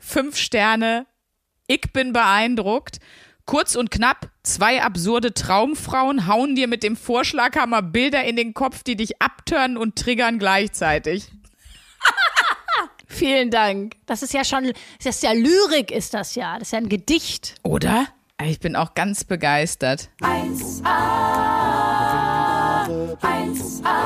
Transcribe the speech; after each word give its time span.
fünf 0.00 0.36
Sterne. 0.36 1.06
Ich 1.66 1.92
bin 1.92 2.12
beeindruckt. 2.12 2.98
Kurz 3.46 3.74
und 3.74 3.90
knapp, 3.90 4.30
zwei 4.42 4.82
absurde 4.82 5.34
Traumfrauen 5.34 6.26
hauen 6.26 6.54
dir 6.54 6.68
mit 6.68 6.82
dem 6.82 6.96
Vorschlaghammer 6.96 7.82
Bilder 7.82 8.22
in 8.24 8.36
den 8.36 8.54
Kopf, 8.54 8.82
die 8.82 8.96
dich 8.96 9.20
abtören 9.20 9.76
und 9.76 9.96
triggern 9.96 10.38
gleichzeitig. 10.38 11.30
Vielen 13.06 13.50
Dank. 13.50 13.96
Das 14.06 14.22
ist 14.22 14.32
ja 14.32 14.44
schon, 14.44 14.72
das 15.02 15.16
ist 15.16 15.22
ja 15.24 15.32
Lyrik, 15.32 15.90
ist 15.90 16.14
das 16.14 16.36
ja. 16.36 16.58
Das 16.58 16.68
ist 16.68 16.72
ja 16.72 16.78
ein 16.78 16.88
Gedicht. 16.88 17.56
Oder? 17.62 18.06
Ich 18.42 18.60
bin 18.60 18.76
auch 18.76 18.94
ganz 18.94 19.24
begeistert. 19.24 20.08
1a, 20.22 20.84
1a, 23.20 24.00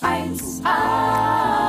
1a, 0.00 1.59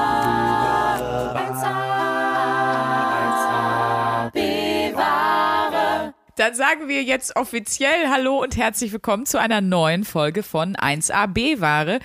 Dann 6.52 6.58
sagen 6.58 6.90
wir 6.90 7.02
jetzt 7.02 7.38
offiziell 7.38 8.10
Hallo 8.10 8.42
und 8.44 8.58
herzlich 8.58 8.92
willkommen 8.92 9.26
zu 9.26 9.40
einer 9.40 9.62
neuen 9.62 10.04
Folge 10.04 10.44
von 10.44 10.76
1AB-Ware. 10.76 12.00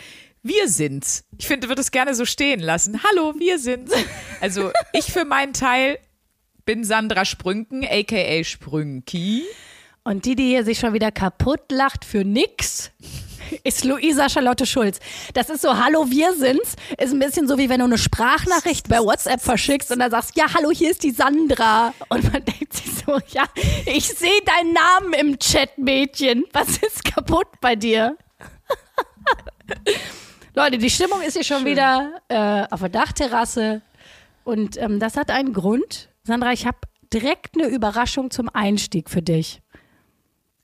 Wir 0.45 0.69
sind's. 0.69 1.25
Ich 1.37 1.49
finde, 1.49 1.67
würde 1.67 1.81
es 1.81 1.91
gerne 1.91 2.15
so 2.15 2.25
stehen 2.25 2.61
lassen. 2.61 3.03
Hallo, 3.03 3.35
wir 3.39 3.59
sind's. 3.59 3.93
Also 4.41 4.71
ich 4.93 5.07
für 5.07 5.25
meinen 5.25 5.53
Teil 5.53 5.99
bin 6.65 6.85
Sandra 6.85 7.25
Sprünken, 7.25 7.85
aka 7.85 8.45
Sprünki. 8.45 9.43
Und 10.05 10.27
die, 10.27 10.37
die 10.37 10.47
hier 10.47 10.65
sich 10.65 10.79
schon 10.79 10.93
wieder 10.93 11.11
kaputt 11.11 11.73
lacht 11.73 12.05
für 12.05 12.23
nix, 12.25 12.93
ist 13.65 13.85
Luisa 13.85 14.29
Charlotte 14.29 14.67
Schulz. 14.67 14.99
Das 15.35 15.51
ist 15.51 15.63
so, 15.63 15.79
hallo, 15.79 16.11
wir 16.11 16.33
sind's. 16.35 16.77
Ist 16.99 17.13
ein 17.13 17.19
bisschen 17.19 17.49
so, 17.49 17.59
wie 17.59 17.69
wenn 17.69 17.81
du 17.81 17.87
eine 17.87 17.99
Sprachnachricht 17.99 18.89
bei 18.89 18.99
WhatsApp 18.99 19.41
verschickst 19.41 19.91
und 19.93 19.99
dann 19.99 20.11
sagst, 20.11 20.37
ja, 20.37 20.47
hallo, 20.55 20.71
hier 20.71 20.91
ist 20.91 21.03
die 21.03 21.11
Sandra. 21.11 21.93
Und 22.09 22.33
man 22.33 22.45
denkt 22.45 22.73
sich 22.75 22.91
so, 23.05 23.19
ja, 23.29 23.45
ich 23.87 24.09
sehe 24.09 24.41
deinen 24.45 24.73
Namen 24.73 25.13
im 25.15 25.39
Chat, 25.39 25.79
Mädchen. 25.79 26.45
Was 26.53 26.79
ist 26.79 27.05
kaputt 27.05 27.49
bei 27.61 27.77
dir? 27.77 28.17
Leute, 30.55 30.79
die 30.79 30.91
Stimmung 30.91 31.21
ist 31.23 31.35
hier 31.35 31.45
schon 31.45 31.59
Schön. 31.59 31.67
wieder 31.67 32.21
äh, 32.29 32.65
auf 32.71 32.81
der 32.81 32.89
Dachterrasse. 32.89 33.83
Und 34.45 34.77
ähm, 34.79 35.01
das 35.01 35.17
hat 35.17 35.31
einen 35.31 35.53
Grund. 35.53 36.09
Sandra, 36.23 36.53
ich 36.53 36.67
habe 36.67 36.79
direkt 37.13 37.57
eine 37.57 37.69
Überraschung 37.69 38.31
zum 38.31 38.49
Einstieg 38.49 39.11
für 39.11 39.23
dich. 39.23 39.61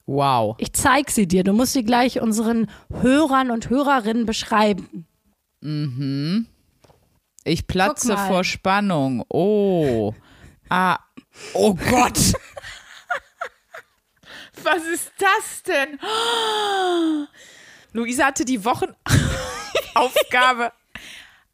Wow. 0.06 0.56
Ich 0.58 0.72
zeig 0.72 1.10
sie 1.10 1.28
dir. 1.28 1.44
Du 1.44 1.52
musst 1.52 1.74
sie 1.74 1.84
gleich 1.84 2.20
unseren 2.20 2.68
Hörern 3.00 3.50
und 3.50 3.68
Hörerinnen 3.70 4.26
beschreiben. 4.26 5.06
Ich 7.44 7.66
platze 7.66 8.16
vor 8.16 8.44
Spannung. 8.44 9.24
Oh. 9.28 10.14
Ah. 10.68 10.98
Oh 11.54 11.74
Gott. 11.74 12.18
Was 14.62 14.84
ist 14.84 15.10
das 15.18 15.62
denn? 15.64 15.98
Luisa 17.92 18.26
hatte 18.26 18.44
die 18.44 18.64
Wochenaufgabe 18.64 20.72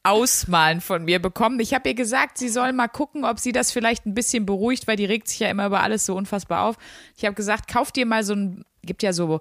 Ausmalen 0.03 0.81
von 0.81 1.05
mir 1.05 1.21
bekommen. 1.21 1.61
Ich 1.61 1.75
habe 1.75 1.89
ihr 1.89 1.95
gesagt, 1.95 2.39
sie 2.39 2.49
soll 2.49 2.73
mal 2.73 2.89
gucken, 2.89 3.25
ob 3.25 3.39
sie 3.39 3.53
das 3.53 3.73
vielleicht 3.73 4.07
ein 4.07 4.15
bisschen 4.15 4.47
beruhigt, 4.47 4.87
weil 4.87 4.97
die 4.97 5.05
regt 5.05 5.29
sich 5.29 5.41
ja 5.41 5.49
immer 5.49 5.67
über 5.67 5.83
alles 5.83 6.07
so 6.07 6.15
unfassbar 6.15 6.65
auf. 6.65 6.77
Ich 7.17 7.25
habe 7.25 7.35
gesagt, 7.35 7.69
kauf 7.69 7.93
dir 7.93 8.07
mal 8.07 8.25
so 8.25 8.35
ein, 8.35 8.65
gibt 8.83 9.03
ja 9.03 9.13
so 9.13 9.41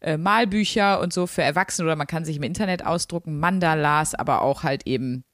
äh, 0.00 0.16
Malbücher 0.16 1.00
und 1.00 1.12
so 1.12 1.26
für 1.26 1.42
Erwachsene 1.42 1.86
oder 1.86 1.96
man 1.96 2.06
kann 2.06 2.24
sich 2.24 2.36
im 2.36 2.42
Internet 2.42 2.84
ausdrucken, 2.84 3.38
Mandalas, 3.38 4.14
aber 4.14 4.42
auch 4.42 4.62
halt 4.62 4.86
eben 4.86 5.24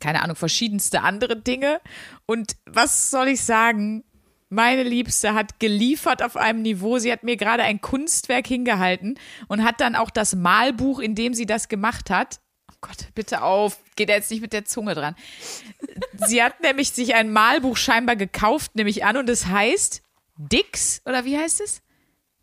keine 0.00 0.22
Ahnung, 0.22 0.36
verschiedenste 0.36 1.02
andere 1.02 1.36
Dinge. 1.36 1.80
Und 2.26 2.56
was 2.66 3.10
soll 3.10 3.28
ich 3.28 3.42
sagen? 3.42 4.04
Meine 4.50 4.82
Liebste 4.82 5.34
hat 5.34 5.60
geliefert 5.60 6.22
auf 6.22 6.36
einem 6.36 6.62
Niveau. 6.62 6.98
Sie 6.98 7.12
hat 7.12 7.22
mir 7.22 7.36
gerade 7.36 7.64
ein 7.64 7.80
Kunstwerk 7.80 8.46
hingehalten 8.46 9.18
und 9.46 9.62
hat 9.62 9.80
dann 9.80 9.94
auch 9.94 10.10
das 10.10 10.34
Malbuch, 10.34 11.00
in 11.00 11.14
dem 11.14 11.34
sie 11.34 11.46
das 11.46 11.68
gemacht 11.68 12.10
hat. 12.10 12.40
Gott, 12.80 13.08
bitte 13.14 13.42
auf. 13.42 13.78
Geht 13.96 14.08
er 14.08 14.16
jetzt 14.16 14.30
nicht 14.30 14.40
mit 14.40 14.52
der 14.52 14.64
Zunge 14.64 14.94
dran. 14.94 15.16
Sie 16.26 16.42
hat 16.42 16.60
nämlich 16.62 16.90
sich 16.90 17.14
ein 17.14 17.32
Malbuch 17.32 17.76
scheinbar 17.76 18.16
gekauft, 18.16 18.74
nehme 18.76 18.90
ich 18.90 19.04
an, 19.04 19.16
und 19.16 19.28
es 19.28 19.46
heißt 19.46 20.02
Dix, 20.36 21.02
oder 21.04 21.24
wie 21.24 21.36
heißt 21.36 21.60
es? 21.60 21.82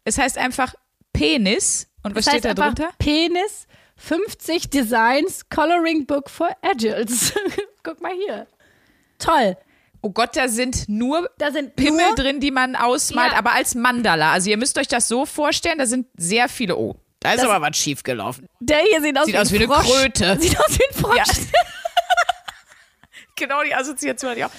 Es 0.03 0.17
heißt 0.17 0.37
einfach 0.37 0.75
Penis. 1.13 1.87
Und 2.03 2.15
was 2.15 2.25
Das 2.25 2.33
steht 2.33 2.45
da 2.45 2.53
drunter? 2.53 2.89
Penis 2.99 3.67
50 3.97 4.69
Designs 4.69 5.47
Coloring 5.49 6.05
Book 6.05 6.29
for 6.29 6.49
Adults. 6.61 7.33
Guck 7.83 8.01
mal 8.01 8.11
hier. 8.13 8.45
Toll. 9.17 9.57
Oh 10.01 10.09
Gott, 10.11 10.35
da 10.35 10.49
sind 10.49 10.87
nur 10.89 11.29
Da 11.39 11.51
sind 11.51 11.75
Pimmel 11.75 12.07
nur, 12.07 12.15
drin, 12.15 12.39
die 12.41 12.51
man 12.51 12.75
ausmalt, 12.75 13.31
Ja. 13.31 13.37
aber 13.39 13.53
als 13.53 13.73
Mandala. 13.73 14.33
Also 14.33 14.49
ihr 14.51 14.57
müsst 14.57 14.77
euch 14.77 14.87
das 14.87 15.07
so 15.07 15.25
vorstellen, 15.25 15.79
da 15.79 15.85
sind 15.87 16.07
sehr 16.17 16.49
viele. 16.49 16.77
Oh, 16.77 16.95
da 17.25 17.33
ist 17.33 17.43
Das- 17.43 17.49
aber 17.49 17.65
was 17.67 17.77
schief 17.77 18.03
gelaufen. 18.03 18.47
Der 18.59 18.79
hier 18.89 19.01
sieht 19.01 19.17
aus 19.17 19.25
Sieht 19.25 19.35
wie 19.35 19.39
aus 19.39 19.51
wie 19.51 19.57
ein 19.63 19.71
eine 19.71 19.73
Frosch. 19.73 19.87
Kröte. 20.01 20.37
Sieht 20.41 20.59
aus 20.59 20.79
wie 20.79 20.83
ein 20.89 21.01
Frosch. 21.03 21.17
Ja. 21.17 21.23
Genau 23.37 23.63
die 23.63 23.75
Assoziation 23.75 24.29
hatte 24.31 24.39
ich 24.39 24.45
auch. 24.45 24.51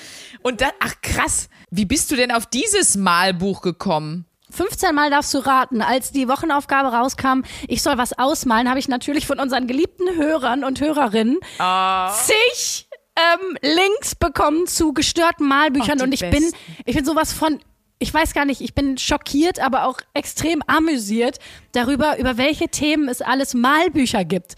Und 0.43 0.60
dann, 0.60 0.71
ach 0.81 0.94
krass, 1.00 1.49
wie 1.71 1.87
bist 1.87 2.10
du 2.10 2.16
denn 2.16 2.31
auf 2.31 2.44
dieses 2.44 2.94
Malbuch 2.97 3.62
gekommen? 3.62 4.27
15 4.50 4.94
Mal 4.94 5.09
darfst 5.10 5.32
du 5.32 5.38
raten. 5.38 5.81
Als 5.81 6.12
die 6.12 6.28
Wochenaufgabe 6.28 6.88
rauskam, 6.94 7.41
ich 7.69 7.82
soll 7.82 7.97
was 7.97 8.19
ausmalen, 8.19 8.69
habe 8.69 8.78
ich 8.78 8.88
natürlich 8.88 9.27
von 9.27 9.41
unseren 9.41 9.66
geliebten 9.66 10.16
Hörern 10.16 10.62
und 10.62 10.81
Hörerinnen 10.81 11.38
Ah. 11.59 12.12
zig 12.12 12.87
ähm, 13.16 13.56
Links 13.62 14.15
bekommen 14.15 14.66
zu 14.66 14.93
gestörten 14.93 15.48
Malbüchern 15.48 15.93
Ach, 15.93 15.97
die 15.97 16.03
und 16.04 16.12
ich 16.12 16.21
bin, 16.21 16.53
ich 16.84 16.94
bin 16.97 17.04
sowas 17.06 17.33
von, 17.33 17.59
ich 17.99 18.12
weiß 18.12 18.34
gar 18.34 18.45
nicht, 18.45 18.61
ich 18.61 18.75
bin 18.75 18.99
schockiert, 18.99 19.59
aber 19.61 19.87
auch 19.87 20.01
extrem 20.12 20.62
amüsiert 20.67 21.39
darüber, 21.73 22.19
über 22.19 22.37
welche 22.37 22.69
Themen 22.69 23.09
es 23.09 23.23
alles 23.23 23.55
Malbücher 23.55 24.25
gibt. 24.25 24.57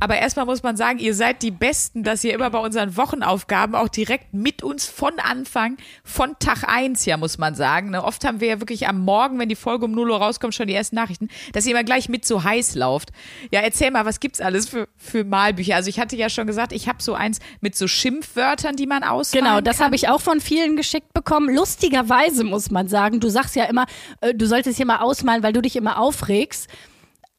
Aber 0.00 0.18
erstmal 0.18 0.46
muss 0.46 0.62
man 0.62 0.76
sagen, 0.76 0.98
ihr 0.98 1.14
seid 1.14 1.42
die 1.42 1.50
Besten, 1.50 2.04
dass 2.04 2.22
ihr 2.22 2.32
immer 2.32 2.50
bei 2.50 2.58
unseren 2.58 2.96
Wochenaufgaben 2.96 3.74
auch 3.74 3.88
direkt 3.88 4.32
mit 4.32 4.62
uns 4.62 4.86
von 4.86 5.18
Anfang, 5.18 5.76
von 6.04 6.36
Tag 6.38 6.64
eins 6.64 7.04
ja, 7.04 7.16
muss 7.16 7.38
man 7.38 7.54
sagen. 7.54 7.90
Ne? 7.90 8.04
Oft 8.04 8.24
haben 8.24 8.40
wir 8.40 8.48
ja 8.48 8.60
wirklich 8.60 8.86
am 8.86 9.00
Morgen, 9.00 9.38
wenn 9.38 9.48
die 9.48 9.56
Folge 9.56 9.86
um 9.86 9.92
0 9.92 10.10
Uhr 10.10 10.18
rauskommt, 10.18 10.54
schon 10.54 10.68
die 10.68 10.74
ersten 10.74 10.96
Nachrichten, 10.96 11.28
dass 11.52 11.66
ihr 11.66 11.72
immer 11.72 11.84
gleich 11.84 12.08
mit 12.08 12.24
so 12.24 12.44
heiß 12.44 12.76
lauft. 12.76 13.10
Ja, 13.50 13.60
erzähl 13.60 13.90
mal, 13.90 14.04
was 14.04 14.20
gibt's 14.20 14.40
alles 14.40 14.68
für, 14.68 14.88
für 14.96 15.24
Malbücher? 15.24 15.74
Also 15.74 15.88
ich 15.88 15.98
hatte 15.98 16.16
ja 16.16 16.30
schon 16.30 16.46
gesagt, 16.46 16.72
ich 16.72 16.88
habe 16.88 17.02
so 17.02 17.14
eins 17.14 17.40
mit 17.60 17.76
so 17.76 17.88
Schimpfwörtern, 17.88 18.76
die 18.76 18.86
man 18.86 19.02
ausmalen 19.02 19.44
Genau, 19.44 19.60
das 19.60 19.80
habe 19.80 19.96
ich 19.96 20.08
auch 20.08 20.20
von 20.20 20.40
vielen 20.40 20.76
geschickt 20.76 21.12
bekommen. 21.12 21.54
Lustigerweise 21.54 22.44
muss 22.44 22.70
man 22.70 22.88
sagen, 22.88 23.20
du 23.20 23.28
sagst 23.28 23.56
ja 23.56 23.64
immer, 23.64 23.86
äh, 24.20 24.34
du 24.34 24.46
solltest 24.46 24.76
hier 24.76 24.86
mal 24.86 24.98
ausmalen, 24.98 25.42
weil 25.42 25.52
du 25.52 25.60
dich 25.60 25.76
immer 25.76 25.98
aufregst. 25.98 26.68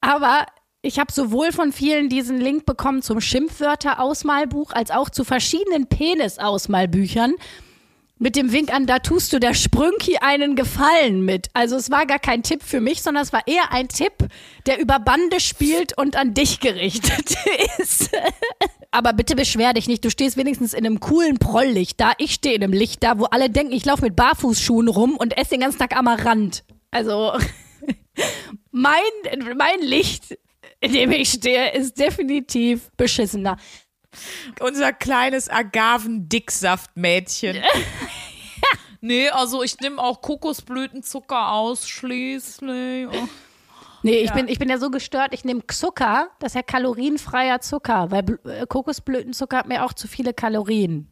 Aber 0.01 0.45
ich 0.81 0.97
habe 0.97 1.11
sowohl 1.11 1.51
von 1.51 1.73
vielen 1.73 2.09
diesen 2.09 2.39
Link 2.39 2.65
bekommen 2.65 3.01
zum 3.01 3.19
Schimpfwörter-Ausmalbuch 3.19 4.71
als 4.71 4.91
auch 4.91 5.09
zu 5.09 5.23
verschiedenen 5.23 5.87
Penis-Ausmalbüchern. 5.87 7.35
Mit 8.21 8.35
dem 8.35 8.51
Wink 8.51 8.73
an, 8.73 8.85
da 8.85 8.99
tust 8.99 9.31
du 9.31 9.39
der 9.39 9.53
Sprünki 9.53 10.17
einen 10.17 10.55
Gefallen 10.57 11.23
mit. 11.23 11.47
Also 11.53 11.77
es 11.77 11.89
war 11.89 12.05
gar 12.05 12.19
kein 12.19 12.43
Tipp 12.43 12.63
für 12.63 12.81
mich, 12.81 13.01
sondern 13.01 13.23
es 13.23 13.31
war 13.31 13.47
eher 13.47 13.71
ein 13.71 13.87
Tipp, 13.87 14.13
der 14.65 14.79
über 14.79 14.99
Bande 14.99 15.39
spielt 15.39 15.97
und 15.97 16.17
an 16.17 16.33
dich 16.33 16.59
gerichtet 16.59 17.35
ist. 17.77 18.09
Aber 18.91 19.13
bitte 19.13 19.35
beschwer 19.35 19.73
dich 19.73 19.87
nicht. 19.87 20.03
Du 20.03 20.09
stehst 20.09 20.35
wenigstens 20.35 20.73
in 20.73 20.85
einem 20.85 20.99
coolen 20.99 21.39
Prolllicht 21.39 21.99
da. 21.99 22.11
Ich 22.17 22.33
stehe 22.33 22.55
in 22.55 22.63
einem 22.63 22.73
Licht 22.73 23.03
da, 23.03 23.19
wo 23.19 23.25
alle 23.25 23.49
denken, 23.49 23.73
ich 23.73 23.85
laufe 23.85 24.03
mit 24.03 24.17
Barfußschuhen 24.17 24.89
rum 24.89 25.15
und 25.15 25.37
esse 25.37 25.51
den 25.51 25.61
ganzen 25.61 25.79
Tag 25.79 25.95
Amaranth. 25.95 26.63
Also 26.91 27.33
mein, 28.71 28.93
mein 29.55 29.81
Licht, 29.81 30.37
in 30.81 30.93
dem 30.93 31.11
ich 31.11 31.29
stehe, 31.31 31.71
ist 31.73 31.99
definitiv 31.99 32.89
beschissener. 32.97 33.57
Unser 34.59 34.91
kleines 34.93 35.49
Agaven-Dicksaft-Mädchen. 35.49 37.57
Nee, 39.01 39.29
also 39.29 39.63
ich 39.63 39.79
nehme 39.79 39.97
auch 40.03 40.19
Kokosblütenzucker 40.21 41.53
ausschließlich. 41.53 43.07
Oh. 43.07 43.29
Nee, 44.03 44.17
ich, 44.17 44.33
bin, 44.33 44.49
ich 44.49 44.59
bin 44.59 44.67
ja 44.67 44.77
so 44.77 44.91
gestört, 44.91 45.33
ich 45.33 45.45
nehme 45.45 45.65
Zucker, 45.67 46.31
das 46.39 46.51
ist 46.51 46.55
ja 46.55 46.63
kalorienfreier 46.63 47.61
Zucker, 47.61 48.11
weil 48.11 48.23
Bl- 48.23 48.45
äh, 48.49 48.65
Kokosblütenzucker 48.67 49.59
hat 49.59 49.69
mir 49.69 49.85
auch 49.85 49.93
zu 49.93 50.09
viele 50.09 50.33
Kalorien. 50.33 51.07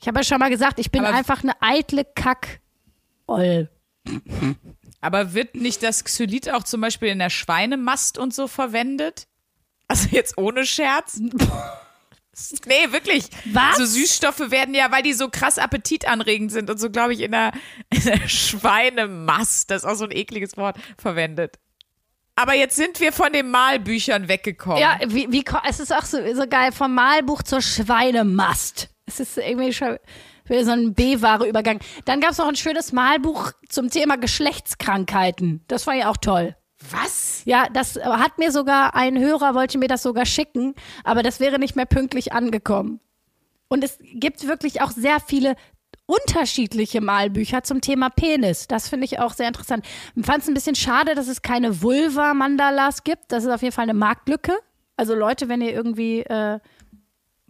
Ich 0.00 0.08
habe 0.08 0.18
ja 0.18 0.24
schon 0.24 0.40
mal 0.40 0.50
gesagt, 0.50 0.80
ich 0.80 0.90
bin 0.90 1.04
Aber- 1.04 1.14
einfach 1.16 1.44
eine 1.44 1.52
eitle 1.62 2.04
Kack. 2.04 2.58
Aber 5.02 5.34
wird 5.34 5.56
nicht 5.56 5.82
das 5.82 6.04
Xylit 6.04 6.50
auch 6.50 6.62
zum 6.62 6.80
Beispiel 6.80 7.08
in 7.08 7.18
der 7.18 7.28
Schweinemast 7.28 8.16
und 8.16 8.32
so 8.32 8.46
verwendet? 8.46 9.26
Also 9.88 10.08
jetzt 10.10 10.38
ohne 10.38 10.64
Scherz? 10.64 11.20
Nee, 12.64 12.90
wirklich. 12.92 13.26
Was? 13.52 13.76
So 13.76 13.84
Süßstoffe 13.84 14.50
werden 14.50 14.74
ja, 14.74 14.90
weil 14.90 15.02
die 15.02 15.12
so 15.12 15.28
krass 15.28 15.58
appetitanregend 15.58 16.50
sind 16.50 16.70
und 16.70 16.78
so, 16.78 16.88
glaube 16.88 17.12
ich, 17.12 17.20
in 17.20 17.32
der, 17.32 17.52
in 17.90 18.02
der 18.04 18.26
Schweinemast, 18.26 19.70
das 19.70 19.82
ist 19.82 19.88
auch 19.88 19.96
so 19.96 20.04
ein 20.04 20.12
ekliges 20.12 20.56
Wort, 20.56 20.78
verwendet. 20.96 21.58
Aber 22.34 22.54
jetzt 22.54 22.76
sind 22.76 23.00
wir 23.00 23.12
von 23.12 23.34
den 23.34 23.50
Malbüchern 23.50 24.28
weggekommen. 24.28 24.78
Ja, 24.78 24.98
wie, 25.06 25.30
wie, 25.30 25.44
es 25.68 25.78
ist 25.78 25.94
auch 25.94 26.04
so, 26.06 26.18
so 26.34 26.46
geil, 26.48 26.72
vom 26.72 26.94
Malbuch 26.94 27.42
zur 27.42 27.60
Schweinemast. 27.60 28.88
Es 29.04 29.20
ist 29.20 29.36
irgendwie 29.36 29.74
schon, 29.74 29.98
Wieder 30.46 30.64
so 30.64 30.72
ein 30.72 30.94
B-Ware-Übergang. 30.94 31.80
Dann 32.04 32.20
gab 32.20 32.32
es 32.32 32.38
noch 32.38 32.48
ein 32.48 32.56
schönes 32.56 32.92
Malbuch 32.92 33.52
zum 33.68 33.90
Thema 33.90 34.16
Geschlechtskrankheiten. 34.16 35.62
Das 35.68 35.86
war 35.86 35.94
ja 35.94 36.10
auch 36.10 36.16
toll. 36.16 36.56
Was? 36.90 37.42
Ja, 37.44 37.68
das 37.72 37.96
hat 37.96 38.38
mir 38.38 38.50
sogar 38.50 38.94
ein 38.94 39.18
Hörer, 39.18 39.54
wollte 39.54 39.78
mir 39.78 39.88
das 39.88 40.02
sogar 40.02 40.26
schicken, 40.26 40.74
aber 41.04 41.22
das 41.22 41.38
wäre 41.38 41.58
nicht 41.58 41.76
mehr 41.76 41.86
pünktlich 41.86 42.32
angekommen. 42.32 43.00
Und 43.68 43.84
es 43.84 43.98
gibt 44.14 44.46
wirklich 44.46 44.82
auch 44.82 44.90
sehr 44.90 45.20
viele 45.20 45.54
unterschiedliche 46.06 47.00
Malbücher 47.00 47.62
zum 47.62 47.80
Thema 47.80 48.10
Penis. 48.10 48.66
Das 48.66 48.88
finde 48.88 49.06
ich 49.06 49.18
auch 49.18 49.32
sehr 49.32 49.48
interessant. 49.48 49.86
Ich 50.14 50.26
fand 50.26 50.42
es 50.42 50.48
ein 50.48 50.54
bisschen 50.54 50.74
schade, 50.74 51.14
dass 51.14 51.28
es 51.28 51.42
keine 51.42 51.82
Vulva-Mandalas 51.82 53.04
gibt. 53.04 53.32
Das 53.32 53.44
ist 53.44 53.50
auf 53.50 53.62
jeden 53.62 53.72
Fall 53.74 53.84
eine 53.84 53.94
Marktlücke. 53.94 54.52
Also 54.96 55.14
Leute, 55.14 55.48
wenn 55.48 55.62
ihr 55.62 55.72
irgendwie 55.72 56.20
äh, 56.20 56.58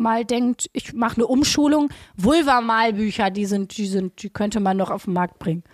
mal 0.03 0.25
denkt, 0.25 0.69
ich 0.73 0.93
mache 0.93 1.17
eine 1.17 1.27
Umschulung, 1.27 1.91
Vulva-Malbücher, 2.17 3.31
die 3.31 3.47
sind, 3.47 3.77
die 3.77 3.87
sind, 3.87 4.23
die 4.23 4.31
könnte 4.31 4.61
man 4.61 4.77
noch 4.77 4.91
auf 4.91 5.05
den 5.05 5.15
Markt 5.15 5.39
bringen. 5.39 5.65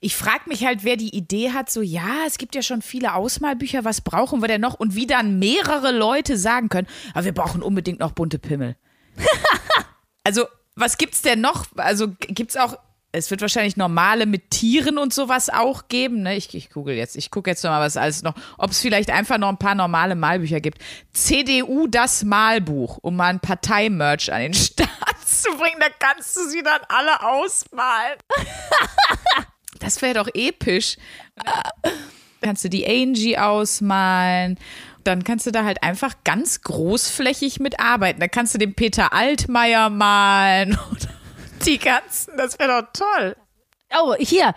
Ich 0.00 0.16
frage 0.16 0.48
mich 0.48 0.66
halt, 0.66 0.84
wer 0.84 0.96
die 0.96 1.16
Idee 1.16 1.52
hat, 1.52 1.70
so, 1.70 1.80
ja, 1.80 2.24
es 2.26 2.38
gibt 2.38 2.54
ja 2.54 2.62
schon 2.62 2.82
viele 2.82 3.14
Ausmalbücher, 3.14 3.84
was 3.84 4.02
brauchen 4.02 4.42
wir 4.42 4.48
denn 4.48 4.60
noch? 4.60 4.74
Und 4.74 4.94
wie 4.94 5.06
dann 5.06 5.38
mehrere 5.38 5.92
Leute 5.92 6.36
sagen 6.36 6.68
können, 6.68 6.86
aber 7.14 7.24
wir 7.24 7.32
brauchen 7.32 7.62
unbedingt 7.62 8.00
noch 8.00 8.12
bunte 8.12 8.38
Pimmel. 8.38 8.76
also, 10.24 10.44
was 10.76 10.98
gibt's 10.98 11.22
denn 11.22 11.40
noch? 11.40 11.66
Also, 11.76 12.08
gibt's 12.20 12.56
auch, 12.56 12.76
es 13.18 13.30
wird 13.30 13.40
wahrscheinlich 13.40 13.76
normale 13.76 14.26
mit 14.26 14.50
Tieren 14.50 14.96
und 14.98 15.12
sowas 15.12 15.50
auch 15.50 15.88
geben, 15.88 16.22
ne? 16.22 16.36
Ich, 16.36 16.54
ich 16.54 16.70
google 16.70 16.94
jetzt, 16.94 17.16
ich 17.16 17.30
gucke 17.30 17.50
jetzt 17.50 17.64
noch 17.64 17.70
mal, 17.70 17.80
was 17.80 17.96
alles 17.96 18.22
noch, 18.22 18.34
ob 18.56 18.70
es 18.70 18.80
vielleicht 18.80 19.10
einfach 19.10 19.38
noch 19.38 19.48
ein 19.48 19.58
paar 19.58 19.74
normale 19.74 20.14
Malbücher 20.14 20.60
gibt. 20.60 20.78
CDU 21.12 21.86
das 21.88 22.24
Malbuch, 22.24 22.98
um 23.02 23.16
mal 23.16 23.28
ein 23.28 23.40
Parteimerch 23.40 24.32
an 24.32 24.40
den 24.40 24.54
Start 24.54 24.88
zu 25.26 25.50
bringen, 25.50 25.80
da 25.80 25.88
kannst 25.98 26.36
du 26.36 26.48
sie 26.48 26.62
dann 26.62 26.80
alle 26.88 27.22
ausmalen. 27.22 28.18
Das 29.80 30.02
wäre 30.02 30.14
doch 30.14 30.28
episch. 30.34 30.96
Kannst 32.40 32.64
du 32.64 32.68
die 32.68 32.84
Angie 32.84 33.38
ausmalen. 33.38 34.58
Dann 35.04 35.24
kannst 35.24 35.46
du 35.46 35.52
da 35.52 35.64
halt 35.64 35.82
einfach 35.82 36.14
ganz 36.24 36.62
großflächig 36.62 37.60
mitarbeiten. 37.60 38.20
Da 38.20 38.28
kannst 38.28 38.54
du 38.54 38.58
den 38.58 38.74
Peter 38.74 39.12
Altmaier 39.12 39.88
malen. 39.88 40.78
Oder 40.90 41.17
die 41.66 41.78
ganzen, 41.78 42.36
das 42.36 42.58
wäre 42.58 42.82
doch 42.82 42.88
toll. 42.92 43.36
Oh, 44.00 44.14
hier. 44.18 44.54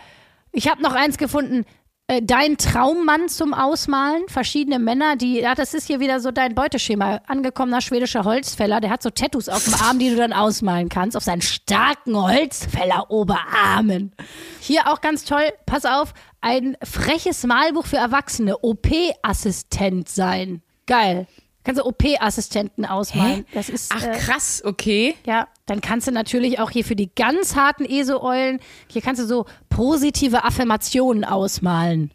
Ich 0.51 0.67
habe 0.67 0.81
noch 0.81 0.93
eins 0.93 1.17
gefunden. 1.17 1.65
Äh, 2.07 2.21
Dein 2.21 2.57
Traummann 2.57 3.29
zum 3.29 3.53
Ausmalen. 3.53 4.23
Verschiedene 4.27 4.79
Männer, 4.79 5.15
die, 5.15 5.39
ja, 5.39 5.55
das 5.55 5.73
ist 5.73 5.87
hier 5.87 6.01
wieder 6.01 6.19
so 6.19 6.31
dein 6.31 6.55
Beuteschema. 6.55 7.21
Angekommener 7.27 7.79
schwedischer 7.79 8.25
Holzfäller, 8.25 8.81
der 8.81 8.89
hat 8.89 9.01
so 9.01 9.09
Tattoos 9.09 9.47
auf 9.47 9.63
dem 9.63 9.75
Arm, 9.75 9.97
die 9.97 10.09
du 10.09 10.17
dann 10.17 10.33
ausmalen 10.33 10.89
kannst. 10.89 11.15
Auf 11.15 11.23
seinen 11.23 11.41
starken 11.41 12.15
Holzfäller-Oberarmen. 12.17 14.13
Hier 14.59 14.91
auch 14.91 14.99
ganz 14.99 15.23
toll, 15.23 15.53
pass 15.65 15.85
auf, 15.85 16.13
ein 16.41 16.75
freches 16.83 17.45
Malbuch 17.45 17.85
für 17.85 17.97
Erwachsene. 17.97 18.57
OP-Assistent 18.57 20.09
sein. 20.09 20.61
Geil. 20.87 21.27
Kannst 21.63 21.79
du 21.79 21.85
OP-Assistenten 21.85 22.85
ausmalen. 22.85 23.45
Das 23.53 23.69
ist, 23.69 23.91
Ach 23.95 24.03
äh, 24.03 24.17
krass, 24.17 24.63
okay. 24.65 25.15
ja, 25.25 25.47
dann 25.67 25.81
kannst 25.81 26.07
du 26.07 26.11
natürlich 26.11 26.59
auch 26.59 26.71
hier 26.71 26.83
für 26.83 26.95
die 26.95 27.13
ganz 27.13 27.55
harten 27.55 27.85
ESO-Eulen, 27.85 28.59
hier 28.87 29.01
kannst 29.01 29.21
du 29.21 29.27
so 29.27 29.45
positive 29.69 30.43
Affirmationen 30.43 31.23
ausmalen. 31.23 32.11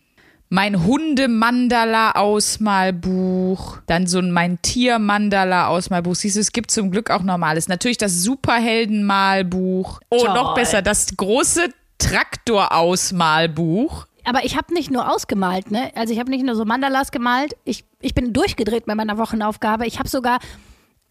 Mein 0.49 0.85
Hunde-Mandala-Ausmalbuch, 0.85 3.79
dann 3.87 4.07
so 4.07 4.21
ein 4.21 4.31
mein 4.31 4.63
Tier-Mandala-Ausmalbuch. 4.63 6.15
Siehst 6.15 6.37
du, 6.37 6.41
es 6.41 6.53
gibt 6.53 6.71
zum 6.71 6.93
Glück 6.93 7.11
auch 7.11 7.25
normales. 7.25 7.67
Natürlich 7.67 7.99
das 7.99 8.23
Superhelden-Malbuch. 8.23 10.01
Oh, 10.09 10.25
Toll. 10.25 10.35
noch 10.35 10.55
besser, 10.55 10.83
das 10.83 11.17
große 11.17 11.71
Traktor-Ausmalbuch. 11.99 14.07
Aber 14.23 14.45
ich 14.45 14.57
habe 14.57 14.73
nicht 14.75 14.91
nur 14.91 15.13
ausgemalt, 15.13 15.71
ne? 15.71 15.93
Also 15.95 16.13
ich 16.13 16.19
habe 16.19 16.31
nicht 16.31 16.45
nur 16.45 16.57
so 16.57 16.65
Mandalas 16.65 17.13
gemalt, 17.13 17.55
ich, 17.65 17.85
ich 18.07 18.15
bin 18.15 18.33
durchgedreht 18.33 18.87
bei 18.87 18.95
meiner 18.95 19.19
Wochenaufgabe. 19.19 19.85
Ich 19.87 19.99
habe 19.99 20.09
sogar 20.09 20.39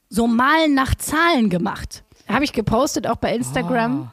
so 0.09 0.27
Malen 0.27 0.73
nach 0.73 0.95
Zahlen 0.95 1.49
gemacht. 1.49 2.03
Habe 2.27 2.45
ich 2.45 2.53
gepostet, 2.53 3.05
auch 3.05 3.17
bei 3.17 3.35
Instagram. 3.35 4.11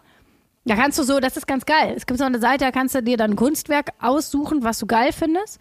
Da 0.65 0.75
kannst 0.75 0.99
du 0.99 1.05
so, 1.05 1.21
das 1.21 1.37
ist 1.37 1.47
ganz 1.47 1.65
geil. 1.65 1.95
Es 1.97 2.07
gibt 2.07 2.19
so 2.19 2.25
eine 2.25 2.41
Seite, 2.41 2.65
da 2.65 2.73
kannst 2.73 2.95
du 2.97 3.03
dir 3.03 3.17
dann 3.17 3.33
ein 3.33 3.37
Kunstwerk 3.37 3.91
aussuchen, 4.01 4.65
was 4.65 4.81
du 4.81 4.87
geil 4.87 5.13
findest. 5.13 5.61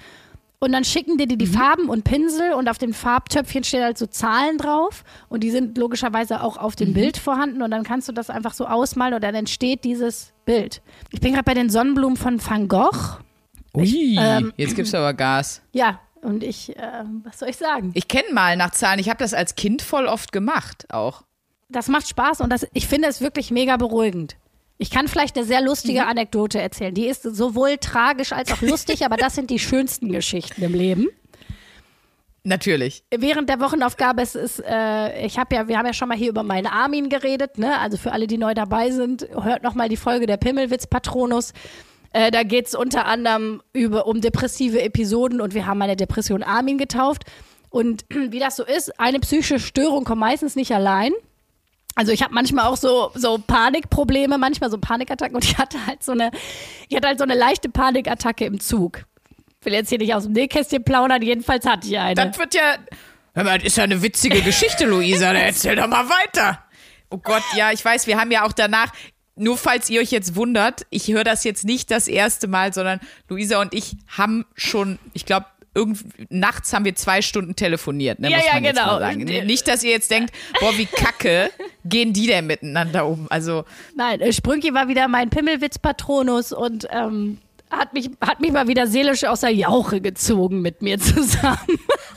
Und 0.59 0.71
dann 0.71 0.83
schicken 0.83 1.17
dir 1.17 1.27
die, 1.27 1.37
die 1.37 1.47
Farben 1.47 1.89
und 1.89 2.03
Pinsel 2.03 2.53
und 2.53 2.69
auf 2.69 2.77
den 2.79 2.93
Farbtöpfchen 2.93 3.63
stehen 3.63 3.83
halt 3.83 3.97
so 3.99 4.07
Zahlen 4.07 4.57
drauf. 4.57 5.03
Und 5.29 5.43
die 5.43 5.51
sind 5.51 5.77
logischerweise 5.77 6.41
auch 6.41 6.57
auf 6.57 6.75
dem 6.75 6.93
Bild 6.93 7.17
vorhanden. 7.17 7.61
Und 7.61 7.69
dann 7.69 7.83
kannst 7.83 8.07
du 8.09 8.13
das 8.13 8.31
einfach 8.31 8.53
so 8.53 8.65
ausmalen 8.65 9.13
und 9.13 9.23
dann 9.23 9.35
entsteht 9.35 9.83
dieses 9.83 10.33
Bild. 10.45 10.81
Ich 11.11 11.19
bin 11.19 11.33
gerade 11.33 11.45
bei 11.45 11.53
den 11.53 11.69
Sonnenblumen 11.69 12.17
von 12.17 12.43
Van 12.43 12.67
Gogh. 12.67 13.19
Ui, 13.75 14.17
ähm, 14.19 14.53
jetzt 14.57 14.75
gibt's 14.75 14.93
aber 14.93 15.13
Gas. 15.13 15.61
Ja, 15.71 15.99
und 16.21 16.43
ich, 16.43 16.75
äh, 16.77 17.03
was 17.23 17.39
soll 17.39 17.49
ich 17.49 17.57
sagen? 17.57 17.91
Ich 17.93 18.07
kenne 18.07 18.33
mal 18.33 18.55
nach 18.55 18.71
Zahlen. 18.71 18.99
Ich 18.99 19.09
habe 19.09 19.19
das 19.19 19.33
als 19.33 19.55
Kind 19.55 19.81
voll 19.81 20.05
oft 20.05 20.31
gemacht 20.31 20.85
auch. 20.93 21.23
Das 21.69 21.87
macht 21.87 22.07
Spaß 22.07 22.41
und 22.41 22.51
das, 22.51 22.67
ich 22.73 22.87
finde 22.87 23.07
es 23.07 23.21
wirklich 23.21 23.51
mega 23.51 23.77
beruhigend. 23.77 24.35
Ich 24.77 24.89
kann 24.89 25.07
vielleicht 25.07 25.37
eine 25.37 25.45
sehr 25.45 25.61
lustige 25.61 26.07
Anekdote 26.07 26.59
erzählen. 26.59 26.93
Die 26.93 27.05
ist 27.05 27.21
sowohl 27.21 27.77
tragisch 27.77 28.33
als 28.33 28.51
auch 28.51 28.61
lustig, 28.61 29.05
aber 29.05 29.15
das 29.15 29.35
sind 29.35 29.49
die 29.51 29.59
schönsten 29.59 30.11
Geschichten 30.11 30.63
im 30.63 30.73
Leben. 30.73 31.07
Natürlich. 32.43 33.03
Während 33.15 33.47
der 33.49 33.59
Wochenaufgabe 33.59 34.23
ist 34.23 34.35
es, 34.35 34.59
äh, 34.59 35.25
ich 35.25 35.37
habe 35.37 35.55
ja, 35.55 35.67
wir 35.67 35.77
haben 35.77 35.85
ja 35.85 35.93
schon 35.93 36.07
mal 36.07 36.17
hier 36.17 36.29
über 36.29 36.41
meinen 36.41 36.65
Armin 36.65 37.09
geredet, 37.09 37.59
ne? 37.59 37.77
Also 37.77 37.97
für 37.97 38.11
alle, 38.11 38.25
die 38.25 38.39
neu 38.39 38.55
dabei 38.55 38.89
sind, 38.89 39.27
hört 39.31 39.61
noch 39.61 39.75
mal 39.75 39.87
die 39.87 39.97
Folge 39.97 40.25
der 40.25 40.37
Pimmelwitz 40.37 40.87
Patronus. 40.87 41.53
Äh, 42.13 42.31
da 42.31 42.43
geht 42.43 42.67
es 42.67 42.75
unter 42.75 43.05
anderem 43.05 43.61
über, 43.73 44.05
um 44.05 44.21
depressive 44.21 44.81
Episoden 44.81 45.39
und 45.41 45.53
wir 45.53 45.65
haben 45.65 45.77
meine 45.77 45.95
Depression 45.95 46.43
Armin 46.43 46.77
getauft. 46.77 47.23
Und 47.69 48.05
wie 48.09 48.39
das 48.39 48.55
so 48.55 48.63
ist, 48.63 48.99
eine 48.99 49.19
psychische 49.19 49.59
Störung 49.59 50.03
kommt 50.03 50.19
meistens 50.19 50.55
nicht 50.55 50.73
allein. 50.73 51.13
Also 51.95 52.11
ich 52.11 52.23
habe 52.23 52.33
manchmal 52.33 52.67
auch 52.67 52.77
so, 52.77 53.11
so 53.15 53.37
Panikprobleme, 53.37 54.37
manchmal 54.37 54.71
so 54.71 54.77
Panikattacken 54.77 55.35
und 55.35 55.43
ich 55.43 55.57
hatte 55.57 55.85
halt 55.85 56.03
so 56.03 56.13
eine, 56.13 56.31
ich 56.87 56.95
hatte 56.95 57.07
halt 57.07 57.17
so 57.17 57.25
eine 57.25 57.35
leichte 57.35 57.69
Panikattacke 57.69 58.45
im 58.45 58.59
Zug. 58.61 59.03
Ich 59.59 59.65
will 59.65 59.73
jetzt 59.73 59.89
hier 59.89 59.97
nicht 59.97 60.15
aus 60.15 60.23
dem 60.23 60.31
Nähkästchen 60.31 60.83
plaudern, 60.83 61.21
jedenfalls 61.21 61.65
hatte 61.65 61.87
ich 61.87 61.99
eine. 61.99 62.15
Das 62.15 62.37
wird 62.37 62.55
ja. 62.55 62.77
Das 63.33 63.63
ist 63.63 63.77
ja 63.77 63.83
eine 63.83 64.01
witzige 64.01 64.41
Geschichte, 64.41 64.85
Luisa. 64.85 65.31
Erzähl 65.31 65.75
doch 65.75 65.87
mal 65.87 66.09
weiter. 66.09 66.59
Oh 67.09 67.17
Gott, 67.17 67.43
ja, 67.55 67.71
ich 67.71 67.83
weiß, 67.83 68.07
wir 68.07 68.19
haben 68.19 68.31
ja 68.31 68.45
auch 68.45 68.53
danach. 68.53 68.91
Nur 69.41 69.57
falls 69.57 69.89
ihr 69.89 70.01
euch 70.01 70.11
jetzt 70.11 70.35
wundert, 70.35 70.85
ich 70.91 71.07
höre 71.07 71.23
das 71.23 71.43
jetzt 71.43 71.65
nicht 71.65 71.89
das 71.89 72.07
erste 72.07 72.47
Mal, 72.47 72.73
sondern 72.75 72.99
Luisa 73.27 73.59
und 73.59 73.73
ich 73.73 73.95
haben 74.07 74.45
schon, 74.55 74.99
ich 75.13 75.25
glaube, 75.25 75.47
nachts 76.29 76.73
haben 76.73 76.85
wir 76.85 76.93
zwei 76.93 77.23
Stunden 77.23 77.55
telefoniert, 77.55 78.19
ne, 78.19 78.29
Ja, 78.29 78.37
muss 78.37 78.45
ja, 78.45 78.53
man 78.53 78.63
jetzt 78.65 78.77
genau. 78.77 78.99
sagen. 78.99 79.23
Nicht, 79.23 79.67
dass 79.67 79.83
ihr 79.83 79.89
jetzt 79.89 80.11
denkt, 80.11 80.31
boah, 80.59 80.77
wie 80.77 80.85
kacke 80.85 81.49
gehen 81.85 82.13
die 82.13 82.27
denn 82.27 82.45
miteinander 82.45 83.07
um? 83.07 83.25
Also, 83.31 83.65
Nein, 83.95 84.21
äh, 84.21 84.31
Sprünki 84.31 84.75
war 84.75 84.87
wieder 84.89 85.07
mein 85.07 85.31
Pimmelwitz-Patronus 85.31 86.51
und 86.51 86.87
ähm, 86.91 87.39
hat, 87.71 87.93
mich, 87.93 88.11
hat 88.21 88.41
mich 88.41 88.51
mal 88.51 88.67
wieder 88.67 88.85
seelisch 88.85 89.23
aus 89.23 89.39
der 89.39 89.55
Jauche 89.55 90.01
gezogen 90.01 90.61
mit 90.61 90.83
mir 90.83 90.99
zusammen. 90.99 91.57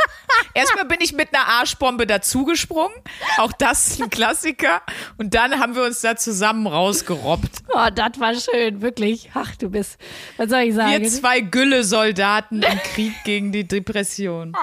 Erstmal 0.55 0.85
bin 0.85 0.99
ich 1.01 1.13
mit 1.13 1.35
einer 1.35 1.47
Arschbombe 1.47 2.07
dazugesprungen. 2.07 2.97
Auch 3.39 3.53
das 3.53 3.89
ist 3.89 4.03
ein 4.03 4.11
Klassiker. 4.11 4.83
Und 5.17 5.35
dann 5.35 5.59
haben 5.59 5.75
wir 5.75 5.83
uns 5.83 6.01
da 6.01 6.17
zusammen 6.17 6.67
rausgerobbt. 6.67 7.63
Oh, 7.75 7.89
das 7.95 8.21
war 8.21 8.35
schön, 8.35 8.81
wirklich. 8.81 9.31
Ach, 9.35 9.55
du 9.57 9.71
bist, 9.71 9.99
was 10.37 10.51
soll 10.51 10.61
ich 10.61 10.75
sagen? 10.75 11.03
Wir 11.03 11.09
zwei 11.09 11.41
Gülle-Soldaten 11.41 12.63
im 12.63 12.79
Krieg 12.79 13.13
gegen 13.25 13.53
die 13.53 13.67
Depression. 13.67 14.57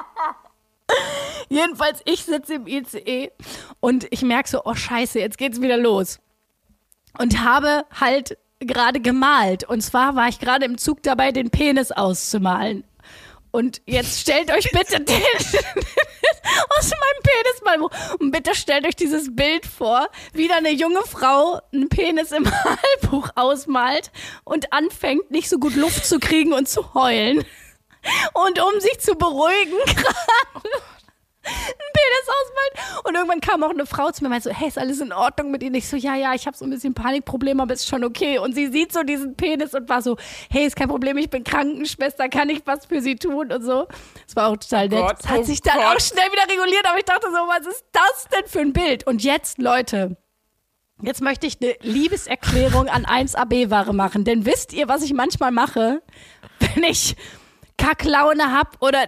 Jedenfalls, 1.50 2.02
ich 2.06 2.24
sitze 2.24 2.56
im 2.56 2.68
ICE 2.68 3.32
und 3.80 4.08
ich 4.12 4.22
merke 4.22 4.50
so, 4.50 4.62
oh 4.64 4.76
scheiße, 4.76 5.20
jetzt 5.20 5.38
geht's 5.38 5.62
wieder 5.62 5.78
los. 5.78 6.20
Und 7.18 7.44
habe 7.44 7.86
halt 8.00 8.38
gerade 8.60 9.02
gemalt. 9.02 9.64
Und 9.64 9.82
zwar 9.82 10.16
war 10.16 10.30
ich 10.30 10.40
gerade 10.40 10.66
im 10.66 10.78
Zug 10.78 11.04
dabei, 11.04 11.32
den 11.32 11.50
Penis 11.50 11.92
auszumalen. 11.92 12.84
Und 13.52 13.82
jetzt 13.86 14.20
stellt 14.20 14.50
euch 14.52 14.72
bitte 14.72 15.00
den 15.02 15.22
aus 16.78 16.90
meinem 16.90 17.24
Penismalbuch 17.24 17.92
und 18.20 18.32
bitte 18.32 18.56
stellt 18.56 18.86
euch 18.86 18.96
dieses 18.96 19.36
Bild 19.36 19.66
vor, 19.66 20.08
wie 20.34 20.48
da 20.48 20.56
eine 20.56 20.72
junge 20.72 21.02
Frau 21.02 21.62
einen 21.74 21.90
Penis 21.90 22.32
im 22.32 22.44
Malbuch 23.02 23.30
ausmalt 23.36 24.12
und 24.44 24.72
anfängt, 24.72 25.32
nicht 25.32 25.50
so 25.50 25.60
gut 25.60 25.76
Luft 25.76 26.06
zu 26.06 26.20
kriegen 26.20 26.54
und 26.54 26.70
zu 26.70 26.94
heulen. 26.94 27.46
Und 28.34 28.60
um 28.60 28.80
sich 28.80 29.00
zu 29.00 29.16
beruhigen, 29.16 29.78
Penis 31.44 32.28
ausmalt. 32.28 33.06
Und 33.06 33.16
irgendwann 33.16 33.42
kam 33.42 33.64
auch 33.64 33.72
eine 33.72 33.86
Frau 33.86 34.12
zu 34.12 34.24
mir 34.24 34.28
und 34.28 34.32
meinte 34.32 34.50
so, 34.50 34.56
hey, 34.56 34.68
ist 34.68 34.78
alles 34.78 35.00
in 35.00 35.12
Ordnung 35.12 35.52
mit 35.52 35.64
Ihnen? 35.64 35.76
Ich 35.76 35.88
so, 35.88 35.98
ja, 35.98 36.16
ja, 36.16 36.34
ich 36.34 36.46
habe 36.48 36.56
so 36.56 36.66
ein 36.66 36.70
bisschen 36.70 36.94
Panikprobleme, 36.94 37.62
aber 37.62 37.74
ist 37.74 37.88
schon 37.88 38.04
okay. 38.04 38.38
Und 38.38 38.54
sie 38.54 38.68
sieht 38.68 38.94
so 38.94 39.04
diesen 39.04 39.36
Penis 39.36 39.74
und 39.74 39.90
war 39.90 40.02
so, 40.02 40.18
hey, 40.50 40.66
ist 40.66 40.76
kein 40.76 40.88
Problem, 40.88 41.18
ich 41.18 41.30
bin 41.30 41.44
Krankenschwester, 41.44 42.30
kann 42.30 42.50
ich 42.50 42.62
was 42.66 42.86
für 42.86 43.02
Sie 43.02 43.16
tun 43.16 43.52
und 43.52 43.64
so. 43.64 43.88
Das 44.26 44.36
war 44.36 44.50
auch 44.50 44.58
total 44.58 44.90
nett. 44.90 45.00
Gott, 45.00 45.20
das 45.20 45.30
hat 45.30 45.40
oh 45.40 45.44
sich 45.44 45.62
dann 45.62 45.78
Gott. 45.78 45.86
auch 45.86 46.00
schnell 46.00 46.32
wieder 46.32 46.44
reguliert, 46.44 46.88
aber 46.88 46.98
ich 46.98 47.06
dachte 47.06 47.28
so, 47.28 47.38
was 47.38 47.68
ist 47.68 47.86
das 47.92 48.28
denn 48.32 48.48
für 48.48 48.60
ein 48.60 48.74
Bild? 48.74 49.08
Und 49.08 49.24
jetzt, 49.24 49.58
Leute, 49.58 50.18
Jetzt 51.04 51.22
möchte 51.22 51.48
ich 51.48 51.58
eine 51.60 51.74
Liebeserklärung 51.82 52.88
an 52.88 53.06
1AB-Ware 53.06 53.92
machen. 53.92 54.24
Denn 54.24 54.46
wisst 54.46 54.72
ihr, 54.72 54.88
was 54.88 55.02
ich 55.02 55.14
manchmal 55.14 55.50
mache, 55.52 56.04
wenn 56.60 56.84
ich 56.84 57.16
Kacklaune 57.78 58.52
habe 58.52 58.70
oder, 58.82 59.08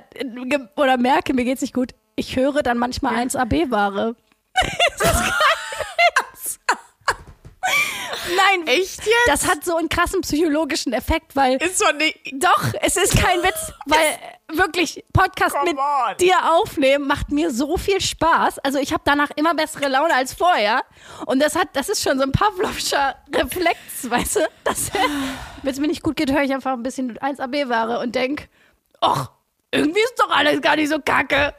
oder 0.76 0.98
merke, 0.98 1.36
mir 1.36 1.46
geht's 1.46 1.62
nicht 1.62 1.76
gut? 1.76 1.92
Ich 2.16 2.36
höre 2.36 2.62
dann 2.64 2.78
manchmal 2.78 3.16
1AB-Ware. 3.16 4.16
Nein, 8.36 8.68
Echt 8.68 9.00
jetzt? 9.06 9.28
das 9.28 9.48
hat 9.48 9.64
so 9.66 9.76
einen 9.76 9.90
krassen 9.90 10.22
psychologischen 10.22 10.94
Effekt, 10.94 11.36
weil 11.36 11.58
ist 11.62 11.82
doch 11.82 11.94
nicht. 11.94 12.18
doch, 12.34 12.64
es 12.82 12.96
ist 12.96 13.18
kein 13.22 13.42
Witz, 13.44 13.72
weil 13.86 14.18
wirklich 14.58 15.04
Podcast 15.12 15.56
Come 15.56 15.72
mit 15.72 15.78
on. 15.78 16.18
dir 16.20 16.36
aufnehmen 16.54 17.06
macht 17.08 17.32
mir 17.32 17.52
so 17.52 17.78
viel 17.78 18.00
Spaß. 18.00 18.60
Also 18.60 18.80
ich 18.80 18.94
habe 18.94 19.04
danach 19.06 19.30
immer 19.36 19.54
bessere 19.56 19.88
Laune 19.90 20.14
als 20.16 20.34
vorher 20.34 20.84
und 21.26 21.42
das 21.42 21.56
hat 21.56 21.70
das 21.74 21.90
ist 21.90 22.02
schon 22.02 22.18
so 22.18 22.24
ein 22.24 22.32
Pavlovscher 22.32 23.16
Reflex, 23.34 23.78
weißt 24.10 24.38
du? 24.38 24.40
Das 24.64 24.92
wenn 25.62 25.72
es 25.72 25.80
mir 25.80 25.88
nicht 25.88 26.02
gut 26.04 26.16
geht, 26.16 26.32
höre 26.32 26.44
ich 26.44 26.54
einfach 26.54 26.74
ein 26.74 26.84
bisschen 26.84 27.18
1AB 27.18 27.68
Ware 27.70 28.00
und 28.00 28.16
denk, 28.16 28.48
ach, 29.02 29.32
irgendwie 29.72 30.02
ist 30.02 30.16
doch 30.18 30.30
alles 30.30 30.62
gar 30.62 30.76
nicht 30.78 30.90
so 30.90 31.00
kacke. 31.00 31.54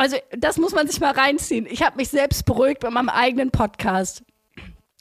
Also, 0.00 0.16
das 0.30 0.56
muss 0.56 0.72
man 0.72 0.88
sich 0.88 0.98
mal 0.98 1.12
reinziehen. 1.12 1.66
Ich 1.66 1.82
habe 1.82 1.98
mich 1.98 2.08
selbst 2.08 2.46
beruhigt 2.46 2.80
bei 2.80 2.88
meinem 2.88 3.10
eigenen 3.10 3.50
Podcast. 3.50 4.24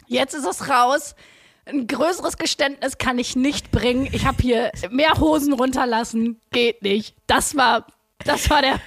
Jetzt 0.07 0.33
ist 0.33 0.45
es 0.45 0.69
raus. 0.69 1.15
Ein 1.63 1.87
größeres 1.87 2.37
Geständnis 2.37 2.97
kann 2.97 3.17
ich 3.17 3.37
nicht 3.37 3.71
bringen. 3.71 4.09
Ich 4.11 4.25
habe 4.25 4.41
hier 4.41 4.73
mehr 4.89 5.13
Hosen 5.17 5.53
runterlassen. 5.53 6.41
Geht 6.51 6.81
nicht. 6.81 7.15
Das 7.27 7.55
war, 7.55 7.87
das 8.25 8.49
war 8.49 8.61
der. 8.61 8.81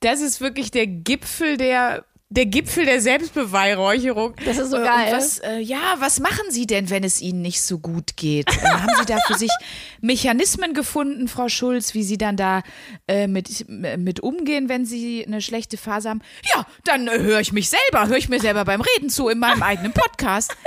Das 0.00 0.20
ist 0.20 0.42
wirklich 0.42 0.70
der 0.70 0.86
Gipfel 0.86 1.56
der. 1.56 2.04
Der 2.32 2.46
Gipfel 2.46 2.84
der 2.84 3.00
Selbstbeweihräucherung. 3.00 4.34
Das 4.44 4.56
ist 4.56 4.70
so 4.70 4.76
Äh, 4.76 4.84
geil. 4.84 5.12
Was, 5.12 5.38
äh, 5.40 5.58
ja, 5.58 5.96
was 5.98 6.20
machen 6.20 6.44
Sie 6.50 6.64
denn, 6.64 6.88
wenn 6.88 7.02
es 7.02 7.20
Ihnen 7.20 7.42
nicht 7.42 7.60
so 7.60 7.80
gut 7.80 8.16
geht? 8.16 8.48
Äh, 8.48 8.66
haben 8.68 8.92
Sie 9.00 9.04
da 9.04 9.18
für 9.26 9.34
sich 9.34 9.50
Mechanismen 10.00 10.72
gefunden, 10.72 11.26
Frau 11.26 11.48
Schulz, 11.48 11.92
wie 11.94 12.04
Sie 12.04 12.18
dann 12.18 12.36
da 12.36 12.62
äh, 13.08 13.26
mit, 13.26 13.68
mit 13.68 14.20
umgehen, 14.20 14.68
wenn 14.68 14.84
Sie 14.86 15.24
eine 15.26 15.42
schlechte 15.42 15.76
Phase 15.76 16.08
haben? 16.10 16.22
Ja, 16.54 16.64
dann 16.84 17.08
äh, 17.08 17.18
höre 17.18 17.40
ich 17.40 17.52
mich 17.52 17.68
selber, 17.68 18.06
höre 18.06 18.16
ich 18.18 18.28
mir 18.28 18.38
selber 18.40 18.64
beim 18.64 18.80
Reden 18.80 19.10
zu 19.10 19.28
in 19.28 19.40
meinem 19.40 19.62
eigenen 19.62 19.92
Podcast. 19.92 20.54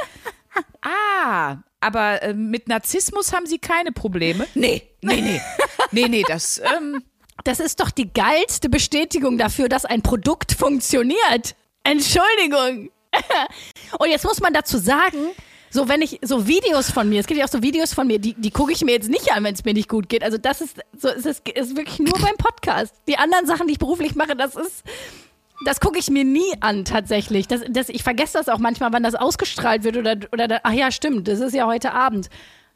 Ah, 0.86 1.64
aber 1.80 2.22
äh, 2.22 2.34
mit 2.36 2.68
Narzissmus 2.68 3.34
haben 3.34 3.48
Sie 3.48 3.58
keine 3.58 3.92
Probleme? 3.92 4.46
Nee, 4.54 4.84
nee, 5.02 5.22
nee. 5.22 5.42
Nee, 5.92 6.08
nee, 6.10 6.24
das, 6.28 6.62
ähm, 6.78 7.02
Das 7.44 7.60
ist 7.60 7.80
doch 7.80 7.92
die 7.92 8.12
geilste 8.12 8.70
Bestätigung 8.70 9.38
dafür, 9.38 9.70
dass 9.70 9.86
ein 9.86 10.02
Produkt 10.02 10.54
funktioniert. 10.54 11.56
Entschuldigung. 11.84 12.90
Und 14.00 14.10
jetzt 14.10 14.24
muss 14.24 14.40
man 14.40 14.54
dazu 14.54 14.78
sagen, 14.78 15.32
so 15.70 15.90
wenn 15.90 16.02
ich 16.02 16.20
so 16.22 16.48
Videos 16.48 16.92
von 16.92 17.10
mir, 17.10 17.20
es 17.20 17.28
gibt 17.28 17.40
ja 17.40 17.46
auch 17.46 17.52
so 17.52 17.62
Videos 17.62 17.94
von 17.94 18.08
mir, 18.08 18.20
die, 18.20 18.34
die 18.36 18.52
gucke 18.52 18.72
ich 18.72 18.84
mir 18.84 18.92
jetzt 18.92 19.10
nicht 19.10 19.32
an, 19.34 19.44
wenn 19.44 19.56
es 19.56 19.66
mir 19.66 19.74
nicht 19.74 19.90
gut 19.90 20.08
geht. 20.08 20.24
Also 20.24 20.38
das 20.38 20.62
ist 20.62 20.80
so, 20.98 21.10
es 21.10 21.26
ist, 21.26 21.48
ist 21.50 21.76
wirklich 21.76 22.00
nur 22.00 22.14
beim 22.14 22.38
Podcast. 22.38 22.94
Die 23.08 23.18
anderen 23.18 23.46
Sachen, 23.46 23.68
die 23.68 23.74
ich 23.74 23.80
beruflich 23.80 24.16
mache, 24.16 24.36
das 24.36 24.56
ist, 24.56 24.84
das 25.66 25.80
gucke 25.80 26.00
ich 26.00 26.10
mir 26.10 26.24
nie 26.24 26.54
an 26.60 26.86
tatsächlich. 26.86 27.48
Das, 27.48 27.62
das, 27.70 27.90
ich 27.90 28.04
vergesse 28.04 28.38
das 28.38 28.50
auch 28.50 28.60
manchmal, 28.60 28.94
wann 28.94 29.04
das 29.04 29.16
ausgestrahlt 29.16 29.84
wird 29.84 29.98
oder, 29.98 30.16
oder 30.32 30.62
ach 30.64 30.74
ja, 30.74 30.92
stimmt, 30.92 31.28
das 31.28 31.40
ist 31.40 31.54
ja 31.54 31.66
heute 31.66 31.94
Abend. 31.94 32.30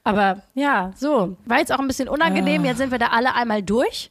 Aber 0.03 0.41
ja, 0.55 0.93
so. 0.95 1.35
War 1.45 1.59
jetzt 1.59 1.71
auch 1.71 1.79
ein 1.79 1.87
bisschen 1.87 2.07
unangenehm. 2.07 2.63
Jetzt 2.63 2.77
sind 2.77 2.91
wir 2.91 2.97
da 2.97 3.07
alle 3.07 3.35
einmal 3.35 3.61
durch. 3.61 4.09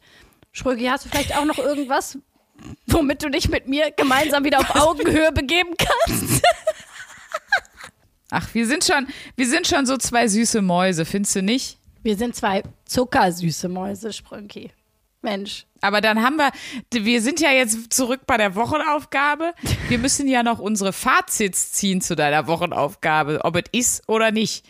Schrögi, 0.56 0.86
hast 0.86 1.04
du 1.04 1.10
vielleicht 1.10 1.36
auch 1.36 1.44
noch 1.44 1.58
irgendwas, 1.58 2.18
womit 2.86 3.22
du 3.22 3.28
dich 3.28 3.50
mit 3.50 3.68
mir 3.68 3.90
gemeinsam 3.90 4.42
wieder 4.42 4.58
auf 4.60 4.74
Augenhöhe 4.74 5.30
begeben 5.30 5.74
kannst? 5.76 6.42
ach, 8.30 8.54
wir 8.54 8.66
sind 8.66 8.82
schon, 8.82 9.06
wir 9.36 9.46
sind 9.46 9.66
schon 9.66 9.84
so 9.84 9.98
zwei 9.98 10.28
süße 10.28 10.62
Mäuse, 10.62 11.04
findest 11.04 11.36
du 11.36 11.42
nicht? 11.42 11.76
Wir 12.02 12.16
sind 12.16 12.34
zwei 12.34 12.62
zuckersüße 12.86 13.68
Mäuse, 13.68 14.14
Sprünki. 14.14 14.70
Mensch. 15.20 15.66
Aber 15.82 16.00
dann 16.00 16.22
haben 16.22 16.36
wir, 16.36 16.50
wir 16.90 17.20
sind 17.20 17.40
ja 17.40 17.50
jetzt 17.50 17.92
zurück 17.92 18.22
bei 18.26 18.38
der 18.38 18.54
Wochenaufgabe. 18.54 19.52
Wir 19.88 19.98
müssen 19.98 20.26
ja 20.26 20.42
noch 20.42 20.58
unsere 20.58 20.94
Fazits 20.94 21.72
ziehen 21.72 22.00
zu 22.00 22.16
deiner 22.16 22.46
Wochenaufgabe, 22.46 23.40
ob 23.42 23.56
es 23.56 23.64
ist 23.72 24.08
oder 24.08 24.30
nicht. 24.30 24.64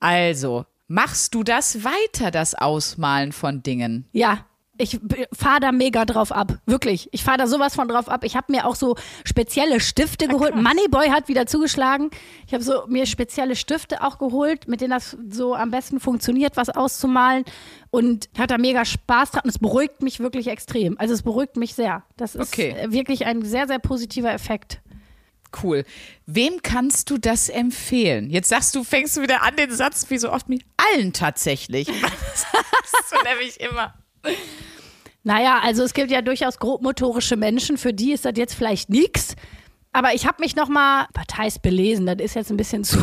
Also, 0.00 0.64
machst 0.88 1.34
du 1.34 1.44
das 1.44 1.84
weiter, 1.84 2.32
das 2.32 2.56
Ausmalen 2.56 3.30
von 3.30 3.62
Dingen? 3.62 4.08
Ja, 4.12 4.46
ich 4.80 4.98
fahre 5.32 5.60
da 5.60 5.72
mega 5.72 6.04
drauf 6.04 6.32
ab. 6.32 6.58
Wirklich. 6.66 7.08
Ich 7.12 7.22
fahre 7.22 7.38
da 7.38 7.46
sowas 7.46 7.74
von 7.74 7.86
drauf 7.88 8.08
ab. 8.08 8.24
Ich 8.24 8.36
habe 8.36 8.50
mir 8.52 8.66
auch 8.66 8.74
so 8.74 8.96
spezielle 9.24 9.80
Stifte 9.80 10.26
geholt. 10.26 10.54
Moneyboy 10.56 11.08
hat 11.10 11.28
wieder 11.28 11.46
zugeschlagen. 11.46 12.10
Ich 12.46 12.54
habe 12.54 12.64
so 12.64 12.86
mir 12.88 13.06
spezielle 13.06 13.56
Stifte 13.56 14.02
auch 14.02 14.18
geholt, 14.18 14.66
mit 14.68 14.80
denen 14.80 14.90
das 14.90 15.16
so 15.30 15.54
am 15.54 15.70
besten 15.70 16.00
funktioniert, 16.00 16.56
was 16.56 16.70
auszumalen. 16.70 17.44
Und 17.90 18.28
hat 18.38 18.50
da 18.50 18.58
mega 18.58 18.84
Spaß 18.84 19.32
dran. 19.32 19.42
Und 19.44 19.50
es 19.50 19.58
beruhigt 19.58 20.02
mich 20.02 20.20
wirklich 20.20 20.48
extrem. 20.48 20.98
Also 20.98 21.14
es 21.14 21.22
beruhigt 21.22 21.56
mich 21.56 21.74
sehr. 21.74 22.02
Das 22.16 22.34
ist 22.34 22.48
Okay. 22.52 22.74
wirklich 22.88 23.26
ein 23.26 23.42
sehr, 23.42 23.66
sehr 23.66 23.78
positiver 23.78 24.32
Effekt. 24.32 24.80
Cool. 25.62 25.84
Wem 26.26 26.62
kannst 26.62 27.10
du 27.10 27.18
das 27.18 27.48
empfehlen? 27.48 28.30
Jetzt 28.30 28.50
sagst 28.50 28.74
du, 28.76 28.84
fängst 28.84 29.16
du 29.16 29.22
wieder 29.22 29.42
an 29.42 29.56
den 29.56 29.72
Satz, 29.72 30.08
wie 30.08 30.18
so 30.18 30.30
oft 30.30 30.48
mit 30.48 30.62
allen 30.76 31.12
tatsächlich. 31.12 31.88
Das 32.32 32.46
sagst 32.52 33.12
du 33.12 33.28
nämlich 33.28 33.60
immer. 33.60 33.94
Naja, 35.22 35.60
also 35.62 35.82
es 35.82 35.92
gibt 35.92 36.10
ja 36.10 36.22
durchaus 36.22 36.58
grobmotorische 36.58 37.36
Menschen, 37.36 37.76
für 37.76 37.92
die 37.92 38.12
ist 38.12 38.24
das 38.24 38.32
jetzt 38.36 38.54
vielleicht 38.54 38.88
nix. 38.88 39.34
Aber 39.92 40.14
ich 40.14 40.26
habe 40.26 40.40
mich 40.40 40.54
noch 40.54 40.68
mal, 40.68 41.08
was 41.14 41.36
heißt 41.36 41.62
belesen, 41.62 42.06
das 42.06 42.18
ist 42.18 42.34
jetzt 42.34 42.50
ein 42.50 42.56
bisschen 42.56 42.84
zu 42.84 42.98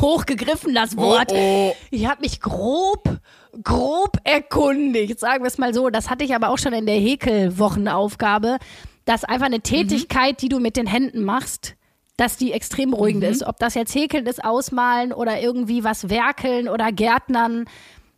hoch 0.00 0.24
gegriffen, 0.24 0.74
das 0.74 0.96
Wort. 0.96 1.32
oh. 1.32 1.74
Ich 1.90 2.06
habe 2.06 2.20
mich 2.20 2.40
grob, 2.40 3.18
grob 3.62 4.18
erkundigt, 4.24 5.18
sagen 5.18 5.42
wir 5.42 5.48
es 5.48 5.58
mal 5.58 5.74
so. 5.74 5.90
Das 5.90 6.08
hatte 6.08 6.24
ich 6.24 6.34
aber 6.34 6.50
auch 6.50 6.58
schon 6.58 6.72
in 6.72 6.86
der 6.86 6.98
Häkelwochenaufgabe, 6.98 8.58
dass 9.04 9.24
einfach 9.24 9.46
eine 9.46 9.60
Tätigkeit, 9.60 10.40
die 10.42 10.48
du 10.48 10.60
mit 10.60 10.76
den 10.76 10.86
Händen 10.86 11.24
machst, 11.24 11.74
dass 12.16 12.36
die 12.36 12.52
extrem 12.52 12.92
beruhigend 12.92 13.24
ist. 13.24 13.42
Ob 13.42 13.58
das 13.58 13.74
jetzt 13.74 13.94
Häkeln 13.94 14.26
ist, 14.26 14.44
Ausmalen 14.44 15.12
oder 15.12 15.40
irgendwie 15.40 15.82
was 15.82 16.08
werkeln 16.08 16.68
oder 16.68 16.92
Gärtnern, 16.92 17.64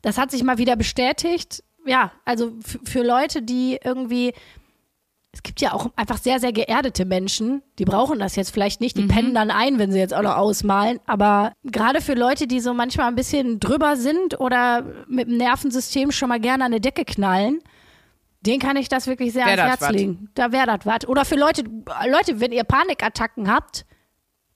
das 0.03 0.19
hat 0.19 0.31
sich 0.31 0.45
mal 0.45 0.59
wieder 0.59 0.77
bestätigt. 0.77 1.64
Ja, 1.87 2.13
also 2.25 2.53
für 2.85 3.03
Leute, 3.03 3.43
die 3.43 3.79
irgendwie 3.83 4.33
es 5.35 5.43
gibt 5.43 5.61
ja 5.61 5.73
auch 5.73 5.91
einfach 5.97 6.19
sehr, 6.19 6.39
sehr 6.39 6.53
geerdete 6.53 7.05
Menschen, 7.05 7.63
die 7.81 7.85
brauchen 7.85 8.21
das 8.21 8.37
jetzt 8.37 8.51
vielleicht 8.53 8.81
nicht, 8.81 8.97
die 8.97 9.07
pennen 9.07 9.35
dann 9.35 9.51
ein, 9.51 9.81
wenn 9.81 9.91
sie 9.91 9.99
jetzt 9.99 10.15
auch 10.15 10.23
noch 10.23 10.37
ausmalen. 10.37 11.01
Aber 11.07 11.53
gerade 11.65 12.01
für 12.01 12.15
Leute, 12.15 12.47
die 12.47 12.61
so 12.61 12.73
manchmal 12.73 13.09
ein 13.09 13.17
bisschen 13.17 13.59
drüber 13.59 13.97
sind 13.97 14.39
oder 14.39 14.85
mit 15.09 15.27
dem 15.27 15.37
Nervensystem 15.37 16.13
schon 16.13 16.29
mal 16.29 16.39
gerne 16.39 16.65
an 16.65 16.73
eine 16.73 16.81
Decke 16.81 17.05
knallen, 17.05 17.59
den 18.43 18.61
kann 18.61 18.77
ich 18.77 18.89
das 18.89 19.09
wirklich 19.09 19.33
sehr 19.33 19.47
Wär 19.47 19.53
ans 19.55 19.71
Herz 19.71 19.81
wat. 19.81 19.93
legen. 19.93 20.31
Da 20.35 20.53
wäre 20.53 20.67
das 20.67 20.87
was. 20.87 21.09
Oder 21.09 21.25
für 21.25 21.37
Leute, 21.37 21.65
Leute, 22.09 22.39
wenn 22.39 22.53
ihr 22.53 22.65
Panikattacken 22.65 23.51
habt, 23.51 23.85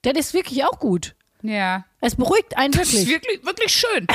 das 0.02 0.12
ist 0.16 0.34
wirklich 0.34 0.64
auch 0.64 0.78
gut. 0.78 1.16
Ja. 1.42 1.84
Es 2.00 2.14
beruhigt 2.14 2.56
einen 2.56 2.72
Das 2.72 2.92
ist 2.92 3.08
wirklich. 3.08 3.42
wirklich, 3.42 3.46
wirklich 3.46 3.72
schön. 3.72 4.06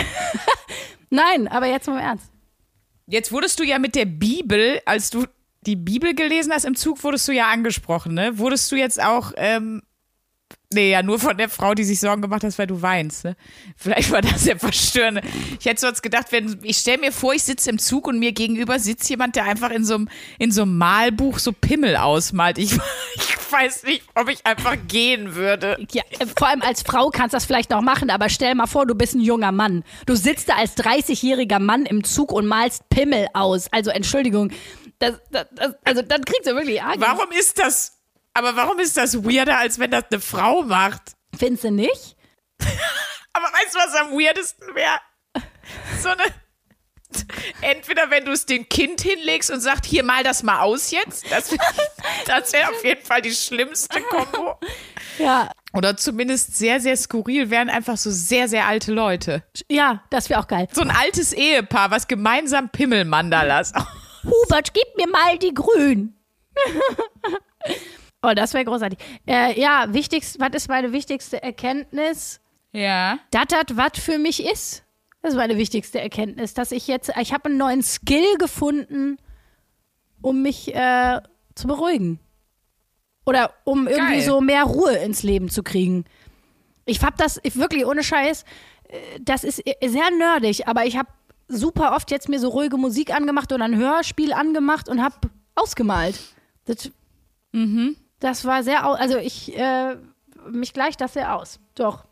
Nein, 1.10 1.50
aber 1.50 1.68
jetzt 1.68 1.88
mal 1.88 2.00
im 2.00 2.06
Ernst. 2.06 2.33
Jetzt 3.08 3.32
wurdest 3.32 3.60
du 3.60 3.64
ja 3.64 3.80
mit 3.80 3.96
der 3.96 4.06
Bibel, 4.06 4.82
als 4.86 5.10
du 5.10 5.26
die 5.66 5.76
Bibel 5.76 6.14
gelesen 6.14 6.54
hast 6.54 6.66
im 6.66 6.76
Zug, 6.76 7.04
wurdest 7.04 7.28
du 7.28 7.32
ja 7.32 7.50
angesprochen, 7.50 8.14
ne? 8.14 8.38
Wurdest 8.38 8.72
du 8.72 8.76
jetzt 8.76 9.02
auch, 9.02 9.32
ähm, 9.38 9.82
nee, 10.74 10.92
ja, 10.92 11.04
nur 11.04 11.20
von 11.20 11.38
der 11.38 11.50
Frau, 11.50 11.74
die 11.74 11.84
sich 11.84 12.00
Sorgen 12.00 12.22
gemacht 12.22 12.44
hat, 12.44 12.58
weil 12.58 12.68
du 12.68 12.82
weinst, 12.82 13.24
ne? 13.24 13.36
Vielleicht 13.78 14.12
war 14.12 14.22
das 14.22 14.46
ja 14.46 14.58
verstörende. 14.58 15.22
Ich 15.60 15.66
hätte 15.66 15.82
sonst 15.82 16.02
gedacht, 16.02 16.28
wenn, 16.32 16.60
ich 16.64 16.78
stell 16.78 16.98
mir 16.98 17.12
vor, 17.12 17.34
ich 17.34 17.44
sitze 17.44 17.70
im 17.70 17.80
Zug 17.80 18.08
und 18.08 18.20
mir 18.20 18.32
gegenüber 18.32 18.80
sitzt 18.80 19.10
jemand, 19.10 19.36
der 19.36 19.46
einfach 19.46 19.72
in 19.72 19.86
so 19.86 19.96
einem, 19.96 20.10
in 20.40 20.52
so 20.52 20.64
einem 20.64 20.78
Malbuch 20.78 21.40
so 21.40 21.52
Pimmel 21.52 21.96
ausmalt. 21.96 22.58
Ich, 22.58 22.74
ich 23.16 23.52
weiß 23.52 23.84
nicht, 23.84 24.04
ob 24.16 24.30
ich 24.30 24.46
einfach 24.46 24.76
gehen 24.88 25.36
würde. 25.36 25.78
Ja, 25.92 26.04
vor 26.36 26.48
allem 26.48 26.62
als 26.62 26.82
Frau 26.82 27.10
kannst 27.10 27.34
du 27.34 27.38
das 27.38 27.46
vielleicht 27.46 27.70
noch 27.70 27.82
machen, 27.82 28.10
aber 28.10 28.30
stell 28.30 28.56
mal 28.56 28.68
vor, 28.68 28.86
du 28.86 28.96
bist 28.96 29.16
ein 29.16 29.22
junger 29.22 29.52
Mann. 29.52 29.84
Du 30.06 30.16
sitzt 30.16 30.50
da 30.50 30.56
als 30.56 30.76
30-jähriger 30.78 31.60
Mann 31.60 31.86
im 31.86 32.04
Zug 32.04 32.32
und 32.32 32.48
malst 32.48 32.90
Pimmel 32.90 33.28
aus. 33.34 33.72
Also 33.72 33.92
Entschuldigung, 33.92 34.52
das, 35.00 35.20
das, 35.32 35.48
das, 35.54 35.76
also 35.84 36.02
dann 36.02 36.24
kriegst 36.24 36.48
du 36.48 36.56
wirklich 36.56 36.82
Angst. 36.82 37.02
Warum 37.02 37.32
ist 37.32 37.60
das, 37.60 37.93
aber 38.34 38.56
warum 38.56 38.80
ist 38.80 38.98
das 38.98 39.24
weirder, 39.24 39.58
als 39.60 39.80
wenn 39.80 39.92
das 39.92 40.06
eine 40.12 40.20
Frau 40.22 40.64
macht? 40.64 41.14
Findest 41.38 41.64
du 41.66 41.72
nicht? 41.72 42.16
Aber 43.34 43.46
weißt 43.46 43.74
du, 43.74 43.80
was 43.80 43.96
am 43.96 44.12
weirdesten 44.12 44.76
wäre? 44.76 45.00
So 46.02 46.10
eine. 46.10 46.24
Entweder 47.62 48.10
wenn 48.10 48.26
du 48.26 48.32
es 48.32 48.46
dem 48.46 48.68
Kind 48.70 49.02
hinlegst 49.02 49.52
und 49.52 49.60
sagst, 49.60 49.86
hier 49.86 50.04
mal 50.04 50.24
das 50.24 50.44
mal 50.44 50.60
aus 50.62 50.92
jetzt. 50.92 51.32
Das, 51.32 51.50
das 52.26 52.54
wäre 52.54 52.70
auf 52.70 52.84
jeden 52.84 53.04
Fall 53.06 53.22
die 53.22 53.34
schlimmste 53.34 54.02
Kombo. 54.02 54.60
Ja, 55.20 55.52
Oder 55.74 55.96
zumindest 55.96 56.58
sehr, 56.58 56.80
sehr 56.80 56.98
skurril 56.98 57.52
wären 57.52 57.70
einfach 57.70 57.98
so 57.98 58.10
sehr, 58.10 58.48
sehr 58.48 58.66
alte 58.66 58.92
Leute. 58.92 59.44
ja, 59.70 60.04
das 60.10 60.30
wäre 60.30 60.40
auch 60.40 60.48
geil. 60.48 60.68
So 60.72 60.82
ein 60.82 60.92
altes 60.92 61.34
Ehepaar, 61.34 61.92
was 61.92 62.08
gemeinsam 62.08 62.70
Pimmelmandalas. 62.70 63.74
Hubert, 64.24 64.74
gib 64.74 64.96
mir 64.98 65.08
mal 65.08 65.38
die 65.38 65.54
Grün. 65.54 66.16
Oh, 68.24 68.34
das 68.34 68.54
wäre 68.54 68.64
großartig. 68.64 68.98
Äh, 69.28 69.60
ja, 69.60 69.94
wichtigst, 69.94 70.40
was 70.40 70.50
ist 70.54 70.70
meine 70.70 70.94
wichtigste 70.94 71.44
Erkenntnis? 71.44 72.40
Ja. 72.72 73.20
das 73.32 73.46
was 73.74 74.00
für 74.00 74.18
mich 74.18 74.44
ist. 74.46 74.84
Das 75.22 75.34
ist 75.34 75.38
meine 75.38 75.58
wichtigste 75.58 76.02
Erkenntnis, 76.02 76.54
dass 76.54 76.72
ich 76.72 76.88
jetzt, 76.88 77.12
ich 77.20 77.34
habe 77.34 77.46
einen 77.46 77.58
neuen 77.58 77.84
Skill 77.84 78.38
gefunden, 78.40 79.18
um 80.22 80.42
mich 80.42 80.74
äh, 80.74 81.22
zu 81.56 81.68
beruhigen. 81.68 82.20
Oder 83.26 83.54
um 83.64 83.88
irgendwie 83.88 84.16
Geil. 84.16 84.22
so 84.22 84.42
mehr 84.42 84.64
Ruhe 84.64 84.96
ins 84.98 85.24
Leben 85.24 85.50
zu 85.50 85.64
kriegen. 85.64 86.06
Ich 86.86 87.02
hab 87.02 87.18
das 87.18 87.40
ich, 87.44 87.56
wirklich 87.56 87.86
ohne 87.86 88.04
Scheiß, 88.04 88.44
äh, 88.90 88.98
das 89.22 89.44
ist 89.44 89.66
äh, 89.66 89.88
sehr 89.88 90.12
nerdig, 90.12 90.68
aber 90.68 90.86
ich 90.86 90.98
habe 90.98 91.10
super 91.48 91.96
oft 91.96 92.12
jetzt 92.12 92.28
mir 92.30 92.40
so 92.40 92.50
ruhige 92.50 92.78
Musik 92.78 93.14
angemacht 93.14 93.52
oder 93.52 93.66
ein 93.66 93.78
Hörspiel 93.78 94.34
angemacht 94.34 94.90
und 94.90 95.02
habe 95.02 95.16
ausgemalt. 95.56 96.20
Das, 96.66 96.90
das 98.24 98.46
war 98.46 98.64
sehr, 98.64 98.88
au- 98.88 98.94
also 98.94 99.18
ich, 99.18 99.56
äh, 99.58 99.96
mich 100.50 100.74
gleicht 100.74 101.02
das 101.02 101.14
sehr 101.14 101.36
aus. 101.36 101.60
Doch. 101.76 102.06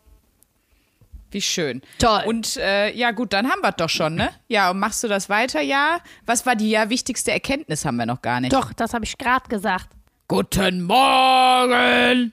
Wie 1.30 1.40
schön. 1.40 1.80
Toll. 1.98 2.22
Und 2.26 2.58
äh, 2.58 2.92
ja, 2.94 3.10
gut, 3.12 3.32
dann 3.32 3.50
haben 3.50 3.62
wir 3.62 3.70
es 3.70 3.76
doch 3.76 3.88
schon, 3.88 4.16
ne? 4.16 4.28
Ja, 4.48 4.70
und 4.70 4.78
machst 4.78 5.02
du 5.02 5.08
das 5.08 5.30
weiter? 5.30 5.62
Ja. 5.62 6.00
Was 6.26 6.44
war 6.44 6.54
die 6.56 6.68
ja 6.70 6.90
wichtigste 6.90 7.32
Erkenntnis, 7.32 7.86
haben 7.86 7.96
wir 7.96 8.04
noch 8.06 8.20
gar 8.20 8.40
nicht. 8.40 8.52
Doch, 8.52 8.72
das 8.74 8.92
habe 8.92 9.04
ich 9.06 9.16
gerade 9.16 9.48
gesagt. 9.48 9.88
Guten 10.28 10.82
Morgen! 10.82 12.32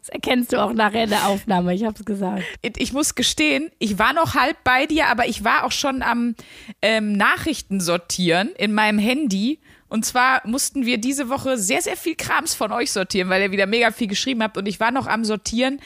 Das 0.00 0.08
erkennst 0.08 0.52
du 0.52 0.62
auch 0.62 0.72
nachher 0.72 1.04
in 1.04 1.10
der 1.10 1.26
Aufnahme, 1.28 1.74
ich 1.74 1.84
habe 1.84 1.94
es 1.98 2.04
gesagt. 2.04 2.42
Ich 2.62 2.92
muss 2.94 3.14
gestehen, 3.14 3.70
ich 3.78 3.98
war 3.98 4.14
noch 4.14 4.34
halb 4.34 4.56
bei 4.64 4.86
dir, 4.86 5.08
aber 5.08 5.26
ich 5.26 5.44
war 5.44 5.64
auch 5.64 5.72
schon 5.72 6.02
am 6.02 6.34
ähm, 6.80 7.12
Nachrichten 7.12 7.80
sortieren 7.80 8.48
in 8.56 8.72
meinem 8.72 8.98
Handy. 8.98 9.60
Und 9.90 10.06
zwar 10.06 10.40
mussten 10.46 10.86
wir 10.86 10.98
diese 10.98 11.28
Woche 11.28 11.58
sehr, 11.58 11.82
sehr 11.82 11.96
viel 11.96 12.14
Krams 12.14 12.54
von 12.54 12.72
euch 12.72 12.92
sortieren, 12.92 13.28
weil 13.28 13.42
ihr 13.42 13.50
wieder 13.52 13.66
mega 13.66 13.90
viel 13.90 14.06
geschrieben 14.06 14.42
habt. 14.42 14.56
Und 14.56 14.66
ich 14.66 14.80
war 14.80 14.90
noch 14.92 15.06
am 15.06 15.24
Sortieren, 15.24 15.80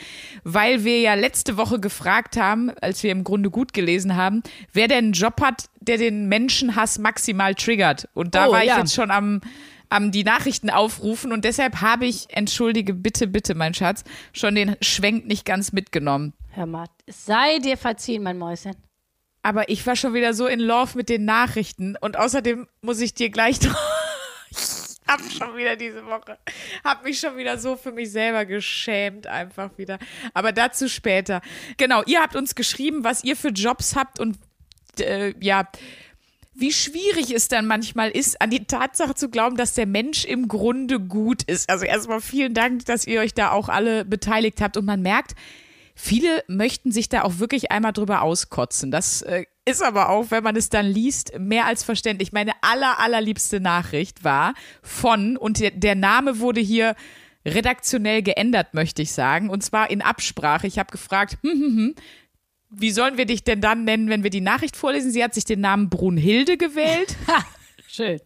weil 0.45 0.85
wir 0.85 1.01
ja 1.01 1.15
letzte 1.15 1.57
Woche 1.57 1.81
gefragt 1.81 2.37
haben, 2.37 2.71
als 2.81 3.03
wir 3.03 3.11
im 3.11 3.25
Grunde 3.25 3.51
gut 3.51 3.73
gelesen 3.73 4.15
haben, 4.15 4.43
wer 4.73 4.87
denn 4.89 5.05
einen 5.07 5.13
Job 5.15 5.41
hat, 5.41 5.65
der 5.81 5.99
den 5.99 6.29
Menschenhass 6.29 6.99
maximal 6.99 7.55
triggert. 7.55 8.09
Und 8.15 8.35
da 8.35 8.47
Oh, 8.49 8.53
war 8.53 8.63
ich 8.63 8.69
ja. 8.69 8.79
jetzt 8.79 8.95
schon 8.95 9.11
am, 9.11 9.41
am 9.89 10.13
die 10.13 10.23
Nachrichten 10.25 10.69
aufrufen. 10.71 11.33
Und 11.33 11.45
deshalb 11.45 11.81
habe 11.81 12.05
ich, 12.07 12.27
entschuldige 12.29 12.93
bitte, 12.95 13.27
bitte, 13.27 13.55
mein 13.55 13.75
Schatz, 13.75 14.05
schon 14.33 14.55
den 14.55 14.77
Schwenk 14.83 15.27
nicht 15.27 15.45
ganz 15.47 15.73
mitgenommen. 15.73 16.35
Hör 16.51 16.67
mal, 16.67 16.87
sei 17.09 17.59
dir 17.59 17.77
verziehen, 17.77 18.23
mein 18.23 18.39
Mäuschen. 18.39 18.77
Aber 19.45 19.69
ich 19.69 19.87
war 19.87 19.95
schon 19.95 20.15
wieder 20.15 20.33
so 20.33 20.47
in 20.47 20.59
Love 20.59 20.97
mit 20.97 21.11
den 21.11 21.27
Nachrichten 21.27 21.97
und 22.01 22.17
außerdem 22.17 22.67
muss 22.81 23.01
ich 23.03 23.13
dir 23.13 23.29
gleich 23.29 23.61
noch. 23.61 23.79
Hab 25.07 25.21
schon 25.31 25.55
wieder 25.55 25.77
diese 25.77 26.07
Woche, 26.07 26.39
hab 26.83 27.05
mich 27.05 27.21
schon 27.21 27.37
wieder 27.37 27.59
so 27.59 27.77
für 27.77 27.93
mich 27.93 28.11
selber 28.11 28.47
geschämt, 28.47 29.27
einfach 29.27 29.77
wieder. 29.77 29.99
Aber 30.33 30.51
dazu 30.51 30.89
später. 30.89 31.43
Genau, 31.77 32.03
ihr 32.07 32.23
habt 32.23 32.35
uns 32.35 32.55
geschrieben, 32.55 33.05
was 33.05 33.23
ihr 33.23 33.37
für 33.37 33.51
Jobs 33.51 33.97
habt 33.97 34.19
und 34.19 34.39
äh, 34.99 35.35
ja, 35.41 35.69
wie 36.55 36.73
schwierig 36.73 37.31
es 37.31 37.49
dann 37.49 37.67
manchmal 37.67 38.13
ist, 38.13 38.41
an 38.41 38.49
die 38.49 38.65
Tatsache 38.65 39.15
zu 39.15 39.29
glauben, 39.29 39.59
dass 39.59 39.75
der 39.75 39.87
Mensch 39.87 40.25
im 40.25 40.49
Grunde 40.49 40.99
gut 40.99 41.43
ist. 41.43 41.69
Also 41.69 41.85
erstmal 41.85 42.23
vielen 42.23 42.55
Dank, 42.55 42.87
dass 42.87 43.07
ihr 43.07 43.21
euch 43.21 43.35
da 43.35 43.51
auch 43.51 43.69
alle 43.69 44.07
beteiligt 44.07 44.63
habt 44.63 44.79
und 44.79 44.87
man 44.87 45.03
merkt, 45.03 45.35
Viele 45.95 46.43
möchten 46.49 46.91
sich 46.91 47.09
da 47.09 47.23
auch 47.23 47.39
wirklich 47.39 47.71
einmal 47.71 47.93
drüber 47.93 48.23
auskotzen. 48.23 48.91
Das 48.91 49.23
äh, 49.23 49.45
ist 49.65 49.83
aber 49.83 50.09
auch, 50.09 50.31
wenn 50.31 50.43
man 50.43 50.57
es 50.57 50.69
dann 50.69 50.87
liest, 50.87 51.39
mehr 51.39 51.67
als 51.67 51.85
verständlich. 51.85 52.33
Meine 52.33 52.53
aller, 52.63 52.99
allerliebste 52.99 53.61
Nachricht 53.61 54.25
war 54.25 54.55
von, 54.83 55.37
und 55.37 55.61
der, 55.61 55.71
der 55.71 55.95
Name 55.95 56.41
wurde 56.41 56.61
hier 56.61 56.97
redaktionell 57.47 58.23
geändert, 58.23 58.75
möchte 58.75 59.03
ich 59.03 59.13
sagen, 59.13 59.51
und 59.51 59.63
zwar 59.63 59.91
in 59.91 60.03
Absprache. 60.03 60.67
Ich 60.67 60.79
habe 60.79 60.91
gefragt, 60.91 61.39
hm, 61.43 61.51
hm, 61.51 61.77
hm, 61.77 61.95
wie 62.71 62.91
sollen 62.91 63.17
wir 63.17 63.27
dich 63.27 63.45
denn 63.45 63.61
dann 63.61 63.85
nennen, 63.85 64.09
wenn 64.09 64.23
wir 64.23 64.31
die 64.31 64.41
Nachricht 64.41 64.77
vorlesen? 64.77 65.13
Sie 65.13 65.23
hat 65.23 65.35
sich 65.35 65.45
den 65.45 65.61
Namen 65.61 65.91
Brunhilde 65.91 66.57
gewählt. 66.57 67.17
Schön. 67.87 68.21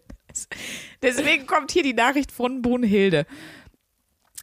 Deswegen 1.02 1.46
kommt 1.46 1.72
hier 1.72 1.82
die 1.82 1.94
Nachricht 1.94 2.32
von 2.32 2.62
Brunhilde. 2.62 3.26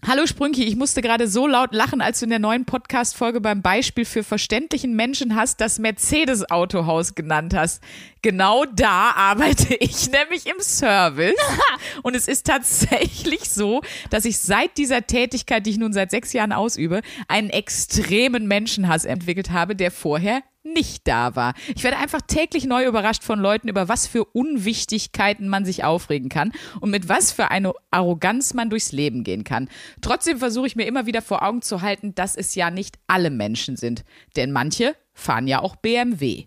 Hallo 0.03 0.27
Sprünki, 0.27 0.65
ich 0.65 0.75
musste 0.75 1.01
gerade 1.01 1.27
so 1.27 1.47
laut 1.47 1.73
lachen, 1.73 1.99
als 1.99 2.19
du 2.19 2.25
in 2.25 2.29
der 2.29 2.38
neuen 2.38 2.65
Podcast-Folge 2.65 3.41
beim 3.41 3.62
Beispiel 3.62 4.05
für 4.05 4.23
verständlichen 4.23 4.95
Menschen 4.95 5.36
hast, 5.36 5.62
das 5.62 5.79
Mercedes-Autohaus 5.79 7.15
genannt 7.15 7.55
hast. 7.55 7.81
Genau 8.21 8.65
da 8.65 9.12
arbeite 9.15 9.73
ich 9.75 10.12
nämlich 10.12 10.45
im 10.47 10.60
Service. 10.60 11.34
Und 12.03 12.15
es 12.15 12.27
ist 12.27 12.45
tatsächlich 12.45 13.49
so, 13.49 13.81
dass 14.10 14.25
ich 14.25 14.38
seit 14.38 14.77
dieser 14.77 15.08
Tätigkeit, 15.08 15.65
die 15.65 15.71
ich 15.71 15.77
nun 15.77 15.93
seit 15.93 16.12
sechs 16.12 16.34
Jahren 16.34 16.51
ausübe, 16.51 17.01
einen 17.27 17.49
extremen 17.49 18.47
Menschenhass 18.47 19.05
entwickelt 19.05 19.49
habe, 19.49 19.75
der 19.75 19.91
vorher 19.91 20.43
nicht 20.65 21.08
da 21.08 21.36
war. 21.36 21.54
Ich 21.75 21.84
werde 21.84 21.97
einfach 21.97 22.21
täglich 22.21 22.65
neu 22.65 22.86
überrascht 22.86 23.23
von 23.23 23.39
Leuten, 23.39 23.67
über 23.67 23.88
was 23.88 24.08
für 24.08 24.25
Unwichtigkeiten 24.25 25.47
man 25.47 25.63
sich 25.63 25.84
aufregen 25.84 26.30
kann 26.30 26.51
und 26.82 26.89
mit 26.89 27.08
was 27.08 27.32
für 27.32 27.51
eine 27.51 27.73
Arroganz 27.91 28.54
man 28.54 28.69
durchs 28.69 28.91
Leben 28.91 29.23
gehen 29.23 29.43
kann. 29.43 29.69
Trotzdem 30.01 30.39
versuche 30.39 30.67
ich 30.67 30.75
mir 30.75 30.86
immer 30.86 31.06
wieder 31.06 31.21
vor 31.21 31.43
Augen 31.43 31.62
zu 31.62 31.82
halten, 31.82 32.15
dass 32.15 32.36
es 32.36 32.56
ja 32.56 32.71
nicht 32.71 32.97
alle 33.08 33.30
Menschen 33.30 33.78
sind. 33.78 34.04
Denn 34.36 34.51
manche 34.51 34.95
fahren 35.13 35.47
ja 35.47 35.62
auch 35.62 35.75
BMW. 35.75 36.45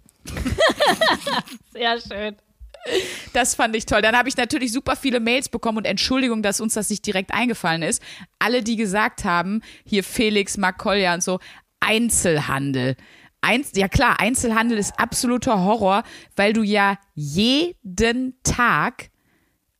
Sehr 1.72 2.00
schön. 2.00 2.36
Das 3.32 3.54
fand 3.54 3.76
ich 3.76 3.86
toll. 3.86 4.02
Dann 4.02 4.16
habe 4.16 4.28
ich 4.28 4.36
natürlich 4.36 4.72
super 4.72 4.96
viele 4.96 5.20
Mails 5.20 5.48
bekommen 5.48 5.78
und 5.78 5.84
Entschuldigung, 5.84 6.42
dass 6.42 6.60
uns 6.60 6.74
das 6.74 6.90
nicht 6.90 7.06
direkt 7.06 7.32
eingefallen 7.32 7.82
ist. 7.82 8.02
Alle, 8.38 8.62
die 8.62 8.76
gesagt 8.76 9.24
haben, 9.24 9.62
hier 9.84 10.04
Felix, 10.04 10.56
Mark 10.56 10.78
Kolja 10.78 11.14
und 11.14 11.22
so, 11.22 11.38
Einzelhandel. 11.80 12.96
Einz 13.40 13.72
ja 13.74 13.88
klar, 13.88 14.20
Einzelhandel 14.20 14.78
ist 14.78 14.98
absoluter 14.98 15.64
Horror, 15.64 16.02
weil 16.36 16.52
du 16.52 16.62
ja 16.62 16.98
jeden 17.14 18.34
Tag 18.42 19.10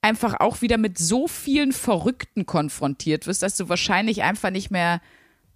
einfach 0.01 0.41
auch 0.41 0.63
wieder 0.63 0.79
mit 0.79 0.99
so 0.99 1.27
vielen 1.27 1.73
Verrückten 1.73 2.47
konfrontiert 2.47 3.27
wirst, 3.27 3.43
dass 3.43 3.57
du 3.57 3.69
wahrscheinlich 3.69 4.23
einfach 4.23 4.51
nicht 4.51 4.71
mehr 4.71 5.01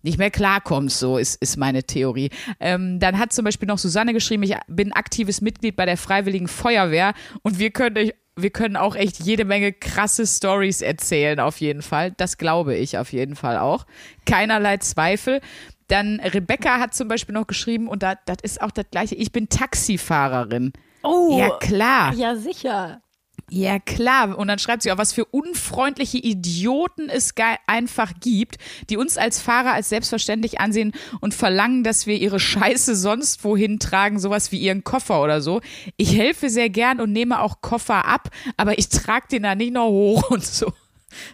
nicht 0.04 0.18
mehr 0.18 0.32
klarkommst, 0.32 0.98
so 0.98 1.16
ist, 1.16 1.40
ist 1.40 1.56
meine 1.56 1.84
Theorie. 1.84 2.30
Ähm, 2.58 2.98
dann 2.98 3.20
hat 3.20 3.32
zum 3.32 3.44
Beispiel 3.44 3.68
noch 3.68 3.78
Susanne 3.78 4.12
geschrieben, 4.12 4.42
ich 4.42 4.56
bin 4.66 4.92
aktives 4.92 5.40
Mitglied 5.40 5.76
bei 5.76 5.86
der 5.86 5.96
Freiwilligen 5.96 6.48
Feuerwehr 6.48 7.14
und 7.42 7.60
wir 7.60 7.70
können 7.70 8.10
wir 8.34 8.50
können 8.50 8.76
auch 8.76 8.96
echt 8.96 9.20
jede 9.20 9.44
Menge 9.44 9.72
krasse 9.72 10.26
Stories 10.26 10.80
erzählen, 10.80 11.38
auf 11.38 11.60
jeden 11.60 11.82
Fall. 11.82 12.12
Das 12.16 12.38
glaube 12.38 12.74
ich 12.74 12.96
auf 12.96 13.12
jeden 13.12 13.36
Fall 13.36 13.58
auch. 13.58 13.86
Keinerlei 14.24 14.78
Zweifel. 14.78 15.40
Dann 15.88 16.20
Rebecca 16.20 16.78
hat 16.78 16.94
zum 16.94 17.08
Beispiel 17.08 17.34
noch 17.34 17.46
geschrieben, 17.46 17.88
und 17.88 18.02
da- 18.02 18.16
das 18.26 18.38
ist 18.42 18.60
auch 18.62 18.70
das 18.70 18.86
Gleiche, 18.90 19.14
ich 19.14 19.32
bin 19.32 19.48
Taxifahrerin. 19.48 20.72
Oh, 21.02 21.36
Ja, 21.38 21.50
klar. 21.58 22.14
ja 22.14 22.36
sicher. 22.36 23.00
Ja, 23.50 23.78
klar. 23.78 24.38
Und 24.38 24.48
dann 24.48 24.58
schreibt 24.58 24.82
sie 24.82 24.90
auch, 24.92 24.96
was 24.98 25.12
für 25.12 25.26
unfreundliche 25.26 26.16
Idioten 26.16 27.10
es 27.10 27.34
einfach 27.66 28.12
gibt, 28.20 28.56
die 28.88 28.96
uns 28.96 29.18
als 29.18 29.42
Fahrer 29.42 29.72
als 29.74 29.90
selbstverständlich 29.90 30.60
ansehen 30.60 30.92
und 31.20 31.34
verlangen, 31.34 31.84
dass 31.84 32.06
wir 32.06 32.16
ihre 32.16 32.40
Scheiße 32.40 32.96
sonst 32.96 33.44
wohin 33.44 33.78
tragen, 33.78 34.18
sowas 34.18 34.52
wie 34.52 34.58
ihren 34.58 34.84
Koffer 34.84 35.22
oder 35.22 35.42
so. 35.42 35.60
Ich 35.98 36.16
helfe 36.16 36.48
sehr 36.48 36.70
gern 36.70 36.98
und 37.00 37.12
nehme 37.12 37.40
auch 37.42 37.60
Koffer 37.60 38.06
ab, 38.06 38.30
aber 38.56 38.78
ich 38.78 38.88
trage 38.88 39.26
den 39.32 39.42
da 39.42 39.54
nicht 39.54 39.74
noch 39.74 39.88
hoch 39.90 40.22
und 40.30 40.44
so. 40.46 40.72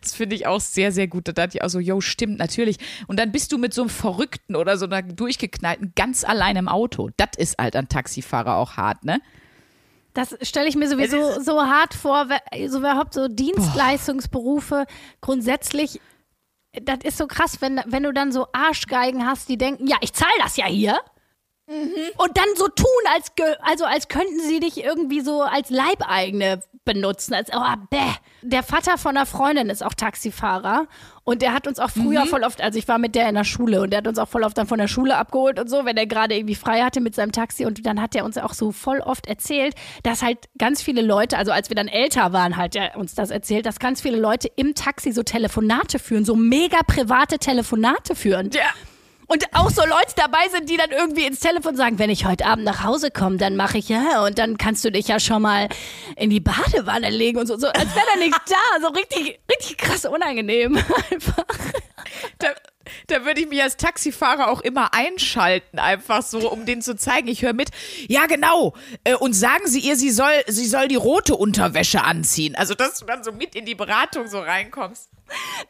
Das 0.02 0.14
finde 0.14 0.36
ich 0.36 0.46
auch 0.46 0.60
sehr, 0.60 0.92
sehr 0.92 1.08
gut. 1.08 1.28
Da 1.28 1.32
dachte 1.32 1.58
ich 1.58 1.62
auch 1.62 1.68
so, 1.68 1.78
yo, 1.78 2.00
stimmt, 2.00 2.38
natürlich. 2.38 2.78
Und 3.06 3.18
dann 3.18 3.32
bist 3.32 3.52
du 3.52 3.58
mit 3.58 3.74
so 3.74 3.82
einem 3.82 3.90
Verrückten 3.90 4.56
oder 4.56 4.76
so 4.76 4.86
einer 4.86 5.02
durchgeknallten 5.02 5.92
ganz 5.94 6.24
allein 6.24 6.56
im 6.56 6.68
Auto. 6.68 7.10
Das 7.16 7.30
ist 7.36 7.58
halt 7.58 7.76
an 7.76 7.88
Taxifahrer 7.88 8.56
auch 8.56 8.76
hart, 8.76 9.04
ne? 9.04 9.20
Das 10.14 10.36
stelle 10.42 10.68
ich 10.68 10.74
mir 10.74 10.88
sowieso 10.88 11.40
so 11.40 11.62
hart 11.62 11.94
vor, 11.94 12.26
so 12.66 12.78
überhaupt 12.78 13.14
so 13.14 13.28
Dienstleistungsberufe 13.28 14.86
grundsätzlich. 15.20 16.00
Das 16.82 16.98
ist 17.04 17.18
so 17.18 17.26
krass, 17.26 17.60
wenn, 17.60 17.80
wenn 17.86 18.02
du 18.02 18.12
dann 18.12 18.32
so 18.32 18.48
Arschgeigen 18.52 19.26
hast, 19.26 19.48
die 19.48 19.58
denken, 19.58 19.86
ja, 19.86 19.96
ich 20.00 20.12
zahle 20.12 20.32
das 20.40 20.56
ja 20.56 20.66
hier. 20.66 20.98
Und 22.16 22.36
dann 22.36 22.46
so 22.56 22.66
tun, 22.68 22.86
als, 23.14 23.30
also 23.60 23.84
als 23.84 24.08
könnten 24.08 24.40
sie 24.40 24.58
dich 24.58 24.82
irgendwie 24.82 25.20
so 25.20 25.42
als 25.42 25.68
Leibeigene 25.68 26.62
benutzen. 26.88 27.34
Als, 27.34 27.50
oh, 27.52 27.76
bäh. 27.90 27.98
Der 28.40 28.62
Vater 28.62 28.96
von 28.96 29.16
einer 29.16 29.26
Freundin 29.26 29.68
ist 29.68 29.84
auch 29.84 29.92
Taxifahrer 29.92 30.86
und 31.22 31.42
der 31.42 31.52
hat 31.52 31.66
uns 31.66 31.78
auch 31.78 31.90
früher 31.90 32.24
voll 32.24 32.42
oft, 32.42 32.62
also 32.62 32.78
ich 32.78 32.88
war 32.88 32.98
mit 32.98 33.14
der 33.14 33.28
in 33.28 33.34
der 33.34 33.44
Schule 33.44 33.82
und 33.82 33.90
der 33.90 33.98
hat 33.98 34.06
uns 34.06 34.18
auch 34.18 34.28
voll 34.28 34.42
oft 34.42 34.56
dann 34.56 34.66
von 34.66 34.78
der 34.78 34.88
Schule 34.88 35.16
abgeholt 35.16 35.60
und 35.60 35.68
so, 35.68 35.84
wenn 35.84 35.98
er 35.98 36.06
gerade 36.06 36.34
irgendwie 36.34 36.54
frei 36.54 36.80
hatte 36.80 37.02
mit 37.02 37.14
seinem 37.14 37.32
Taxi 37.32 37.66
und 37.66 37.84
dann 37.84 38.00
hat 38.00 38.16
er 38.16 38.24
uns 38.24 38.38
auch 38.38 38.54
so 38.54 38.72
voll 38.72 39.00
oft 39.00 39.26
erzählt, 39.26 39.74
dass 40.02 40.22
halt 40.22 40.38
ganz 40.56 40.80
viele 40.80 41.02
Leute, 41.02 41.36
also 41.36 41.52
als 41.52 41.68
wir 41.68 41.76
dann 41.76 41.88
älter 41.88 42.32
waren, 42.32 42.56
hat 42.56 42.74
er 42.74 42.96
uns 42.96 43.14
das 43.14 43.30
erzählt, 43.30 43.66
dass 43.66 43.78
ganz 43.78 44.00
viele 44.00 44.16
Leute 44.18 44.48
im 44.56 44.74
Taxi 44.74 45.12
so 45.12 45.22
Telefonate 45.22 45.98
führen, 45.98 46.24
so 46.24 46.34
mega 46.34 46.78
private 46.86 47.38
Telefonate 47.38 48.14
führen. 48.14 48.50
Ja. 48.52 48.62
Und 49.28 49.44
auch 49.52 49.68
so 49.70 49.82
Leute 49.82 50.14
dabei 50.16 50.48
sind, 50.50 50.70
die 50.70 50.78
dann 50.78 50.90
irgendwie 50.90 51.26
ins 51.26 51.40
Telefon 51.40 51.76
sagen, 51.76 51.98
wenn 51.98 52.08
ich 52.08 52.24
heute 52.24 52.46
Abend 52.46 52.64
nach 52.64 52.82
Hause 52.82 53.10
komme, 53.10 53.36
dann 53.36 53.56
mache 53.56 53.76
ich 53.78 53.90
ja 53.90 54.24
und 54.24 54.38
dann 54.38 54.56
kannst 54.56 54.84
du 54.86 54.90
dich 54.90 55.06
ja 55.08 55.20
schon 55.20 55.42
mal 55.42 55.68
in 56.16 56.30
die 56.30 56.40
Badewanne 56.40 57.10
legen 57.10 57.38
und 57.38 57.46
so, 57.46 57.58
so 57.58 57.68
als 57.68 57.94
wäre 57.94 58.06
da 58.14 58.18
nichts 58.24 58.40
da, 58.46 58.80
so 58.80 58.88
richtig, 58.88 59.38
richtig 59.50 59.76
krass 59.76 60.06
unangenehm 60.06 60.76
einfach. 61.10 61.44
Da, 62.38 62.48
da 63.08 63.24
würde 63.26 63.42
ich 63.42 63.48
mich 63.48 63.62
als 63.62 63.76
Taxifahrer 63.76 64.50
auch 64.50 64.62
immer 64.62 64.94
einschalten, 64.94 65.78
einfach 65.78 66.22
so, 66.22 66.50
um 66.50 66.64
denen 66.64 66.80
zu 66.80 66.96
zeigen, 66.96 67.28
ich 67.28 67.42
höre 67.42 67.52
mit. 67.52 67.68
Ja, 68.08 68.24
genau. 68.24 68.72
Äh, 69.04 69.14
Und 69.14 69.34
sagen 69.34 69.66
Sie 69.66 69.80
ihr, 69.80 69.96
sie 69.96 70.10
soll, 70.10 70.32
sie 70.46 70.66
soll 70.66 70.88
die 70.88 70.96
rote 70.96 71.36
Unterwäsche 71.36 72.02
anziehen. 72.02 72.54
Also, 72.56 72.74
dass 72.74 73.00
du 73.00 73.04
dann 73.04 73.22
so 73.22 73.32
mit 73.32 73.54
in 73.54 73.66
die 73.66 73.74
Beratung 73.74 74.26
so 74.28 74.40
reinkommst. 74.40 75.10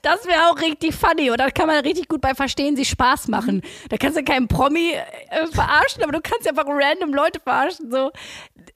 Das 0.03 0.25
wäre 0.27 0.51
auch 0.51 0.61
richtig 0.61 0.95
funny 0.95 1.31
und 1.31 1.39
da 1.41 1.51
kann 1.51 1.67
man 1.67 1.79
richtig 1.85 2.09
gut 2.09 2.21
bei 2.21 2.35
Verstehen 2.35 2.77
sich 2.77 2.89
Spaß 2.89 3.29
machen. 3.29 3.63
Da 3.89 3.97
kannst 3.97 4.17
du 4.17 4.23
keinen 4.25 4.47
Promi 4.49 4.93
äh, 4.93 5.47
verarschen, 5.53 6.03
aber 6.03 6.13
du 6.13 6.21
kannst 6.21 6.45
ja 6.45 6.51
einfach 6.53 6.67
random 6.69 7.13
Leute 7.13 7.41
verarschen. 7.41 7.91
So, 7.91 8.13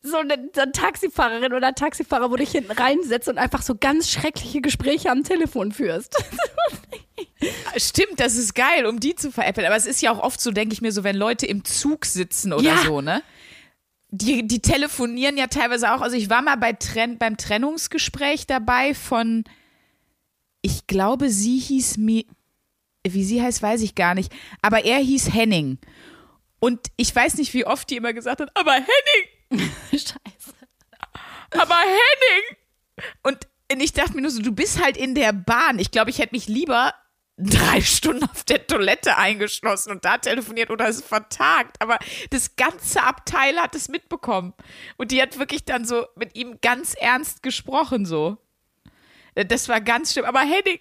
so 0.03 0.17
eine, 0.19 0.51
so 0.55 0.63
eine 0.63 0.73
Taxifahrerin 0.73 1.53
oder 1.53 1.69
ein 1.69 1.75
Taxifahrer, 1.75 2.31
wo 2.31 2.37
du 2.37 2.43
dich 2.45 2.51
hinten 2.53 2.73
reinsetzt 2.73 3.29
und 3.29 3.39
einfach 3.39 3.63
so 3.63 3.75
ganz 3.77 4.11
schreckliche 4.11 4.61
Gespräche 4.61 5.11
am 5.11 5.23
Telefon 5.23 5.73
führst. 5.73 6.17
Stimmt, 7.77 8.19
das 8.21 8.37
ist 8.37 8.55
geil, 8.55 8.87
um 8.87 9.01
die 9.01 9.15
zu 9.15 9.31
veräppeln. 9.31 9.67
Aber 9.67 9.77
es 9.77 9.87
ist 9.87 10.03
ja 10.03 10.13
auch 10.13 10.19
oft 10.21 10.41
so, 10.41 10.51
denke 10.51 10.73
ich 10.75 10.83
mir, 10.83 10.93
so, 10.93 11.05
wenn 11.05 11.17
Leute 11.17 11.47
im 11.47 11.65
Zug 11.65 12.05
sitzen 12.07 12.53
oder 12.53 12.63
Ja. 12.63 12.77
so, 12.79 13.01
ne? 13.01 13.23
Die, 14.11 14.47
die 14.47 14.61
telefonieren 14.61 15.39
ja 15.39 15.47
teilweise 15.47 15.93
auch. 15.95 16.03
Also 16.03 16.17
ich 16.17 16.29
war 16.29 16.43
mal 16.43 16.57
bei 16.57 16.75
Tren 16.75 17.17
beim 17.19 17.37
Trennungsgespräch 17.39 18.47
dabei 18.47 18.95
von, 18.95 19.45
ich 20.63 20.87
glaube, 20.87 21.29
sie 21.31 21.59
hieß 21.59 21.99
mir, 21.99 22.25
wie 23.07 23.25
sie 23.25 23.43
heißt, 23.43 23.63
weiß 23.63 23.83
ich 23.83 23.95
gar 23.95 24.15
nicht. 24.15 24.33
Aber 24.63 24.85
er 24.85 24.99
hieß 24.99 25.35
Henning. 25.35 25.79
Und 26.61 26.81
ich 26.97 27.15
weiß 27.15 27.39
nicht, 27.39 27.53
wie 27.55 27.67
oft 27.67 27.91
die 27.91 27.97
immer 27.97 28.13
gesagt 28.13 28.41
hat, 28.41 28.51
aber 28.55 28.73
Henning, 28.73 29.71
Scheiße. 29.91 30.55
aber 31.51 31.75
Henning. 31.75 32.57
Und 33.25 33.39
ich 33.81 33.93
dachte 33.93 34.15
mir 34.15 34.23
nur 34.23 34.31
so, 34.31 34.43
du 34.43 34.53
bist 34.53 34.83
halt 34.83 34.97
in 34.97 35.15
der 35.15 35.33
Bahn. 35.33 35.79
Ich 35.79 35.91
glaube, 35.91 36.11
ich 36.11 36.19
hätte 36.19 36.35
mich 36.35 36.47
lieber 36.47 36.95
drei 37.37 37.81
Stunden 37.83 38.25
auf 38.25 38.45
der 38.45 38.67
Toilette 38.67 39.17
eingeschlossen 39.17 39.91
und 39.91 40.05
da 40.05 40.19
telefoniert 40.19 40.71
oder 40.71 40.89
es 40.89 41.03
vertagt. 41.03 41.81
Aber 41.81 41.99
das 42.31 42.57
ganze 42.57 43.03
Abteil 43.03 43.57
hat 43.59 43.75
es 43.75 43.89
mitbekommen. 43.89 44.55
Und 44.97 45.11
die 45.11 45.21
hat 45.21 45.39
wirklich 45.39 45.65
dann 45.65 45.85
so 45.85 46.07
mit 46.17 46.37
ihm 46.37 46.61
ganz 46.61 46.95
ernst 46.95 47.43
gesprochen, 47.43 48.07
so. 48.07 48.39
Das 49.35 49.69
war 49.69 49.81
ganz 49.81 50.13
schlimm. 50.13 50.25
Aber 50.25 50.41
Henning, 50.41 50.79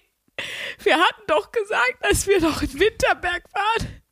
wir 0.82 0.96
hatten 0.98 1.22
doch 1.26 1.50
gesagt, 1.52 1.96
dass 2.02 2.26
wir 2.26 2.40
doch 2.40 2.62
in 2.62 2.78
Winterberg 2.78 3.44
waren. 3.52 4.02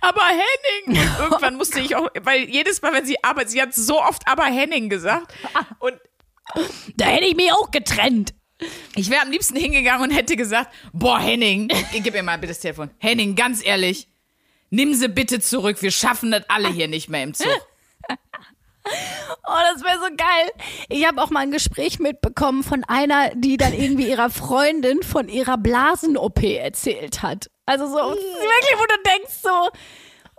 Aber 0.00 0.22
Henning! 0.22 1.00
Und 1.02 1.18
irgendwann 1.18 1.56
musste 1.56 1.80
ich 1.80 1.94
auch, 1.96 2.08
weil 2.22 2.48
jedes 2.48 2.80
Mal, 2.82 2.92
wenn 2.94 3.04
sie 3.04 3.22
arbeitet, 3.22 3.50
sie 3.50 3.62
hat 3.62 3.74
so 3.74 4.00
oft 4.00 4.26
aber 4.26 4.44
Henning 4.44 4.88
gesagt. 4.88 5.32
Und 5.78 5.94
Da 6.96 7.06
hätte 7.06 7.26
ich 7.26 7.36
mich 7.36 7.52
auch 7.52 7.70
getrennt. 7.70 8.32
ich 8.94 9.10
wäre 9.10 9.22
am 9.22 9.30
liebsten 9.30 9.56
hingegangen 9.56 10.08
und 10.08 10.16
hätte 10.16 10.36
gesagt, 10.36 10.72
boah, 10.92 11.18
Henning, 11.18 11.68
gib 11.92 12.14
mir 12.14 12.22
mal 12.22 12.38
bitte 12.38 12.52
das 12.52 12.60
Telefon. 12.60 12.90
Henning, 12.98 13.34
ganz 13.34 13.64
ehrlich, 13.64 14.08
nimm 14.70 14.94
sie 14.94 15.08
bitte 15.08 15.40
zurück. 15.40 15.82
Wir 15.82 15.90
schaffen 15.90 16.30
das 16.30 16.44
alle 16.48 16.68
hier 16.72 16.88
nicht 16.88 17.08
mehr 17.10 17.22
im 17.22 17.34
Zug. 17.34 17.48
Oh, 19.46 19.58
das 19.72 19.82
wäre 19.82 19.98
so 19.98 20.16
geil. 20.16 20.50
Ich 20.88 21.06
habe 21.06 21.22
auch 21.22 21.30
mal 21.30 21.40
ein 21.40 21.50
Gespräch 21.50 21.98
mitbekommen 21.98 22.62
von 22.62 22.84
einer, 22.84 23.30
die 23.34 23.56
dann 23.56 23.72
irgendwie 23.72 24.08
ihrer 24.08 24.30
Freundin 24.30 25.02
von 25.02 25.28
ihrer 25.28 25.58
Blasen-OP 25.58 26.42
erzählt 26.42 27.22
hat. 27.22 27.50
Also 27.64 27.86
so, 27.86 27.94
wirklich, 27.94 28.78
wo 28.78 28.84
du 28.84 29.10
denkst 29.10 29.34
so, 29.42 29.68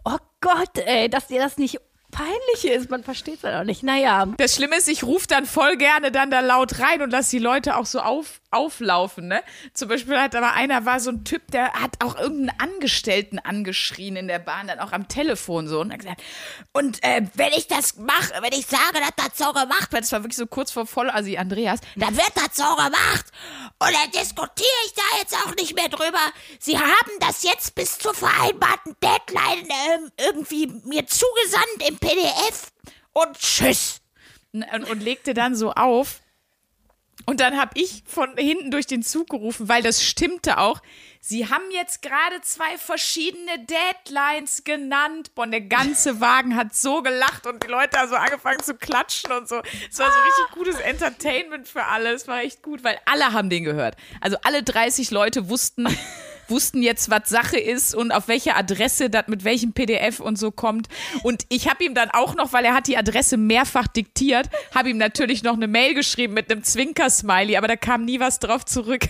oh 0.05 0.17
Gott, 0.41 0.77
ey, 0.77 1.09
dass 1.09 1.27
dir 1.27 1.41
das 1.41 1.57
nicht 1.57 1.79
peinlich 2.17 2.65
ist. 2.65 2.89
Man 2.89 3.03
versteht 3.03 3.37
es 3.37 3.43
halt 3.43 3.55
auch 3.55 3.63
nicht. 3.63 3.83
Naja, 3.83 4.25
Das 4.37 4.55
Schlimme 4.55 4.77
ist, 4.77 4.87
ich 4.87 5.03
rufe 5.03 5.27
dann 5.27 5.45
voll 5.45 5.77
gerne 5.77 6.11
dann 6.11 6.31
da 6.31 6.39
laut 6.39 6.79
rein 6.79 7.01
und 7.01 7.11
lasse 7.11 7.31
die 7.31 7.39
Leute 7.39 7.77
auch 7.77 7.85
so 7.85 7.99
auf, 7.99 8.41
auflaufen, 8.49 9.27
ne? 9.27 9.43
Zum 9.73 9.87
Beispiel 9.87 10.19
hat 10.19 10.35
aber 10.35 10.53
einer 10.53 10.85
war 10.85 10.99
so 10.99 11.11
ein 11.11 11.23
Typ, 11.23 11.51
der 11.51 11.73
hat 11.73 12.03
auch 12.03 12.17
irgendeinen 12.17 12.59
Angestellten 12.59 13.37
angeschrien 13.39 14.15
in 14.15 14.27
der 14.27 14.39
Bahn, 14.39 14.67
dann 14.67 14.79
auch 14.79 14.93
am 14.93 15.07
Telefon 15.07 15.67
so 15.67 15.81
und 15.81 15.91
hat 15.91 15.99
gesagt, 15.99 16.23
und 16.73 17.03
äh, 17.03 17.21
wenn 17.35 17.53
ich 17.53 17.67
das 17.67 17.97
mache, 17.97 18.33
wenn 18.41 18.57
ich 18.57 18.65
sage, 18.65 18.99
dass 18.99 19.27
das 19.27 19.37
so 19.37 19.53
gemacht 19.53 19.91
wird, 19.91 20.03
das 20.03 20.11
war 20.11 20.23
wirklich 20.23 20.37
so 20.37 20.47
kurz 20.47 20.71
vor 20.71 20.87
voll, 20.87 21.09
also 21.09 21.35
Andreas, 21.37 21.81
dann 21.95 22.15
wird 22.17 22.31
das 22.35 22.55
so 22.55 22.75
gemacht. 22.75 23.25
Und 23.79 23.93
dann 23.93 24.11
diskutiere 24.11 24.67
ich 24.85 24.93
da 24.93 25.03
jetzt 25.19 25.35
auch 25.35 25.53
nicht 25.55 25.75
mehr 25.75 25.89
drüber. 25.89 26.19
Sie 26.59 26.79
haben 26.79 27.11
das 27.19 27.43
jetzt 27.43 27.75
bis 27.75 27.99
zur 27.99 28.13
vereinbarten 28.15 28.95
Deadline 29.03 29.67
ähm, 29.69 30.11
irgendwie 30.17 30.67
mir 30.85 31.05
zugesandt 31.05 31.87
im 31.87 31.97
PDF 32.07 32.71
und 33.13 33.37
tschüss. 33.37 34.01
Und, 34.53 34.89
und 34.89 35.03
legte 35.03 35.33
dann 35.33 35.55
so 35.55 35.73
auf. 35.73 36.21
Und 37.25 37.41
dann 37.41 37.59
habe 37.59 37.71
ich 37.73 38.03
von 38.07 38.37
hinten 38.37 38.71
durch 38.71 38.87
den 38.87 39.03
Zug 39.03 39.29
gerufen, 39.29 39.67
weil 39.67 39.83
das 39.83 40.03
stimmte 40.03 40.59
auch. 40.59 40.81
Sie 41.19 41.49
haben 41.49 41.69
jetzt 41.71 42.01
gerade 42.01 42.39
zwei 42.41 42.77
verschiedene 42.77 43.65
Deadlines 43.65 44.63
genannt. 44.63 45.35
Boah, 45.35 45.43
und 45.43 45.51
der 45.51 45.61
ganze 45.61 46.21
Wagen 46.21 46.55
hat 46.55 46.73
so 46.73 47.01
gelacht 47.01 47.45
und 47.45 47.63
die 47.63 47.67
Leute 47.67 47.99
haben 47.99 48.07
so 48.07 48.15
angefangen 48.15 48.63
zu 48.63 48.75
klatschen 48.75 49.33
und 49.33 49.49
so. 49.49 49.61
Es 49.91 49.99
war 49.99 50.09
so 50.09 50.19
richtig 50.19 50.55
gutes 50.55 50.79
Entertainment 50.79 51.67
für 51.67 51.83
alle. 51.83 52.13
Es 52.13 52.29
war 52.29 52.41
echt 52.41 52.63
gut, 52.63 52.83
weil 52.85 52.97
alle 53.05 53.33
haben 53.33 53.49
den 53.49 53.65
gehört. 53.65 53.97
Also 54.21 54.37
alle 54.43 54.63
30 54.63 55.11
Leute 55.11 55.49
wussten, 55.49 55.87
wussten 56.49 56.81
jetzt, 56.81 57.09
was 57.09 57.29
Sache 57.29 57.57
ist 57.57 57.95
und 57.95 58.11
auf 58.11 58.27
welche 58.27 58.55
Adresse 58.55 59.09
das 59.09 59.27
mit 59.27 59.43
welchem 59.43 59.73
PDF 59.73 60.19
und 60.19 60.37
so 60.37 60.51
kommt. 60.51 60.87
Und 61.23 61.45
ich 61.49 61.69
habe 61.69 61.83
ihm 61.83 61.93
dann 61.93 62.09
auch 62.11 62.35
noch, 62.35 62.53
weil 62.53 62.65
er 62.65 62.73
hat 62.73 62.87
die 62.87 62.97
Adresse 62.97 63.37
mehrfach 63.37 63.87
diktiert, 63.87 64.49
habe 64.73 64.89
ihm 64.89 64.97
natürlich 64.97 65.43
noch 65.43 65.53
eine 65.53 65.67
Mail 65.67 65.93
geschrieben 65.93 66.33
mit 66.33 66.51
einem 66.51 66.63
Zwinker-Smiley, 66.63 67.57
aber 67.57 67.67
da 67.67 67.75
kam 67.75 68.05
nie 68.05 68.19
was 68.19 68.39
drauf 68.39 68.65
zurück. 68.65 69.07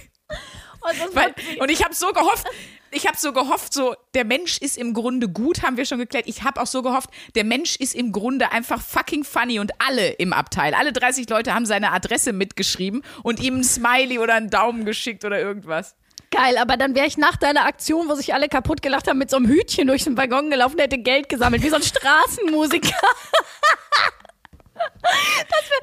und 0.81 1.15
Weil, 1.15 1.33
und 1.59 1.69
ich 1.69 1.83
habe 1.83 1.93
so 1.93 2.07
gehofft, 2.11 2.45
ich 2.91 3.05
habe 3.05 3.17
so 3.17 3.33
gehofft, 3.33 3.73
so 3.73 3.95
der 4.13 4.25
Mensch 4.25 4.57
ist 4.59 4.77
im 4.77 4.93
Grunde 4.93 5.27
gut, 5.27 5.61
haben 5.61 5.77
wir 5.77 5.85
schon 5.85 5.99
geklärt. 5.99 6.25
Ich 6.27 6.43
habe 6.43 6.61
auch 6.61 6.67
so 6.67 6.81
gehofft, 6.81 7.09
der 7.35 7.43
Mensch 7.43 7.75
ist 7.75 7.93
im 7.93 8.11
Grunde 8.11 8.51
einfach 8.51 8.81
fucking 8.81 9.23
funny 9.23 9.59
und 9.59 9.71
alle 9.79 10.09
im 10.11 10.33
Abteil, 10.33 10.73
alle 10.73 10.93
30 10.93 11.29
Leute 11.29 11.53
haben 11.53 11.65
seine 11.65 11.91
Adresse 11.91 12.33
mitgeschrieben 12.33 13.03
und 13.23 13.39
ihm 13.39 13.57
ein 13.57 13.63
Smiley 13.63 14.19
oder 14.19 14.35
einen 14.35 14.49
Daumen 14.49 14.85
geschickt 14.85 15.25
oder 15.25 15.39
irgendwas. 15.39 15.95
Geil. 16.31 16.57
Aber 16.57 16.77
dann 16.77 16.95
wäre 16.95 17.07
ich 17.07 17.17
nach 17.17 17.37
deiner 17.37 17.65
Aktion, 17.65 18.07
wo 18.09 18.15
sich 18.15 18.33
alle 18.33 18.47
kaputt 18.47 18.81
gelacht 18.81 19.07
haben, 19.07 19.17
mit 19.17 19.29
so 19.29 19.37
einem 19.37 19.47
Hütchen 19.47 19.87
durch 19.87 20.03
den 20.03 20.17
Waggon 20.17 20.49
gelaufen, 20.49 20.79
hätte 20.79 20.97
Geld 20.97 21.29
gesammelt, 21.29 21.63
wie 21.63 21.69
so 21.69 21.75
ein 21.77 21.83
Straßenmusiker. 21.83 22.89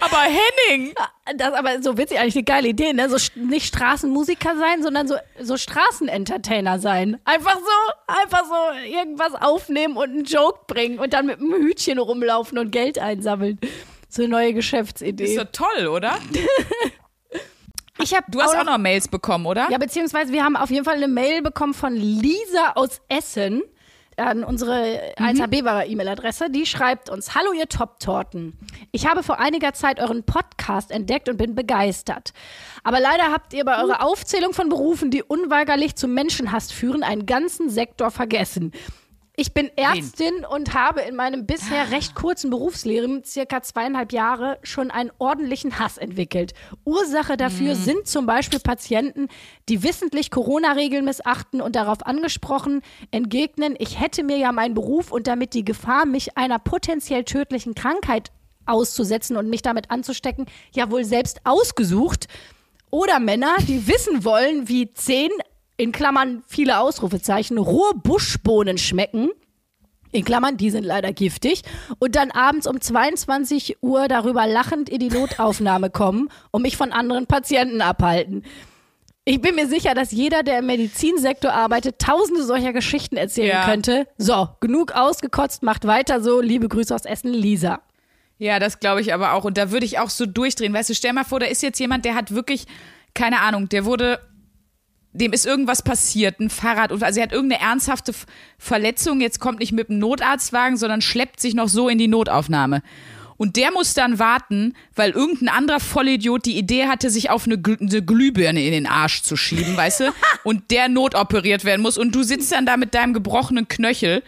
Aber 0.00 0.18
Henning, 0.18 0.94
Das 1.36 1.52
aber 1.52 1.82
so 1.82 1.96
witzig, 1.96 2.18
eigentlich 2.18 2.36
eine 2.36 2.44
geile 2.44 2.68
Idee, 2.68 2.92
ne? 2.92 3.08
So 3.08 3.16
nicht 3.34 3.66
Straßenmusiker 3.66 4.56
sein, 4.56 4.82
sondern 4.82 5.08
so, 5.08 5.16
so 5.40 5.56
Straßenentertainer 5.56 6.78
sein. 6.78 7.20
Einfach 7.24 7.56
so, 7.56 8.12
einfach 8.12 8.44
so 8.44 8.88
irgendwas 8.88 9.34
aufnehmen 9.34 9.96
und 9.96 10.10
einen 10.10 10.24
Joke 10.24 10.60
bringen 10.66 10.98
und 10.98 11.12
dann 11.12 11.26
mit 11.26 11.40
einem 11.40 11.54
Hütchen 11.54 11.98
rumlaufen 11.98 12.58
und 12.58 12.70
Geld 12.70 12.98
einsammeln. 12.98 13.58
So 14.08 14.22
eine 14.22 14.30
neue 14.30 14.48
ist 14.50 14.54
Geschäftsidee. 14.56 15.36
doch 15.36 15.50
toll, 15.52 15.86
oder? 15.86 16.18
Ich 18.02 18.14
hab 18.14 18.30
Du 18.30 18.40
hast 18.40 18.56
auch 18.56 18.64
noch 18.64 18.78
Mails 18.78 19.08
bekommen, 19.08 19.46
oder? 19.46 19.68
Ja, 19.70 19.78
beziehungsweise 19.78 20.32
wir 20.32 20.44
haben 20.44 20.56
auf 20.56 20.70
jeden 20.70 20.84
Fall 20.84 20.96
eine 20.96 21.08
Mail 21.08 21.42
bekommen 21.42 21.74
von 21.74 21.94
Lisa 21.94 22.72
aus 22.74 23.00
Essen 23.08 23.62
an 24.16 24.44
unsere 24.44 25.14
1HB 25.16 25.64
war 25.64 25.86
E-Mail-Adresse. 25.86 26.50
Die 26.50 26.66
schreibt 26.66 27.10
uns: 27.10 27.34
Hallo, 27.34 27.52
ihr 27.52 27.68
Top-Torten. 27.68 28.56
Ich 28.92 29.06
habe 29.06 29.22
vor 29.22 29.40
einiger 29.40 29.72
Zeit 29.72 30.00
euren 30.00 30.24
Podcast 30.24 30.90
entdeckt 30.90 31.28
und 31.28 31.36
bin 31.36 31.54
begeistert. 31.54 32.32
Aber 32.82 33.00
leider 33.00 33.32
habt 33.32 33.52
ihr 33.54 33.64
bei 33.64 33.80
eurer 33.82 34.04
Aufzählung 34.04 34.52
von 34.52 34.68
Berufen, 34.68 35.10
die 35.10 35.22
unweigerlich 35.22 35.96
zum 35.96 36.14
Menschenhass 36.14 36.70
führen, 36.70 37.02
einen 37.02 37.26
ganzen 37.26 37.70
Sektor 37.70 38.10
vergessen. 38.10 38.72
Ich 39.36 39.52
bin 39.52 39.68
Ärztin 39.76 40.44
und 40.48 40.74
habe 40.74 41.00
in 41.00 41.16
meinem 41.16 41.44
bisher 41.44 41.90
recht 41.90 42.14
kurzen 42.14 42.50
Berufsleben, 42.50 43.24
circa 43.24 43.62
zweieinhalb 43.62 44.12
Jahre, 44.12 44.58
schon 44.62 44.92
einen 44.92 45.10
ordentlichen 45.18 45.80
Hass 45.80 45.98
entwickelt. 45.98 46.54
Ursache 46.84 47.36
dafür 47.36 47.74
sind 47.74 48.06
zum 48.06 48.26
Beispiel 48.26 48.60
Patienten, 48.60 49.26
die 49.68 49.82
wissentlich 49.82 50.30
Corona-Regeln 50.30 51.04
missachten 51.04 51.60
und 51.60 51.74
darauf 51.74 52.06
angesprochen 52.06 52.82
entgegnen, 53.10 53.74
ich 53.76 54.00
hätte 54.00 54.22
mir 54.22 54.36
ja 54.36 54.52
meinen 54.52 54.74
Beruf 54.74 55.10
und 55.10 55.26
damit 55.26 55.54
die 55.54 55.64
Gefahr, 55.64 56.06
mich 56.06 56.36
einer 56.36 56.60
potenziell 56.60 57.24
tödlichen 57.24 57.74
Krankheit 57.74 58.30
auszusetzen 58.66 59.36
und 59.36 59.50
mich 59.50 59.62
damit 59.62 59.90
anzustecken, 59.90 60.46
ja 60.72 60.92
wohl 60.92 61.04
selbst 61.04 61.40
ausgesucht. 61.42 62.28
Oder 62.90 63.18
Männer, 63.18 63.56
die 63.66 63.88
wissen 63.88 64.24
wollen, 64.24 64.68
wie 64.68 64.92
zehn, 64.92 65.30
in 65.76 65.92
Klammern 65.92 66.42
viele 66.46 66.78
Ausrufezeichen, 66.80 67.58
rohe 67.58 67.94
Buschbohnen 67.94 68.78
schmecken. 68.78 69.30
In 70.12 70.24
Klammern, 70.24 70.56
die 70.56 70.70
sind 70.70 70.84
leider 70.84 71.12
giftig. 71.12 71.62
Und 71.98 72.14
dann 72.14 72.30
abends 72.30 72.68
um 72.68 72.80
22 72.80 73.78
Uhr 73.82 74.06
darüber 74.06 74.46
lachend 74.46 74.88
in 74.88 75.00
die 75.00 75.08
Notaufnahme 75.08 75.90
kommen 75.90 76.28
und 76.52 76.62
mich 76.62 76.76
von 76.76 76.92
anderen 76.92 77.26
Patienten 77.26 77.80
abhalten. 77.80 78.44
Ich 79.24 79.40
bin 79.40 79.54
mir 79.56 79.66
sicher, 79.66 79.94
dass 79.94 80.12
jeder, 80.12 80.42
der 80.42 80.58
im 80.60 80.66
Medizinsektor 80.66 81.52
arbeitet, 81.52 81.98
tausende 81.98 82.44
solcher 82.44 82.72
Geschichten 82.72 83.16
erzählen 83.16 83.48
Ja. 83.48 83.64
könnte. 83.64 84.06
So, 84.18 84.48
genug 84.60 84.92
ausgekotzt, 84.92 85.62
macht 85.62 85.86
weiter 85.86 86.20
so. 86.22 86.40
Liebe 86.40 86.68
Grüße 86.68 86.94
aus 86.94 87.06
Essen, 87.06 87.32
Lisa. 87.32 87.80
Ja, 88.38 88.58
das 88.58 88.78
glaube 88.80 89.00
ich 89.00 89.14
aber 89.14 89.32
auch. 89.32 89.44
Und 89.44 89.56
da 89.56 89.70
würde 89.70 89.86
ich 89.86 89.98
auch 89.98 90.10
so 90.10 90.26
durchdrehen. 90.26 90.74
Weißt 90.74 90.90
du, 90.90 90.94
stell 90.94 91.12
mal 91.14 91.24
vor, 91.24 91.40
da 91.40 91.46
ist 91.46 91.62
jetzt 91.62 91.80
jemand, 91.80 92.04
der 92.04 92.14
hat 92.14 92.34
wirklich, 92.34 92.66
keine 93.14 93.40
Ahnung, 93.40 93.68
der 93.70 93.84
wurde, 93.86 94.20
dem 95.14 95.32
ist 95.32 95.46
irgendwas 95.46 95.82
passiert, 95.82 96.40
ein 96.40 96.50
Fahrrad, 96.50 96.90
also 96.90 97.20
er 97.20 97.24
hat 97.24 97.32
irgendeine 97.32 97.62
ernsthafte 97.62 98.12
Verletzung, 98.58 99.20
jetzt 99.20 99.40
kommt 99.40 99.60
nicht 99.60 99.72
mit 99.72 99.88
einem 99.88 100.00
Notarztwagen, 100.00 100.76
sondern 100.76 101.00
schleppt 101.00 101.40
sich 101.40 101.54
noch 101.54 101.68
so 101.68 101.88
in 101.88 101.98
die 101.98 102.08
Notaufnahme. 102.08 102.82
Und 103.36 103.56
der 103.56 103.72
muss 103.72 103.94
dann 103.94 104.18
warten, 104.18 104.74
weil 104.94 105.10
irgendein 105.10 105.48
anderer 105.48 105.80
Vollidiot 105.80 106.46
die 106.46 106.56
Idee 106.56 106.86
hatte, 106.86 107.10
sich 107.10 107.30
auf 107.30 107.46
eine, 107.46 107.58
Gl 107.58 107.76
eine 107.80 108.02
Glühbirne 108.02 108.64
in 108.64 108.72
den 108.72 108.86
Arsch 108.86 109.22
zu 109.22 109.36
schieben, 109.36 109.76
weißt 109.76 110.00
du? 110.00 110.04
Und 110.44 110.70
der 110.70 110.88
notoperiert 110.88 111.64
werden 111.64 111.82
muss. 111.82 111.98
Und 111.98 112.14
du 112.14 112.22
sitzt 112.22 112.52
dann 112.52 112.66
da 112.66 112.76
mit 112.76 112.94
deinem 112.94 113.12
gebrochenen 113.12 113.66
Knöchel. 113.66 114.22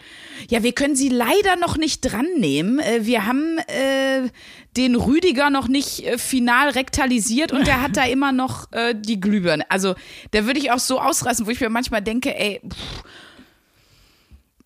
Ja, 0.49 0.61
wir 0.61 0.73
können 0.73 0.95
sie 0.95 1.09
leider 1.09 1.55
noch 1.59 1.77
nicht 1.77 2.01
dran 2.01 2.27
nehmen. 2.37 2.79
Äh, 2.79 3.05
Wir 3.05 3.25
haben 3.25 3.57
äh, 3.67 4.29
den 4.77 4.95
Rüdiger 4.95 5.49
noch 5.49 5.67
nicht 5.67 6.05
äh, 6.05 6.17
final 6.17 6.69
rektalisiert 6.69 7.51
und 7.51 7.67
der 7.67 7.81
hat 7.81 7.97
da 7.97 8.03
immer 8.05 8.31
noch 8.31 8.71
äh, 8.71 8.93
die 8.95 9.19
Glühbirne. 9.19 9.69
Also, 9.69 9.95
da 10.31 10.45
würde 10.45 10.59
ich 10.59 10.71
auch 10.71 10.79
so 10.79 10.99
ausrasten, 11.01 11.45
wo 11.47 11.51
ich 11.51 11.59
mir 11.59 11.69
manchmal 11.69 12.01
denke, 12.01 12.37
ey, 12.37 12.61
pff, 12.67 13.03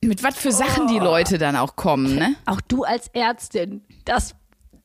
mit 0.03 0.23
was 0.23 0.35
für 0.35 0.51
Sachen 0.51 0.87
die 0.87 0.99
Leute 0.99 1.37
dann 1.37 1.55
auch 1.55 1.75
kommen, 1.75 2.15
ne? 2.15 2.35
Auch 2.45 2.59
du 2.61 2.83
als 2.83 3.07
Ärztin, 3.09 3.81
das, 4.05 4.35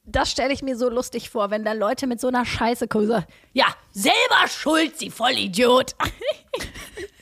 das 0.05 0.31
stelle 0.31 0.53
ich 0.53 0.63
mir 0.63 0.77
so 0.77 0.91
lustig 0.91 1.31
vor, 1.31 1.51
wenn 1.51 1.65
da 1.65 1.73
Leute 1.73 2.07
mit 2.07 2.21
so 2.21 2.29
einer 2.29 2.45
Scheiße 2.45 2.87
kommen. 2.87 3.09
sagen, 3.09 3.27
Ja, 3.55 3.67
selber 3.93 4.49
schuld, 4.49 4.99
sie 4.99 5.11
Vollidiot. 5.11 5.95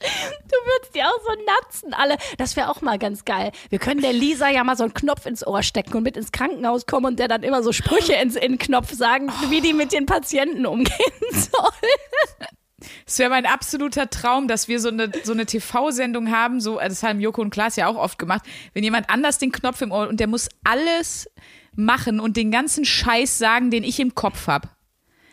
Du 0.00 0.56
würdest 0.66 0.94
die 0.94 1.02
auch 1.02 1.20
so 1.24 1.42
natzen, 1.46 1.94
alle. 1.94 2.16
Das 2.38 2.56
wäre 2.56 2.70
auch 2.70 2.80
mal 2.80 2.98
ganz 2.98 3.24
geil. 3.24 3.52
Wir 3.68 3.78
können 3.78 4.00
der 4.00 4.12
Lisa 4.12 4.48
ja 4.48 4.64
mal 4.64 4.76
so 4.76 4.84
einen 4.84 4.94
Knopf 4.94 5.26
ins 5.26 5.46
Ohr 5.46 5.62
stecken 5.62 5.96
und 5.96 6.02
mit 6.02 6.16
ins 6.16 6.32
Krankenhaus 6.32 6.86
kommen 6.86 7.06
und 7.06 7.18
der 7.18 7.28
dann 7.28 7.42
immer 7.42 7.62
so 7.62 7.72
Sprüche 7.72 8.14
ins 8.14 8.36
in 8.36 8.52
den 8.52 8.58
Knopf 8.58 8.92
sagen, 8.92 9.30
wie 9.48 9.60
die 9.60 9.74
mit 9.74 9.92
den 9.92 10.06
Patienten 10.06 10.66
umgehen 10.66 10.94
soll. 11.32 12.88
Es 13.06 13.18
wäre 13.18 13.30
mein 13.30 13.44
absoluter 13.44 14.08
Traum, 14.08 14.48
dass 14.48 14.68
wir 14.68 14.80
so 14.80 14.88
eine, 14.88 15.10
so 15.22 15.32
eine 15.32 15.44
TV-Sendung 15.44 16.30
haben, 16.30 16.60
so, 16.60 16.78
das 16.78 17.02
haben 17.02 17.20
Joko 17.20 17.42
und 17.42 17.50
Klaas 17.50 17.76
ja 17.76 17.86
auch 17.86 17.96
oft 17.96 18.18
gemacht, 18.18 18.42
wenn 18.72 18.84
jemand 18.84 19.10
anders 19.10 19.38
den 19.38 19.52
Knopf 19.52 19.82
im 19.82 19.92
Ohr 19.92 20.08
und 20.08 20.20
der 20.20 20.26
muss 20.26 20.48
alles 20.64 21.28
machen 21.74 22.20
und 22.20 22.36
den 22.36 22.50
ganzen 22.50 22.84
Scheiß 22.84 23.38
sagen, 23.38 23.70
den 23.70 23.84
ich 23.84 24.00
im 24.00 24.14
Kopf 24.14 24.46
habe. 24.46 24.68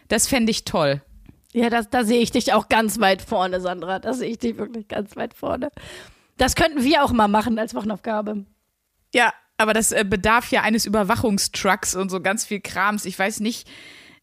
Das 0.08 0.27
fände 0.27 0.51
ich 0.51 0.65
toll. 0.65 1.01
Ja, 1.54 1.70
das, 1.70 1.90
da 1.90 2.04
sehe 2.04 2.22
ich 2.22 2.32
dich 2.32 2.54
auch 2.54 2.70
ganz 2.70 3.00
weit 3.00 3.22
vorne, 3.22 3.62
Sandra. 3.62 4.00
Da 4.00 4.14
sehe 4.14 4.30
ich 4.30 4.40
dich 4.40 4.58
wirklich 4.58 4.88
ganz 4.88 5.16
weit 5.16 5.34
vorne. 5.34 5.70
Das 6.38 6.56
könnten 6.56 6.84
wir 6.84 7.04
auch 7.04 7.12
mal 7.12 7.28
machen 7.28 7.58
als 7.58 7.74
Wochenaufgabe. 7.74 8.46
Ja, 9.14 9.34
aber 9.58 9.74
das 9.74 9.92
äh, 9.92 10.06
bedarf 10.08 10.52
ja 10.52 10.62
eines 10.62 10.86
Überwachungstrucks 10.86 11.96
und 11.96 12.10
so 12.10 12.22
ganz 12.22 12.46
viel 12.46 12.60
Krams. 12.60 13.06
Ich 13.06 13.18
weiß 13.18 13.40
nicht, 13.40 13.68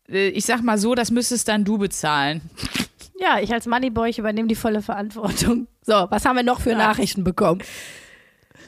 äh, 0.08 0.28
ich 0.28 0.44
sag 0.44 0.62
mal 0.62 0.78
so, 0.78 0.94
das 0.94 1.10
müsstest 1.10 1.48
dann 1.48 1.64
du 1.64 1.78
bezahlen. 1.78 2.42
Ja, 3.18 3.38
ich 3.40 3.52
als 3.52 3.66
Moneyboy, 3.66 4.10
ich 4.10 4.18
übernehme 4.18 4.48
die 4.48 4.54
volle 4.54 4.82
Verantwortung. 4.82 5.66
So, 5.82 6.06
was 6.10 6.24
haben 6.24 6.36
wir 6.36 6.42
noch 6.42 6.60
für 6.60 6.74
Nachrichten 6.74 7.24
bekommen? 7.24 7.62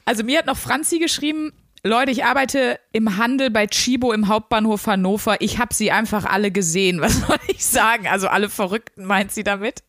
Also 0.05 0.23
mir 0.23 0.39
hat 0.39 0.47
noch 0.47 0.57
Franzi 0.57 0.99
geschrieben, 0.99 1.53
Leute, 1.83 2.11
ich 2.11 2.25
arbeite 2.25 2.81
im 2.93 3.17
Handel 3.17 3.51
bei 3.51 3.67
Chibo 3.67 4.13
im 4.13 4.29
Hauptbahnhof 4.29 4.87
Hannover. 4.87 5.41
Ich 5.41 5.59
habe 5.59 5.75
sie 5.75 5.93
einfach 5.93 6.25
alle 6.25 6.51
gesehen. 6.51 7.01
Was 7.01 7.21
soll 7.21 7.39
ich 7.49 7.65
sagen? 7.65 8.07
Also 8.09 8.29
alle 8.29 8.49
Verrückten 8.49 9.05
meint 9.05 9.33
sie 9.33 9.45
damit. 9.45 9.83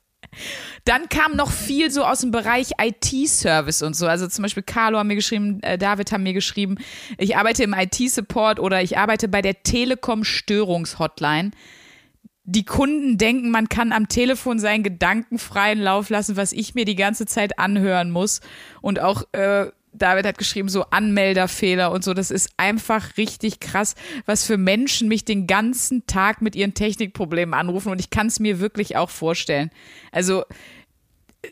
Dann 0.86 1.10
kam 1.10 1.36
noch 1.36 1.52
viel 1.52 1.92
so 1.92 2.04
aus 2.04 2.22
dem 2.22 2.32
Bereich 2.32 2.72
IT-Service 2.80 3.82
und 3.82 3.96
so. 3.96 4.08
Also 4.08 4.28
zum 4.28 4.44
Beispiel 4.44 4.64
Carlo 4.64 4.98
haben 4.98 5.08
mir 5.08 5.16
geschrieben, 5.16 5.62
äh, 5.64 5.78
David 5.78 6.12
haben 6.12 6.24
mir 6.24 6.34
geschrieben, 6.34 6.78
ich 7.18 7.38
arbeite 7.38 7.64
im 7.64 7.74
IT-Support 7.74 8.60
oder 8.60 8.82
ich 8.82 8.98
arbeite 8.98 9.28
bei 9.28 9.42
der 9.42 9.64
Telekom 9.64 10.24
Störungshotline. 10.24 11.52
Die 12.44 12.64
Kunden 12.64 13.18
denken, 13.18 13.52
man 13.52 13.68
kann 13.68 13.92
am 13.92 14.08
Telefon 14.08 14.60
seinen 14.60 14.84
Gedanken 14.84 15.38
freien 15.38 15.80
Lauf 15.80 16.10
lassen, 16.10 16.38
was 16.38 16.54
ich 16.54 16.76
mir 16.76 16.86
die 16.86 16.96
ganze 16.96 17.26
Zeit 17.26 17.60
anhören 17.60 18.10
muss. 18.10 18.40
Und 18.82 19.02
auch 19.02 19.24
äh, 19.34 19.68
David 19.94 20.26
hat 20.26 20.38
geschrieben, 20.38 20.70
so 20.70 20.84
Anmelderfehler 20.92 21.92
und 21.92 22.04
so. 22.04 22.14
Das 22.14 22.30
ist 22.32 22.50
einfach 22.58 23.18
richtig 23.18 23.60
krass, 23.60 23.96
was 24.26 24.46
für 24.46 24.58
Menschen 24.58 25.08
mich 25.08 25.26
den 25.26 25.48
ganzen 25.48 26.06
Tag 26.08 26.42
mit 26.42 26.56
ihren 26.56 26.74
Technikproblemen 26.74 27.54
anrufen. 27.54 27.92
Und 27.92 28.00
ich 28.00 28.10
kann 28.10 28.28
es 28.28 28.40
mir 28.40 28.60
wirklich 28.60 28.96
auch 28.98 29.10
vorstellen. 29.10 29.72
Also 30.12 30.44
äh, 31.42 31.50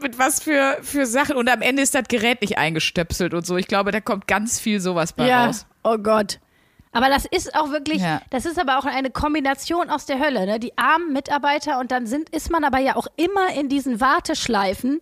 mit 0.00 0.18
was 0.18 0.42
für, 0.42 0.78
für 0.82 1.06
Sachen. 1.06 1.36
Und 1.36 1.50
am 1.50 1.60
Ende 1.62 1.82
ist 1.82 1.94
das 1.94 2.04
Gerät 2.08 2.40
nicht 2.40 2.58
eingestöpselt 2.58 3.34
und 3.34 3.44
so. 3.46 3.56
Ich 3.56 3.66
glaube, 3.68 3.90
da 3.92 4.00
kommt 4.00 4.26
ganz 4.26 4.58
viel 4.58 4.80
sowas 4.80 5.12
bei 5.12 5.32
raus. 5.34 5.66
oh 5.84 5.98
Gott. 5.98 6.38
Aber 6.94 7.08
das 7.08 7.24
ist 7.24 7.54
auch 7.54 7.70
wirklich, 7.70 8.02
Ja. 8.02 8.20
das 8.28 8.44
ist 8.44 8.58
aber 8.58 8.78
auch 8.78 8.84
eine 8.84 9.10
Kombination 9.10 9.88
aus 9.88 10.04
der 10.04 10.18
Hölle, 10.18 10.44
ne? 10.44 10.60
Die 10.60 10.76
armen 10.76 11.14
Mitarbeiter 11.14 11.80
und 11.80 11.90
dann 11.90 12.06
sind, 12.06 12.28
ist 12.30 12.50
man 12.50 12.64
aber 12.64 12.80
ja 12.80 12.96
auch 12.96 13.06
immer 13.16 13.54
in 13.58 13.70
diesen 13.70 13.98
Warteschleifen, 14.00 15.00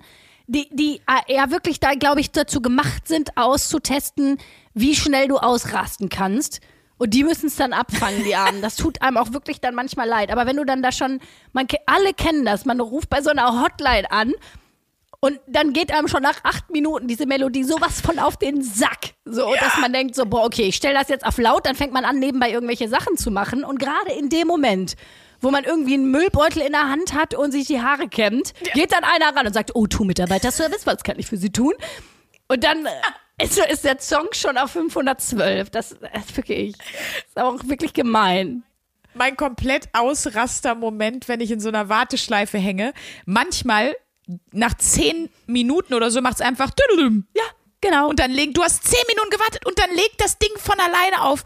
die, 0.50 0.68
die 0.72 1.00
äh, 1.06 1.34
ja 1.34 1.50
wirklich 1.50 1.78
da, 1.78 1.94
glaube 1.94 2.20
ich, 2.20 2.32
dazu 2.32 2.60
gemacht 2.60 3.06
sind, 3.06 3.36
auszutesten, 3.36 4.38
wie 4.74 4.96
schnell 4.96 5.28
du 5.28 5.38
ausrasten 5.38 6.08
kannst. 6.08 6.60
Und 6.98 7.14
die 7.14 7.24
müssen 7.24 7.46
es 7.46 7.56
dann 7.56 7.72
abfangen, 7.72 8.24
die 8.24 8.34
Armen. 8.34 8.60
Das 8.60 8.76
tut 8.76 9.00
einem 9.00 9.16
auch 9.16 9.32
wirklich 9.32 9.60
dann 9.60 9.74
manchmal 9.74 10.06
leid. 10.06 10.30
Aber 10.30 10.46
wenn 10.46 10.56
du 10.56 10.64
dann 10.64 10.82
da 10.82 10.92
schon, 10.92 11.20
man, 11.52 11.66
alle 11.86 12.12
kennen 12.12 12.44
das, 12.44 12.66
man 12.66 12.80
ruft 12.80 13.08
bei 13.08 13.22
so 13.22 13.30
einer 13.30 13.62
Hotline 13.62 14.10
an 14.10 14.32
und 15.20 15.38
dann 15.46 15.72
geht 15.72 15.92
einem 15.92 16.08
schon 16.08 16.22
nach 16.22 16.44
acht 16.44 16.70
Minuten 16.70 17.06
diese 17.06 17.26
Melodie 17.26 17.64
sowas 17.64 18.00
von 18.00 18.18
auf 18.18 18.36
den 18.36 18.62
Sack. 18.62 19.14
So, 19.24 19.54
dass 19.60 19.78
man 19.80 19.92
denkt 19.92 20.14
so, 20.14 20.26
boah, 20.26 20.44
okay, 20.44 20.64
ich 20.64 20.76
stelle 20.76 20.98
das 20.98 21.08
jetzt 21.08 21.24
auf 21.24 21.38
laut, 21.38 21.64
dann 21.64 21.76
fängt 21.76 21.92
man 21.92 22.04
an, 22.04 22.18
nebenbei 22.18 22.50
irgendwelche 22.50 22.88
Sachen 22.88 23.16
zu 23.16 23.30
machen. 23.30 23.64
Und 23.64 23.78
gerade 23.78 24.12
in 24.18 24.28
dem 24.28 24.48
Moment, 24.48 24.96
wo 25.40 25.50
man 25.50 25.64
irgendwie 25.64 25.94
einen 25.94 26.10
Müllbeutel 26.10 26.62
in 26.62 26.72
der 26.72 26.88
Hand 26.88 27.14
hat 27.14 27.34
und 27.34 27.52
sich 27.52 27.66
die 27.66 27.80
Haare 27.80 28.08
kämmt, 28.08 28.52
geht 28.74 28.92
dann 28.92 29.04
einer 29.04 29.34
ran 29.34 29.46
und 29.46 29.52
sagt, 29.52 29.72
oh, 29.74 29.86
tu 29.86 30.04
Mitarbeiterservice, 30.04 30.86
was 30.86 31.02
kann 31.02 31.18
ich 31.18 31.26
für 31.26 31.36
Sie 31.36 31.50
tun? 31.50 31.74
Und 32.48 32.64
dann 32.64 32.86
äh, 32.86 33.44
ist, 33.44 33.58
ist 33.58 33.84
der 33.84 33.98
Song 34.00 34.28
schon 34.32 34.58
auf 34.58 34.72
512. 34.72 35.70
Das 35.70 35.92
ist 35.92 36.36
wirklich, 36.36 36.74
ist 37.26 37.36
auch 37.36 37.58
wirklich 37.64 37.92
gemein. 37.92 38.64
mein 39.14 39.36
komplett 39.36 39.88
Ausraster-Moment, 39.92 41.28
wenn 41.28 41.40
ich 41.40 41.50
in 41.50 41.60
so 41.60 41.68
einer 41.68 41.88
Warteschleife 41.88 42.58
hänge. 42.58 42.92
Manchmal 43.24 43.96
nach 44.52 44.74
zehn 44.74 45.28
Minuten 45.46 45.94
oder 45.94 46.10
so 46.10 46.20
macht 46.20 46.34
es 46.36 46.40
einfach. 46.40 46.70
Ja, 47.36 47.42
genau. 47.80 48.08
und 48.08 48.18
dann 48.18 48.30
legt, 48.30 48.56
du 48.56 48.62
hast 48.62 48.84
zehn 48.84 49.02
Minuten 49.08 49.30
gewartet 49.30 49.66
und 49.66 49.78
dann 49.78 49.90
legt 49.90 50.20
das 50.20 50.38
Ding 50.38 50.50
von 50.56 50.78
alleine 50.78 51.22
auf. 51.22 51.44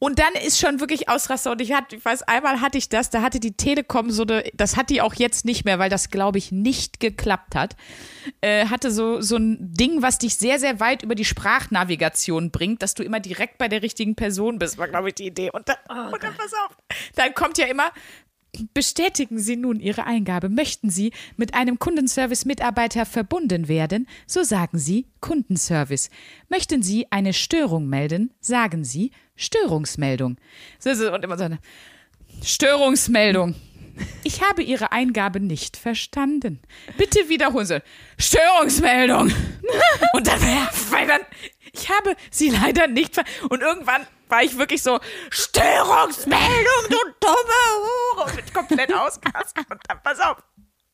Und 0.00 0.20
dann 0.20 0.34
ist 0.34 0.60
schon 0.60 0.78
wirklich 0.78 1.08
Ausraster. 1.08 1.50
Und 1.50 1.60
ich 1.60 1.72
hatte, 1.72 1.96
ich 1.96 2.04
weiß, 2.04 2.22
einmal 2.22 2.60
hatte 2.60 2.78
ich 2.78 2.88
das, 2.88 3.10
da 3.10 3.20
hatte 3.20 3.40
die 3.40 3.56
Telekom 3.56 4.10
so 4.10 4.22
eine, 4.22 4.44
das 4.54 4.76
hat 4.76 4.90
die 4.90 5.00
auch 5.00 5.14
jetzt 5.14 5.44
nicht 5.44 5.64
mehr, 5.64 5.78
weil 5.78 5.90
das, 5.90 6.10
glaube 6.10 6.38
ich, 6.38 6.52
nicht 6.52 7.00
geklappt 7.00 7.56
hat. 7.56 7.76
Äh, 8.40 8.66
hatte 8.66 8.92
so, 8.92 9.20
so 9.20 9.36
ein 9.36 9.56
Ding, 9.60 10.02
was 10.02 10.18
dich 10.18 10.36
sehr, 10.36 10.60
sehr 10.60 10.78
weit 10.78 11.02
über 11.02 11.16
die 11.16 11.24
Sprachnavigation 11.24 12.50
bringt, 12.50 12.82
dass 12.82 12.94
du 12.94 13.02
immer 13.02 13.18
direkt 13.18 13.58
bei 13.58 13.68
der 13.68 13.82
richtigen 13.82 14.14
Person 14.14 14.58
bist, 14.58 14.78
war, 14.78 14.86
glaube 14.86 15.08
ich, 15.08 15.14
die 15.16 15.26
Idee. 15.26 15.50
Und 15.50 15.68
dann, 15.68 15.76
und 16.12 16.22
dann 16.22 16.34
pass 16.36 16.52
auf, 16.52 16.76
dann 17.16 17.34
kommt 17.34 17.58
ja 17.58 17.66
immer, 17.66 17.90
Bestätigen 18.74 19.38
Sie 19.38 19.56
nun 19.56 19.80
Ihre 19.80 20.04
Eingabe. 20.04 20.48
Möchten 20.48 20.90
Sie 20.90 21.12
mit 21.36 21.54
einem 21.54 21.78
Kundenservice-Mitarbeiter 21.78 23.06
verbunden 23.06 23.68
werden? 23.68 24.08
So 24.26 24.42
sagen 24.42 24.78
Sie 24.78 25.06
Kundenservice. 25.20 26.10
Möchten 26.48 26.82
Sie 26.82 27.06
eine 27.10 27.32
Störung 27.32 27.88
melden? 27.88 28.32
Sagen 28.40 28.84
Sie 28.84 29.12
Störungsmeldung. 29.36 30.36
Und 30.84 31.24
immer 31.24 31.38
so 31.38 31.44
eine 31.44 31.58
Störungsmeldung. 32.42 33.54
Ich 34.24 34.42
habe 34.42 34.62
Ihre 34.62 34.92
Eingabe 34.92 35.40
nicht 35.40 35.76
verstanden. 35.76 36.60
Bitte 36.96 37.28
wiederholen 37.28 37.66
Sie. 37.66 37.82
Störungsmeldung. 38.18 39.32
Und 40.12 40.26
dann, 40.26 40.40
weil 40.90 41.06
dann, 41.06 41.20
ich 41.78 41.88
habe 41.88 42.16
Sie 42.30 42.50
leider 42.62 42.86
nicht 42.86 43.14
ver 43.14 43.24
Und 43.48 43.62
irgendwann 43.62 44.06
war 44.28 44.42
ich 44.42 44.58
wirklich 44.58 44.82
so, 44.82 45.00
Störungsmeldung, 45.30 46.84
du 46.90 46.98
dumme 47.20 48.16
Hure. 48.16 48.24
Und 48.26 48.36
bin 48.36 48.52
komplett 48.52 48.92
ausgerastet. 48.92 49.64
Und 49.70 49.80
dann, 49.88 50.02
pass 50.02 50.20
auf. 50.20 50.36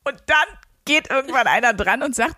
Und 0.05 0.17
dann 0.27 0.59
geht 0.85 1.09
irgendwann 1.09 1.47
einer 1.47 1.73
dran 1.73 2.03
und 2.03 2.15
sagt, 2.15 2.35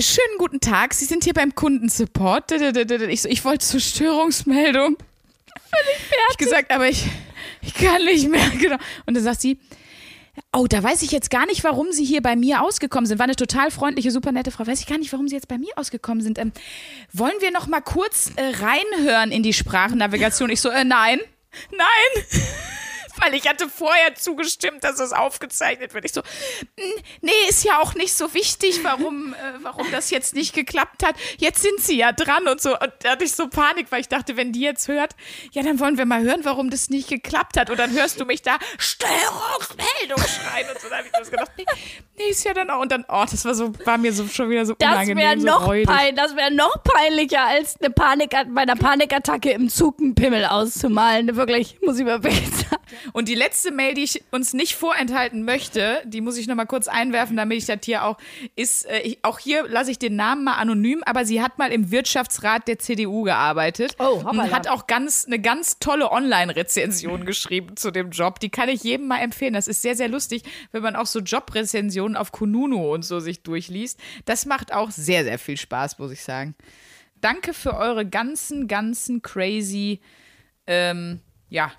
Schönen 0.00 0.38
guten 0.38 0.60
Tag, 0.60 0.94
Sie 0.94 1.06
sind 1.06 1.24
hier 1.24 1.34
beim 1.34 1.56
Kundensupport. 1.56 2.52
Ich, 2.52 3.22
so, 3.22 3.28
ich 3.28 3.44
wollte 3.44 3.66
zur 3.66 3.80
Störungsmeldung. 3.80 4.96
Völlig 4.96 5.98
fertig. 5.98 6.26
Ich 6.30 6.36
gesagt, 6.36 6.70
aber 6.70 6.88
ich, 6.88 7.04
ich 7.62 7.74
kann 7.74 8.04
nicht 8.04 8.28
mehr. 8.28 8.48
Genau. 8.50 8.76
Und 9.06 9.14
dann 9.14 9.24
sagt 9.24 9.40
sie, 9.40 9.58
oh, 10.52 10.66
da 10.66 10.82
weiß 10.82 11.02
ich 11.02 11.10
jetzt 11.10 11.30
gar 11.30 11.46
nicht, 11.46 11.64
warum 11.64 11.92
Sie 11.92 12.04
hier 12.04 12.22
bei 12.22 12.36
mir 12.36 12.62
ausgekommen 12.62 13.06
sind. 13.06 13.18
War 13.18 13.24
eine 13.24 13.36
total 13.36 13.70
freundliche, 13.70 14.10
super 14.10 14.32
nette 14.32 14.50
Frau. 14.50 14.66
Weiß 14.66 14.80
ich 14.80 14.86
gar 14.86 14.98
nicht, 14.98 15.12
warum 15.12 15.28
Sie 15.28 15.34
jetzt 15.34 15.48
bei 15.48 15.58
mir 15.58 15.72
ausgekommen 15.76 16.22
sind. 16.22 16.38
Ähm, 16.38 16.52
wollen 17.12 17.34
wir 17.40 17.50
noch 17.50 17.66
mal 17.66 17.80
kurz 17.80 18.32
äh, 18.36 18.42
reinhören 18.64 19.30
in 19.30 19.42
die 19.42 19.52
Sprachnavigation? 19.52 20.50
Ich 20.50 20.60
so, 20.60 20.70
äh, 20.70 20.84
nein, 20.84 21.20
nein. 21.70 22.24
Weil 23.20 23.34
ich 23.34 23.48
hatte 23.48 23.68
vorher 23.68 24.14
zugestimmt, 24.14 24.84
dass 24.84 24.98
es 25.00 25.12
aufgezeichnet 25.12 25.94
wird. 25.94 26.04
Ich 26.04 26.12
so, 26.12 26.20
"Mm, 26.20 27.00
nee, 27.22 27.30
ist 27.48 27.64
ja 27.64 27.80
auch 27.80 27.94
nicht 27.94 28.14
so 28.14 28.32
wichtig, 28.34 28.80
warum, 28.84 29.32
äh, 29.34 29.36
warum 29.62 29.90
das 29.92 30.10
jetzt 30.10 30.34
nicht 30.34 30.54
geklappt 30.54 31.02
hat. 31.04 31.14
Jetzt 31.38 31.62
sind 31.62 31.80
sie 31.80 31.96
ja 31.98 32.12
dran 32.12 32.46
und 32.48 32.60
so. 32.60 32.70
Und 32.78 32.92
da 33.00 33.10
hatte 33.12 33.24
ich 33.24 33.32
so 33.32 33.48
Panik, 33.48 33.86
weil 33.90 34.00
ich 34.00 34.08
dachte, 34.08 34.36
wenn 34.36 34.52
die 34.52 34.60
jetzt 34.60 34.88
hört, 34.88 35.14
ja, 35.52 35.62
dann 35.62 35.78
wollen 35.80 35.98
wir 35.98 36.06
mal 36.06 36.22
hören, 36.22 36.40
warum 36.44 36.70
das 36.70 36.90
nicht 36.90 37.08
geklappt 37.08 37.56
hat. 37.58 37.70
Und 37.70 37.78
dann 37.78 37.92
hörst 37.92 38.20
du 38.20 38.24
mich 38.24 38.42
da 38.42 38.58
Störungsmeldung 38.78 40.18
schreien 40.18 40.68
und 40.72 40.80
so. 40.80 40.88
Da 40.88 40.98
habe 40.98 41.06
ich 41.06 41.12
das 41.12 41.30
gedacht, 41.30 41.50
nee, 41.56 41.64
nee, 42.16 42.24
ist 42.30 42.44
ja 42.44 42.54
dann 42.54 42.70
auch. 42.70 42.80
Und 42.80 42.92
dann, 42.92 43.04
oh, 43.08 43.24
das 43.30 43.44
war 43.44 43.54
so, 43.54 43.72
war 43.84 43.98
mir 43.98 44.12
so 44.12 44.26
schon 44.28 44.50
wieder 44.50 44.64
so 44.66 44.74
Das 44.78 44.88
unangenehm. 44.90 45.18
wäre 45.24 45.40
so 45.40 45.46
noch, 45.46 45.66
räudig. 45.66 45.86
pein, 45.88 46.16
das 46.16 46.36
wär 46.36 46.50
noch 46.50 46.82
peinlicher, 46.82 47.44
als 47.46 47.76
eine 47.80 47.90
Panik, 47.90 48.30
bei 48.30 48.62
einer 48.62 48.76
Panikattacke 48.76 49.50
im 49.50 49.68
Zug 49.68 49.98
einen 50.00 50.14
Pimmel 50.14 50.44
auszumalen. 50.44 51.36
Wirklich, 51.36 51.78
muss 51.82 51.98
ich 51.98 52.04
mal 52.04 52.20
sagen. 52.22 52.82
Und 53.12 53.28
die 53.28 53.34
letzte 53.34 53.70
Mail, 53.70 53.94
die 53.94 54.02
ich 54.04 54.22
uns 54.30 54.52
nicht 54.54 54.74
vorenthalten 54.74 55.44
möchte, 55.44 56.02
die 56.04 56.20
muss 56.20 56.36
ich 56.36 56.46
noch 56.46 56.54
mal 56.54 56.66
kurz 56.66 56.88
einwerfen, 56.88 57.36
damit 57.36 57.58
ich 57.58 57.66
das 57.66 57.78
hier 57.84 58.04
auch 58.04 58.18
ist. 58.56 58.86
Äh, 58.86 59.00
ich, 59.00 59.18
auch 59.22 59.38
hier 59.38 59.66
lasse 59.68 59.90
ich 59.90 59.98
den 59.98 60.16
Namen 60.16 60.44
mal 60.44 60.54
anonym, 60.54 61.02
aber 61.06 61.24
sie 61.24 61.42
hat 61.42 61.58
mal 61.58 61.72
im 61.72 61.90
Wirtschaftsrat 61.90 62.68
der 62.68 62.78
CDU 62.78 63.22
gearbeitet 63.22 63.94
Oh, 63.98 64.22
hoppala. 64.24 64.44
und 64.44 64.50
hat 64.52 64.68
auch 64.68 64.86
ganz 64.86 65.24
eine 65.26 65.38
ganz 65.38 65.78
tolle 65.78 66.10
Online-Rezension 66.10 67.24
geschrieben 67.24 67.76
zu 67.76 67.90
dem 67.90 68.10
Job. 68.10 68.40
Die 68.40 68.50
kann 68.50 68.68
ich 68.68 68.82
jedem 68.82 69.06
mal 69.08 69.18
empfehlen. 69.20 69.54
Das 69.54 69.68
ist 69.68 69.82
sehr 69.82 69.94
sehr 69.96 70.08
lustig, 70.08 70.42
wenn 70.72 70.82
man 70.82 70.96
auch 70.96 71.06
so 71.06 71.20
Jobrezensionen 71.20 72.16
auf 72.16 72.32
Kununu 72.32 72.92
und 72.92 73.04
so 73.04 73.20
sich 73.20 73.42
durchliest. 73.42 73.98
Das 74.24 74.46
macht 74.46 74.72
auch 74.72 74.90
sehr 74.90 75.24
sehr 75.24 75.38
viel 75.38 75.56
Spaß, 75.56 75.98
muss 75.98 76.12
ich 76.12 76.22
sagen. 76.22 76.54
Danke 77.20 77.52
für 77.52 77.76
eure 77.76 78.06
ganzen 78.06 78.68
ganzen 78.68 79.22
crazy 79.22 80.00
ähm, 80.66 81.20
ja, 81.48 81.72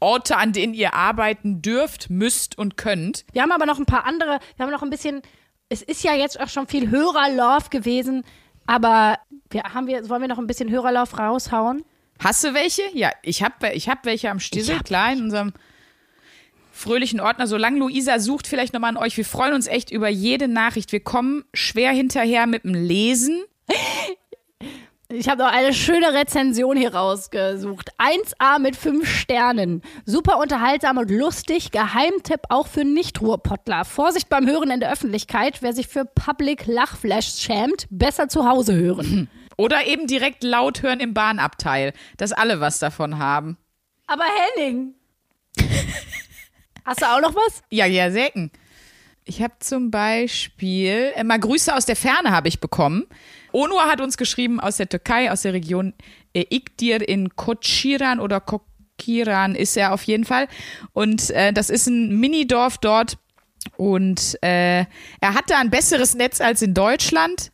Orte, 0.00 0.36
an 0.36 0.52
denen 0.52 0.74
ihr 0.74 0.94
arbeiten 0.94 1.62
dürft, 1.62 2.10
müsst 2.10 2.58
und 2.58 2.76
könnt. 2.76 3.24
Wir 3.32 3.42
haben 3.42 3.52
aber 3.52 3.66
noch 3.66 3.78
ein 3.78 3.86
paar 3.86 4.06
andere, 4.06 4.40
wir 4.56 4.64
haben 4.64 4.72
noch 4.72 4.82
ein 4.82 4.90
bisschen, 4.90 5.22
es 5.68 5.82
ist 5.82 6.02
ja 6.02 6.14
jetzt 6.14 6.40
auch 6.40 6.48
schon 6.48 6.66
viel 6.66 6.90
Hörerlove 6.90 7.68
gewesen, 7.70 8.24
aber 8.66 9.18
wir, 9.50 9.62
haben 9.62 9.86
wir, 9.86 10.08
wollen 10.08 10.22
wir 10.22 10.28
noch 10.28 10.38
ein 10.38 10.46
bisschen 10.46 10.70
Hörerlove 10.70 11.16
raushauen? 11.16 11.84
Hast 12.22 12.44
du 12.44 12.54
welche? 12.54 12.82
Ja, 12.92 13.10
ich 13.22 13.42
habe 13.42 13.72
ich 13.72 13.88
hab 13.88 14.04
welche 14.04 14.30
am 14.30 14.40
Stissel, 14.40 14.80
klar, 14.80 15.12
in 15.12 15.22
unserem 15.22 15.52
fröhlichen 16.72 17.20
Ordner. 17.20 17.46
Solange 17.46 17.78
Luisa 17.78 18.18
sucht, 18.18 18.46
vielleicht 18.46 18.72
nochmal 18.72 18.90
an 18.90 18.96
euch. 18.96 19.16
Wir 19.16 19.24
freuen 19.24 19.54
uns 19.54 19.66
echt 19.66 19.90
über 19.90 20.08
jede 20.08 20.48
Nachricht. 20.48 20.92
Wir 20.92 21.00
kommen 21.00 21.44
schwer 21.54 21.92
hinterher 21.92 22.46
mit 22.46 22.64
dem 22.64 22.74
Lesen. 22.74 23.42
Ich 25.12 25.28
habe 25.28 25.42
noch 25.42 25.50
eine 25.50 25.74
schöne 25.74 26.14
Rezension 26.14 26.76
hier 26.76 26.94
rausgesucht. 26.94 27.90
1A 27.98 28.60
mit 28.60 28.76
5 28.76 29.08
Sternen. 29.08 29.82
Super 30.06 30.38
unterhaltsam 30.38 30.98
und 30.98 31.10
lustig. 31.10 31.72
Geheimtipp 31.72 32.42
auch 32.48 32.68
für 32.68 32.84
Nicht-Ruhrpottler. 32.84 33.84
Vorsicht 33.84 34.28
beim 34.28 34.46
Hören 34.46 34.70
in 34.70 34.78
der 34.78 34.92
Öffentlichkeit. 34.92 35.62
Wer 35.62 35.72
sich 35.72 35.88
für 35.88 36.04
Public 36.04 36.66
Lachflash 36.66 37.40
schämt, 37.40 37.88
besser 37.90 38.28
zu 38.28 38.48
Hause 38.48 38.76
hören. 38.76 39.28
Oder 39.56 39.84
eben 39.84 40.06
direkt 40.06 40.44
laut 40.44 40.82
hören 40.82 41.00
im 41.00 41.12
Bahnabteil, 41.12 41.92
dass 42.16 42.30
alle 42.30 42.60
was 42.60 42.78
davon 42.78 43.18
haben. 43.18 43.58
Aber 44.06 44.24
Henning. 44.24 44.94
Hast 46.84 47.02
du 47.02 47.06
auch 47.06 47.20
noch 47.20 47.34
was? 47.34 47.62
Ja, 47.70 47.84
ja, 47.84 48.12
Säcken. 48.12 48.52
Ich 49.24 49.42
habe 49.42 49.54
zum 49.58 49.90
Beispiel, 49.90 51.12
äh, 51.14 51.24
mal 51.24 51.40
Grüße 51.40 51.74
aus 51.74 51.84
der 51.84 51.96
Ferne 51.96 52.30
habe 52.30 52.48
ich 52.48 52.60
bekommen. 52.60 53.06
Onur 53.52 53.82
hat 53.84 54.00
uns 54.00 54.16
geschrieben 54.16 54.60
aus 54.60 54.76
der 54.76 54.88
Türkei, 54.88 55.30
aus 55.30 55.42
der 55.42 55.52
Region 55.52 55.94
Ikdir 56.32 57.08
in 57.08 57.34
Kochiran 57.36 58.20
oder 58.20 58.40
Kokiran 58.40 59.54
ist 59.54 59.76
er 59.76 59.92
auf 59.92 60.02
jeden 60.04 60.24
Fall. 60.24 60.48
Und 60.92 61.30
äh, 61.30 61.52
das 61.52 61.70
ist 61.70 61.86
ein 61.86 62.18
Minidorf 62.18 62.78
dort. 62.78 63.18
Und 63.76 64.38
äh, 64.42 64.80
er 64.80 65.34
hat 65.34 65.50
da 65.50 65.58
ein 65.58 65.70
besseres 65.70 66.14
Netz 66.14 66.40
als 66.40 66.62
in 66.62 66.74
Deutschland. 66.74 67.52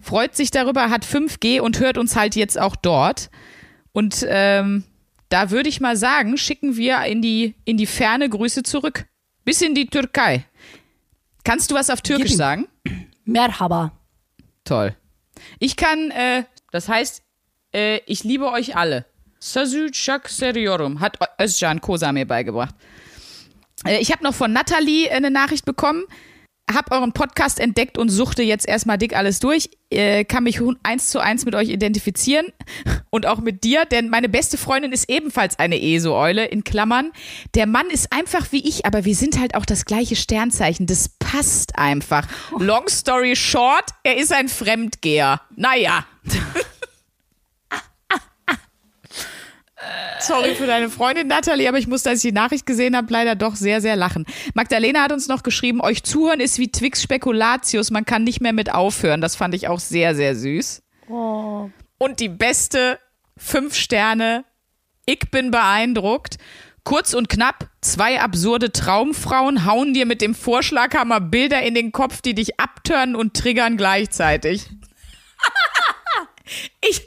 Freut 0.00 0.36
sich 0.36 0.50
darüber, 0.50 0.90
hat 0.90 1.04
5G 1.04 1.60
und 1.60 1.80
hört 1.80 1.98
uns 1.98 2.14
halt 2.16 2.36
jetzt 2.36 2.58
auch 2.58 2.76
dort. 2.76 3.30
Und 3.92 4.24
ähm, 4.28 4.84
da 5.28 5.50
würde 5.50 5.68
ich 5.68 5.80
mal 5.80 5.96
sagen, 5.96 6.36
schicken 6.36 6.76
wir 6.76 7.02
in 7.04 7.22
die, 7.22 7.54
in 7.64 7.76
die 7.76 7.86
ferne 7.86 8.28
Grüße 8.28 8.62
zurück. 8.62 9.06
Bis 9.44 9.62
in 9.62 9.74
die 9.74 9.86
Türkei. 9.86 10.44
Kannst 11.44 11.70
du 11.70 11.74
was 11.74 11.90
auf 11.90 12.02
Türkisch 12.02 12.34
sagen? 12.34 12.66
Merhaba. 13.24 13.92
Toll. 14.64 14.96
Ich 15.58 15.76
kann, 15.76 16.10
äh, 16.10 16.44
das 16.72 16.88
heißt, 16.88 17.22
äh, 17.72 18.00
ich 18.06 18.24
liebe 18.24 18.50
euch 18.50 18.76
alle. 18.76 19.04
Sazü 19.38 19.90
Chak 19.92 20.28
Seriorum 20.28 21.00
hat 21.00 21.18
Özcan 21.40 21.80
Kosa 21.80 22.12
mir 22.12 22.26
beigebracht. 22.26 22.74
Äh, 23.84 23.98
ich 24.00 24.12
habe 24.12 24.24
noch 24.24 24.34
von 24.34 24.52
Nathalie 24.52 25.08
äh, 25.08 25.12
eine 25.12 25.30
Nachricht 25.30 25.64
bekommen. 25.64 26.04
Hab 26.68 26.90
euren 26.90 27.12
Podcast 27.12 27.60
entdeckt 27.60 27.96
und 27.96 28.08
suchte 28.08 28.42
jetzt 28.42 28.66
erstmal 28.66 28.98
dick 28.98 29.14
alles 29.14 29.38
durch. 29.38 29.70
Äh, 29.88 30.24
kann 30.24 30.42
mich 30.42 30.60
eins 30.82 31.10
zu 31.10 31.20
eins 31.20 31.44
mit 31.44 31.54
euch 31.54 31.68
identifizieren 31.68 32.46
und 33.10 33.24
auch 33.26 33.38
mit 33.38 33.62
dir, 33.62 33.84
denn 33.84 34.08
meine 34.08 34.28
beste 34.28 34.58
Freundin 34.58 34.90
ist 34.90 35.08
ebenfalls 35.08 35.60
eine 35.60 35.80
ESO-Eule, 35.80 36.44
in 36.46 36.64
Klammern. 36.64 37.12
Der 37.54 37.66
Mann 37.66 37.88
ist 37.90 38.12
einfach 38.12 38.50
wie 38.50 38.66
ich, 38.66 38.84
aber 38.84 39.04
wir 39.04 39.14
sind 39.14 39.38
halt 39.38 39.54
auch 39.54 39.64
das 39.64 39.84
gleiche 39.84 40.16
Sternzeichen. 40.16 40.86
Das 40.86 41.08
passt 41.26 41.76
einfach. 41.76 42.26
Long 42.58 42.88
story 42.88 43.34
short, 43.34 43.90
er 44.02 44.16
ist 44.16 44.32
ein 44.32 44.48
Fremdgeher. 44.48 45.40
Naja. 45.56 46.06
Sorry 50.20 50.54
für 50.54 50.66
deine 50.66 50.88
Freundin 50.88 51.28
Nathalie, 51.28 51.68
aber 51.68 51.78
ich 51.78 51.86
musste, 51.86 52.10
als 52.10 52.24
ich 52.24 52.30
die 52.30 52.34
Nachricht 52.34 52.66
gesehen 52.66 52.96
habe, 52.96 53.12
leider 53.12 53.34
doch 53.34 53.54
sehr, 53.54 53.80
sehr 53.80 53.96
lachen. 53.96 54.24
Magdalena 54.54 55.02
hat 55.02 55.12
uns 55.12 55.28
noch 55.28 55.42
geschrieben, 55.42 55.80
euch 55.80 56.02
zuhören 56.02 56.40
ist 56.40 56.58
wie 56.58 56.70
Twix 56.72 57.02
Spekulatius, 57.02 57.90
man 57.90 58.04
kann 58.04 58.24
nicht 58.24 58.40
mehr 58.40 58.52
mit 58.52 58.72
aufhören. 58.72 59.20
Das 59.20 59.36
fand 59.36 59.54
ich 59.54 59.68
auch 59.68 59.80
sehr, 59.80 60.14
sehr 60.14 60.34
süß. 60.34 60.82
Und 61.08 62.20
die 62.20 62.28
beste 62.28 62.98
fünf 63.36 63.74
Sterne, 63.74 64.44
ich 65.04 65.30
bin 65.30 65.50
beeindruckt. 65.50 66.38
Kurz 66.86 67.14
und 67.14 67.28
knapp, 67.28 67.68
zwei 67.80 68.20
absurde 68.20 68.70
Traumfrauen 68.70 69.66
hauen 69.66 69.92
dir 69.92 70.06
mit 70.06 70.22
dem 70.22 70.36
Vorschlaghammer 70.36 71.20
Bilder 71.20 71.60
in 71.62 71.74
den 71.74 71.90
Kopf, 71.90 72.22
die 72.22 72.32
dich 72.32 72.60
abturnen 72.60 73.16
und 73.16 73.34
triggern 73.34 73.76
gleichzeitig. 73.76 74.70
ich 76.88 77.02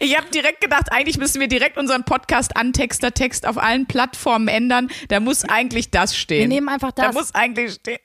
ich 0.00 0.16
habe 0.16 0.30
direkt 0.30 0.62
gedacht, 0.62 0.90
eigentlich 0.90 1.18
müssen 1.18 1.38
wir 1.38 1.48
direkt 1.48 1.76
unseren 1.76 2.04
Podcast 2.04 2.56
Antexter 2.56 3.12
Text 3.12 3.46
auf 3.46 3.58
allen 3.58 3.84
Plattformen 3.84 4.48
ändern. 4.48 4.88
Da 5.08 5.20
muss 5.20 5.44
eigentlich 5.44 5.90
das 5.90 6.16
stehen. 6.16 6.48
Wir 6.48 6.48
nehmen 6.48 6.70
einfach 6.70 6.92
Da 6.92 7.08
das. 7.08 7.14
muss 7.14 7.34
eigentlich 7.34 7.74
stehen. 7.74 7.98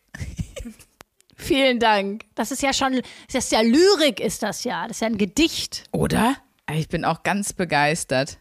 Vielen 1.38 1.80
Dank. 1.80 2.26
Das 2.36 2.52
ist 2.52 2.62
ja 2.62 2.74
schon, 2.74 3.02
das 3.32 3.46
ist 3.46 3.54
ja 3.54 3.62
Lyrik, 3.62 4.20
ist 4.20 4.44
das 4.44 4.66
ja. 4.66 4.86
Das 4.86 4.98
ist 4.98 5.02
ja 5.02 5.08
ein 5.08 5.18
Gedicht. 5.18 5.86
Oder? 5.94 6.36
Ich 6.74 6.90
bin 6.90 7.06
auch 7.06 7.24
ganz 7.24 7.54
begeistert. 7.54 8.38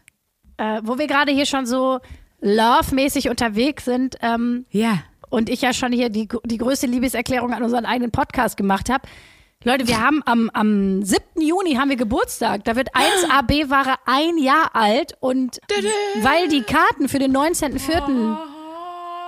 Äh, 0.57 0.81
wo 0.83 0.97
wir 0.97 1.07
gerade 1.07 1.31
hier 1.31 1.45
schon 1.45 1.65
so 1.65 2.01
love-mäßig 2.41 3.29
unterwegs 3.29 3.85
sind 3.85 4.17
ähm, 4.21 4.65
Ja. 4.71 4.99
und 5.29 5.49
ich 5.49 5.61
ja 5.61 5.73
schon 5.73 5.91
hier 5.91 6.09
die, 6.09 6.27
die 6.45 6.57
größte 6.57 6.87
Liebeserklärung 6.87 7.53
an 7.53 7.63
unseren 7.63 7.85
eigenen 7.85 8.11
Podcast 8.11 8.57
gemacht 8.57 8.89
habe. 8.89 9.07
Leute, 9.65 9.87
wir 9.89 9.99
haben 9.99 10.21
am, 10.25 10.49
am 10.53 11.03
7. 11.03 11.21
Juni 11.41 11.75
haben 11.75 11.89
wir 11.89 11.97
Geburtstag. 11.97 12.63
Da 12.63 12.77
wird 12.77 12.89
1AB-Ware 12.95 13.95
ein 14.05 14.37
Jahr 14.37 14.69
alt 14.73 15.17
und 15.19 15.59
weil 16.21 16.47
die 16.47 16.61
Karten 16.61 17.09
für 17.09 17.19
den 17.19 17.35
19.04. 17.35 18.37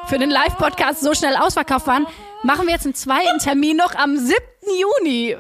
für 0.08 0.18
den 0.18 0.30
Live-Podcast 0.30 1.02
so 1.02 1.14
schnell 1.14 1.36
ausverkauft 1.36 1.86
waren, 1.88 2.08
machen 2.44 2.66
wir 2.66 2.74
jetzt 2.74 2.86
einen 2.86 2.96
zweiten 2.96 3.40
Termin 3.40 3.76
noch 3.76 3.94
am 3.96 4.16
7. 4.18 4.36
Juni. 4.80 5.36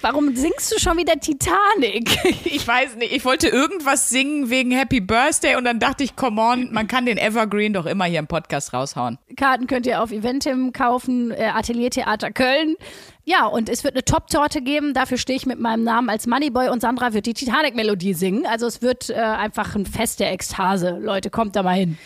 Warum 0.00 0.34
singst 0.36 0.72
du 0.72 0.78
schon 0.78 0.96
wieder 0.98 1.18
Titanic? 1.18 2.16
Ich 2.44 2.66
weiß 2.66 2.96
nicht, 2.96 3.12
ich 3.12 3.24
wollte 3.24 3.48
irgendwas 3.48 4.08
singen 4.08 4.50
wegen 4.50 4.70
Happy 4.70 5.00
Birthday 5.00 5.56
und 5.56 5.64
dann 5.64 5.78
dachte 5.78 6.04
ich, 6.04 6.16
come 6.16 6.40
on, 6.40 6.72
man 6.72 6.86
kann 6.86 7.06
den 7.06 7.18
Evergreen 7.18 7.72
doch 7.72 7.86
immer 7.86 8.04
hier 8.04 8.18
im 8.18 8.26
Podcast 8.26 8.72
raushauen. 8.72 9.18
Karten 9.36 9.66
könnt 9.66 9.86
ihr 9.86 10.02
auf 10.02 10.10
Eventim 10.10 10.72
kaufen, 10.72 11.30
äh, 11.30 11.50
Atelier 11.54 11.90
Theater 11.90 12.30
Köln. 12.30 12.76
Ja, 13.24 13.46
und 13.46 13.68
es 13.68 13.84
wird 13.84 13.94
eine 13.94 14.04
Top-Torte 14.04 14.62
geben. 14.62 14.94
Dafür 14.94 15.18
stehe 15.18 15.36
ich 15.36 15.46
mit 15.46 15.58
meinem 15.58 15.84
Namen 15.84 16.08
als 16.08 16.26
Moneyboy 16.26 16.68
und 16.68 16.80
Sandra 16.80 17.12
wird 17.12 17.26
die 17.26 17.34
Titanic-Melodie 17.34 18.14
singen. 18.14 18.46
Also 18.46 18.66
es 18.66 18.82
wird 18.82 19.10
äh, 19.10 19.14
einfach 19.14 19.74
ein 19.74 19.84
Fest 19.84 20.20
der 20.20 20.32
Ekstase. 20.32 20.98
Leute, 21.00 21.30
kommt 21.30 21.56
da 21.56 21.62
mal 21.62 21.76
hin. 21.76 21.98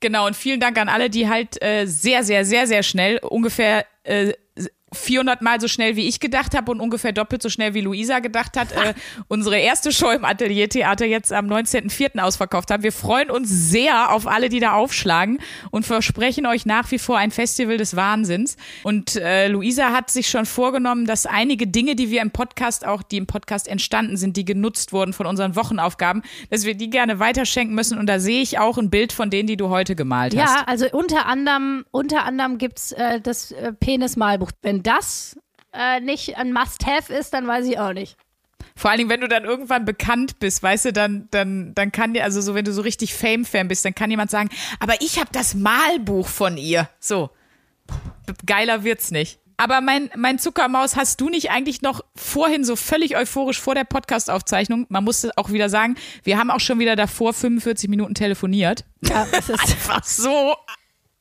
Genau, 0.00 0.26
und 0.26 0.36
vielen 0.36 0.60
Dank 0.60 0.78
an 0.78 0.88
alle, 0.88 1.08
die 1.08 1.28
halt 1.28 1.62
äh, 1.62 1.86
sehr, 1.86 2.24
sehr, 2.24 2.44
sehr, 2.44 2.66
sehr 2.66 2.82
schnell, 2.82 3.18
ungefähr 3.18 3.86
äh, 4.02 4.32
400 4.92 5.42
Mal 5.42 5.60
so 5.60 5.68
schnell 5.68 5.96
wie 5.96 6.08
ich 6.08 6.20
gedacht 6.20 6.56
habe 6.56 6.70
und 6.70 6.80
ungefähr 6.80 7.12
doppelt 7.12 7.42
so 7.42 7.48
schnell 7.48 7.74
wie 7.74 7.80
Luisa 7.80 8.18
gedacht 8.18 8.56
hat, 8.56 8.72
äh, 8.72 8.94
unsere 9.28 9.58
erste 9.58 9.92
Show 9.92 10.10
im 10.10 10.24
Ateliertheater 10.24 11.06
jetzt 11.06 11.32
am 11.32 11.46
19.04. 11.46 12.18
ausverkauft 12.20 12.70
haben. 12.70 12.82
Wir 12.82 12.92
freuen 12.92 13.30
uns 13.30 13.48
sehr 13.48 14.12
auf 14.12 14.26
alle, 14.26 14.48
die 14.48 14.60
da 14.60 14.72
aufschlagen 14.72 15.38
und 15.70 15.86
versprechen 15.86 16.46
euch 16.46 16.66
nach 16.66 16.90
wie 16.90 16.98
vor 16.98 17.18
ein 17.18 17.30
Festival 17.30 17.76
des 17.76 17.96
Wahnsinns. 17.96 18.56
Und 18.82 19.16
äh, 19.16 19.48
Luisa 19.48 19.92
hat 19.92 20.10
sich 20.10 20.28
schon 20.28 20.46
vorgenommen, 20.46 21.06
dass 21.06 21.26
einige 21.26 21.66
Dinge, 21.66 21.96
die 21.96 22.10
wir 22.10 22.22
im 22.22 22.30
Podcast 22.30 22.86
auch, 22.86 23.02
die 23.02 23.16
im 23.16 23.26
Podcast 23.26 23.68
entstanden 23.68 24.16
sind, 24.16 24.36
die 24.36 24.44
genutzt 24.44 24.92
wurden 24.92 25.12
von 25.12 25.26
unseren 25.26 25.56
Wochenaufgaben, 25.56 26.22
dass 26.50 26.64
wir 26.64 26.74
die 26.74 26.90
gerne 26.90 27.18
weiterschenken 27.18 27.74
müssen. 27.74 27.98
Und 27.98 28.06
da 28.06 28.18
sehe 28.18 28.42
ich 28.42 28.58
auch 28.58 28.78
ein 28.78 28.90
Bild 28.90 29.12
von 29.12 29.30
denen, 29.30 29.46
die 29.46 29.56
du 29.56 29.68
heute 29.68 29.94
gemalt 29.94 30.36
hast. 30.36 30.56
Ja, 30.56 30.64
also 30.66 30.86
unter 30.92 31.26
anderem, 31.26 31.84
unter 31.90 32.24
anderem 32.24 32.58
gibt's 32.58 32.92
äh, 32.92 33.20
das 33.20 33.52
äh, 33.52 33.72
Penis-Malbuch. 33.72 34.50
Wenn 34.62 34.81
das 34.82 35.38
äh, 35.72 36.00
nicht 36.00 36.36
ein 36.36 36.52
Must-Have 36.52 37.12
ist, 37.12 37.32
dann 37.32 37.46
weiß 37.46 37.66
ich 37.66 37.78
auch 37.78 37.92
nicht. 37.92 38.16
Vor 38.74 38.90
allen 38.90 38.98
Dingen, 38.98 39.10
wenn 39.10 39.20
du 39.20 39.28
dann 39.28 39.44
irgendwann 39.44 39.84
bekannt 39.84 40.38
bist, 40.38 40.62
weißt 40.62 40.86
du, 40.86 40.92
dann, 40.92 41.28
dann, 41.30 41.74
dann 41.74 41.92
kann 41.92 42.14
dir, 42.14 42.24
also 42.24 42.40
so, 42.40 42.54
wenn 42.54 42.64
du 42.64 42.72
so 42.72 42.82
richtig 42.82 43.14
Fame-Fan 43.14 43.68
bist, 43.68 43.84
dann 43.84 43.94
kann 43.94 44.10
jemand 44.10 44.30
sagen, 44.30 44.48
aber 44.80 44.94
ich 45.00 45.18
habe 45.18 45.28
das 45.32 45.54
Malbuch 45.54 46.26
von 46.26 46.56
ihr. 46.56 46.88
So. 46.98 47.30
Geiler 48.46 48.84
wird's 48.84 49.10
nicht. 49.10 49.38
Aber 49.58 49.80
mein, 49.80 50.10
mein 50.16 50.38
Zuckermaus, 50.38 50.96
hast 50.96 51.20
du 51.20 51.28
nicht 51.28 51.50
eigentlich 51.50 51.82
noch 51.82 52.00
vorhin 52.16 52.64
so 52.64 52.74
völlig 52.74 53.16
euphorisch 53.16 53.60
vor 53.60 53.74
der 53.74 53.84
Podcast-Aufzeichnung, 53.84 54.86
man 54.88 55.04
muss 55.04 55.28
auch 55.36 55.50
wieder 55.50 55.68
sagen, 55.68 55.96
wir 56.24 56.38
haben 56.38 56.50
auch 56.50 56.60
schon 56.60 56.78
wieder 56.78 56.96
davor 56.96 57.32
45 57.32 57.88
Minuten 57.88 58.14
telefoniert. 58.14 58.84
Ja, 59.02 59.26
es 59.30 59.48
ist, 59.50 59.60
Einfach 59.60 60.02
so 60.02 60.56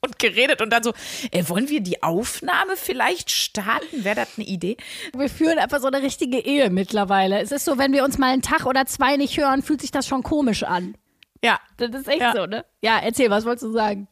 und 0.01 0.17
geredet 0.19 0.61
und 0.61 0.71
dann 0.71 0.83
so, 0.83 0.93
äh, 1.31 1.43
wollen 1.47 1.69
wir 1.69 1.79
die 1.81 2.01
Aufnahme 2.03 2.75
vielleicht 2.75 3.29
starten? 3.29 4.03
Wäre 4.03 4.15
das 4.15 4.29
eine 4.37 4.47
Idee? 4.47 4.77
wir 5.15 5.29
führen 5.29 5.59
einfach 5.59 5.79
so 5.79 5.87
eine 5.87 6.01
richtige 6.01 6.39
Ehe 6.39 6.69
mittlerweile. 6.69 7.39
Es 7.39 7.51
ist 7.51 7.65
so, 7.65 7.77
wenn 7.77 7.93
wir 7.93 8.03
uns 8.03 8.17
mal 8.17 8.31
einen 8.33 8.41
Tag 8.41 8.65
oder 8.65 8.85
zwei 8.85 9.15
nicht 9.17 9.37
hören, 9.37 9.61
fühlt 9.61 9.81
sich 9.81 9.91
das 9.91 10.07
schon 10.07 10.23
komisch 10.23 10.63
an. 10.63 10.95
Ja. 11.43 11.59
Das 11.77 11.91
ist 11.91 12.07
echt 12.07 12.21
Ja. 12.21 12.33
so, 12.35 12.45
ne? 12.45 12.65
Ja, 12.81 12.99
erzähl, 12.99 13.29
was 13.29 13.45
wolltest 13.45 13.63
du 13.65 13.71
sagen? 13.71 14.07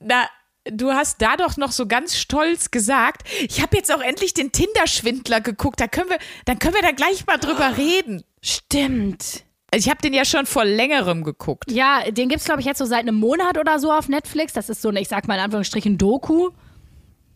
Na, 0.00 0.28
du 0.64 0.92
hast 0.92 1.20
da 1.20 1.36
doch 1.36 1.56
noch 1.58 1.72
so 1.72 1.86
ganz 1.86 2.16
stolz 2.16 2.70
gesagt, 2.70 3.28
ich 3.42 3.60
habe 3.60 3.76
jetzt 3.76 3.92
auch 3.92 4.00
endlich 4.00 4.32
den 4.32 4.52
Tinder-Schwindler 4.52 5.40
geguckt, 5.42 5.80
da 5.80 5.86
können 5.86 6.08
wir, 6.10 6.18
dann 6.46 6.58
können 6.58 6.74
wir 6.74 6.82
da 6.82 6.92
gleich 6.92 7.26
mal 7.26 7.36
drüber 7.38 7.76
reden. 7.76 8.24
Stimmt. 8.42 9.44
Also 9.74 9.88
ich 9.88 9.90
habe 9.90 10.00
den 10.02 10.14
ja 10.14 10.24
schon 10.24 10.46
vor 10.46 10.64
längerem 10.64 11.24
geguckt. 11.24 11.68
Ja, 11.68 12.08
den 12.08 12.28
gibt's 12.28 12.44
glaube 12.44 12.60
ich 12.60 12.66
jetzt 12.66 12.78
so 12.78 12.84
seit 12.84 13.00
einem 13.00 13.16
Monat 13.16 13.58
oder 13.58 13.80
so 13.80 13.90
auf 13.90 14.08
Netflix. 14.08 14.52
Das 14.52 14.68
ist 14.68 14.80
so 14.80 14.88
eine, 14.88 15.00
ich 15.00 15.08
sag 15.08 15.26
mal 15.26 15.34
in 15.34 15.40
Anführungsstrichen 15.40 15.98
Doku 15.98 16.50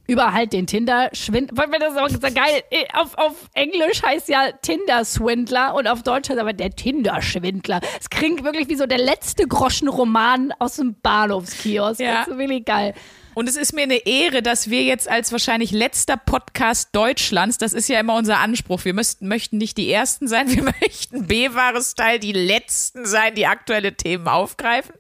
über 0.06 0.32
halt 0.32 0.52
den 0.52 0.68
Tinder-Schwindler. 0.68 1.56
Weil 1.56 1.66
mir 1.66 1.80
das 1.80 1.96
auch 1.96 2.08
so 2.08 2.20
geil, 2.20 2.62
eh, 2.70 2.84
auf, 2.94 3.18
auf 3.18 3.50
Englisch 3.54 4.04
heißt 4.04 4.28
ja 4.28 4.52
Tinder-Swindler 4.62 5.74
und 5.74 5.88
auf 5.88 6.04
Deutsch 6.04 6.30
heißt 6.30 6.38
aber 6.38 6.52
der 6.52 6.70
Tinder-Schwindler. 6.70 7.80
Es 7.98 8.08
klingt 8.08 8.44
wirklich 8.44 8.68
wie 8.68 8.76
so 8.76 8.86
der 8.86 8.98
letzte 8.98 9.48
Groschenroman 9.48 10.54
aus 10.60 10.76
dem 10.76 10.94
Bahnhofskiosk. 11.02 11.98
Ja. 11.98 12.20
Das 12.20 12.28
ist 12.28 12.38
wirklich 12.38 12.64
geil. 12.64 12.94
Und 13.38 13.48
es 13.48 13.56
ist 13.56 13.72
mir 13.72 13.82
eine 13.82 14.04
Ehre, 14.04 14.42
dass 14.42 14.68
wir 14.68 14.82
jetzt 14.82 15.08
als 15.08 15.30
wahrscheinlich 15.30 15.70
letzter 15.70 16.16
Podcast 16.16 16.88
Deutschlands, 16.90 17.56
das 17.56 17.72
ist 17.72 17.88
ja 17.88 18.00
immer 18.00 18.16
unser 18.16 18.40
Anspruch, 18.40 18.84
wir 18.84 18.94
müssten, 18.94 19.28
möchten 19.28 19.58
nicht 19.58 19.76
die 19.76 19.92
Ersten 19.92 20.26
sein, 20.26 20.48
wir 20.48 20.64
möchten 20.80 21.28
B-Wahres-Style 21.28 22.18
die 22.18 22.32
Letzten 22.32 23.06
sein, 23.06 23.36
die 23.36 23.46
aktuelle 23.46 23.94
Themen 23.94 24.26
aufgreifen. 24.26 24.92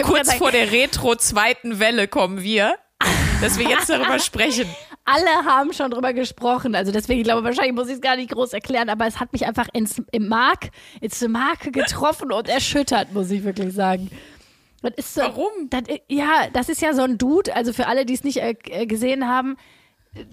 Kurz 0.00 0.32
vor 0.34 0.52
der 0.52 0.70
Retro-zweiten 0.70 1.80
Welle 1.80 2.06
kommen 2.06 2.40
wir, 2.40 2.76
dass 3.40 3.58
wir 3.58 3.68
jetzt 3.68 3.90
darüber 3.90 4.18
sprechen. 4.20 4.68
Alle 5.04 5.44
haben 5.44 5.72
schon 5.72 5.90
drüber 5.90 6.12
gesprochen. 6.12 6.76
Also 6.76 6.92
deswegen, 6.92 7.18
ich 7.18 7.24
glaube, 7.24 7.42
wahrscheinlich 7.42 7.74
muss 7.74 7.88
ich 7.88 7.94
es 7.94 8.00
gar 8.00 8.14
nicht 8.14 8.30
groß 8.30 8.52
erklären, 8.52 8.90
aber 8.90 9.08
es 9.08 9.18
hat 9.18 9.32
mich 9.32 9.44
einfach 9.44 9.66
ins, 9.72 10.00
im 10.12 10.28
Mark, 10.28 10.70
ins 11.00 11.20
Mark 11.26 11.72
getroffen 11.72 12.30
und 12.30 12.48
erschüttert, 12.48 13.12
muss 13.12 13.28
ich 13.32 13.42
wirklich 13.42 13.74
sagen. 13.74 14.08
Das 14.90 15.06
ist 15.06 15.14
so, 15.14 15.22
Warum? 15.22 15.70
Das, 15.70 15.82
ja, 16.08 16.48
das 16.52 16.68
ist 16.68 16.80
ja 16.80 16.94
so 16.94 17.02
ein 17.02 17.18
Dude, 17.18 17.54
also 17.54 17.72
für 17.72 17.86
alle, 17.86 18.06
die 18.06 18.14
es 18.14 18.24
nicht 18.24 18.38
äh, 18.38 18.54
äh, 18.70 18.86
gesehen 18.86 19.28
haben, 19.28 19.56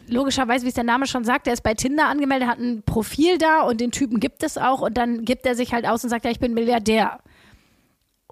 logischerweise, 0.07 0.63
wie 0.65 0.69
es 0.69 0.75
der 0.75 0.83
Name 0.83 1.07
schon 1.07 1.23
sagt, 1.23 1.47
der 1.47 1.53
ist 1.53 1.63
bei 1.63 1.73
Tinder 1.73 2.07
angemeldet, 2.07 2.47
hat 2.47 2.59
ein 2.59 2.83
Profil 2.83 3.37
da 3.37 3.61
und 3.61 3.81
den 3.81 3.91
Typen 3.91 4.19
gibt 4.19 4.43
es 4.43 4.57
auch 4.57 4.81
und 4.81 4.97
dann 4.97 5.25
gibt 5.25 5.45
er 5.45 5.55
sich 5.55 5.73
halt 5.73 5.85
aus 5.87 6.03
und 6.03 6.09
sagt, 6.09 6.25
ja, 6.25 6.31
ich 6.31 6.39
bin 6.39 6.53
Milliardär. 6.53 7.19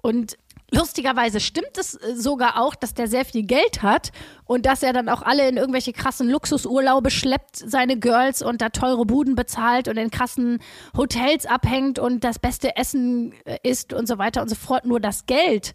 Und 0.00 0.36
lustigerweise 0.72 1.38
stimmt 1.38 1.78
es 1.78 1.94
äh, 1.94 2.16
sogar 2.16 2.60
auch, 2.60 2.74
dass 2.74 2.94
der 2.94 3.06
sehr 3.06 3.24
viel 3.24 3.44
Geld 3.44 3.82
hat 3.82 4.10
und 4.44 4.66
dass 4.66 4.82
er 4.82 4.92
dann 4.92 5.08
auch 5.08 5.22
alle 5.22 5.48
in 5.48 5.56
irgendwelche 5.56 5.92
krassen 5.92 6.28
Luxusurlaube 6.28 7.10
schleppt, 7.10 7.56
seine 7.56 7.98
Girls 7.98 8.42
und 8.42 8.62
da 8.62 8.70
teure 8.70 9.04
Buden 9.04 9.34
bezahlt 9.34 9.88
und 9.88 9.96
in 9.96 10.10
krassen 10.10 10.60
Hotels 10.96 11.46
abhängt 11.46 11.98
und 11.98 12.24
das 12.24 12.38
beste 12.38 12.76
Essen 12.76 13.34
äh, 13.44 13.58
isst 13.62 13.92
und 13.92 14.08
so 14.08 14.18
weiter 14.18 14.42
und 14.42 14.48
so 14.48 14.56
fort. 14.56 14.86
Nur 14.86 14.98
das 14.98 15.26
Geld, 15.26 15.74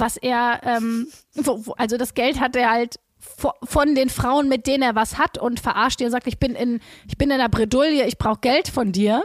was 0.00 0.16
er, 0.16 0.60
ähm, 0.64 1.06
wo, 1.34 1.66
wo, 1.66 1.72
also 1.72 1.96
das 1.96 2.14
Geld 2.14 2.40
hat 2.40 2.56
er 2.56 2.70
halt 2.70 2.96
vo- 3.38 3.54
von 3.64 3.94
den 3.94 4.08
Frauen, 4.08 4.48
mit 4.48 4.66
denen 4.66 4.82
er 4.82 4.94
was 4.94 5.18
hat 5.18 5.38
und 5.38 5.60
verarscht 5.60 6.00
die 6.00 6.04
und 6.06 6.10
sagt, 6.10 6.26
ich 6.26 6.38
bin 6.38 6.54
in, 6.54 6.80
ich 7.06 7.16
bin 7.18 7.30
in 7.30 7.38
der 7.38 7.48
Bredouille, 7.48 8.06
ich 8.06 8.18
brauche 8.18 8.40
Geld 8.40 8.68
von 8.68 8.92
dir 8.92 9.24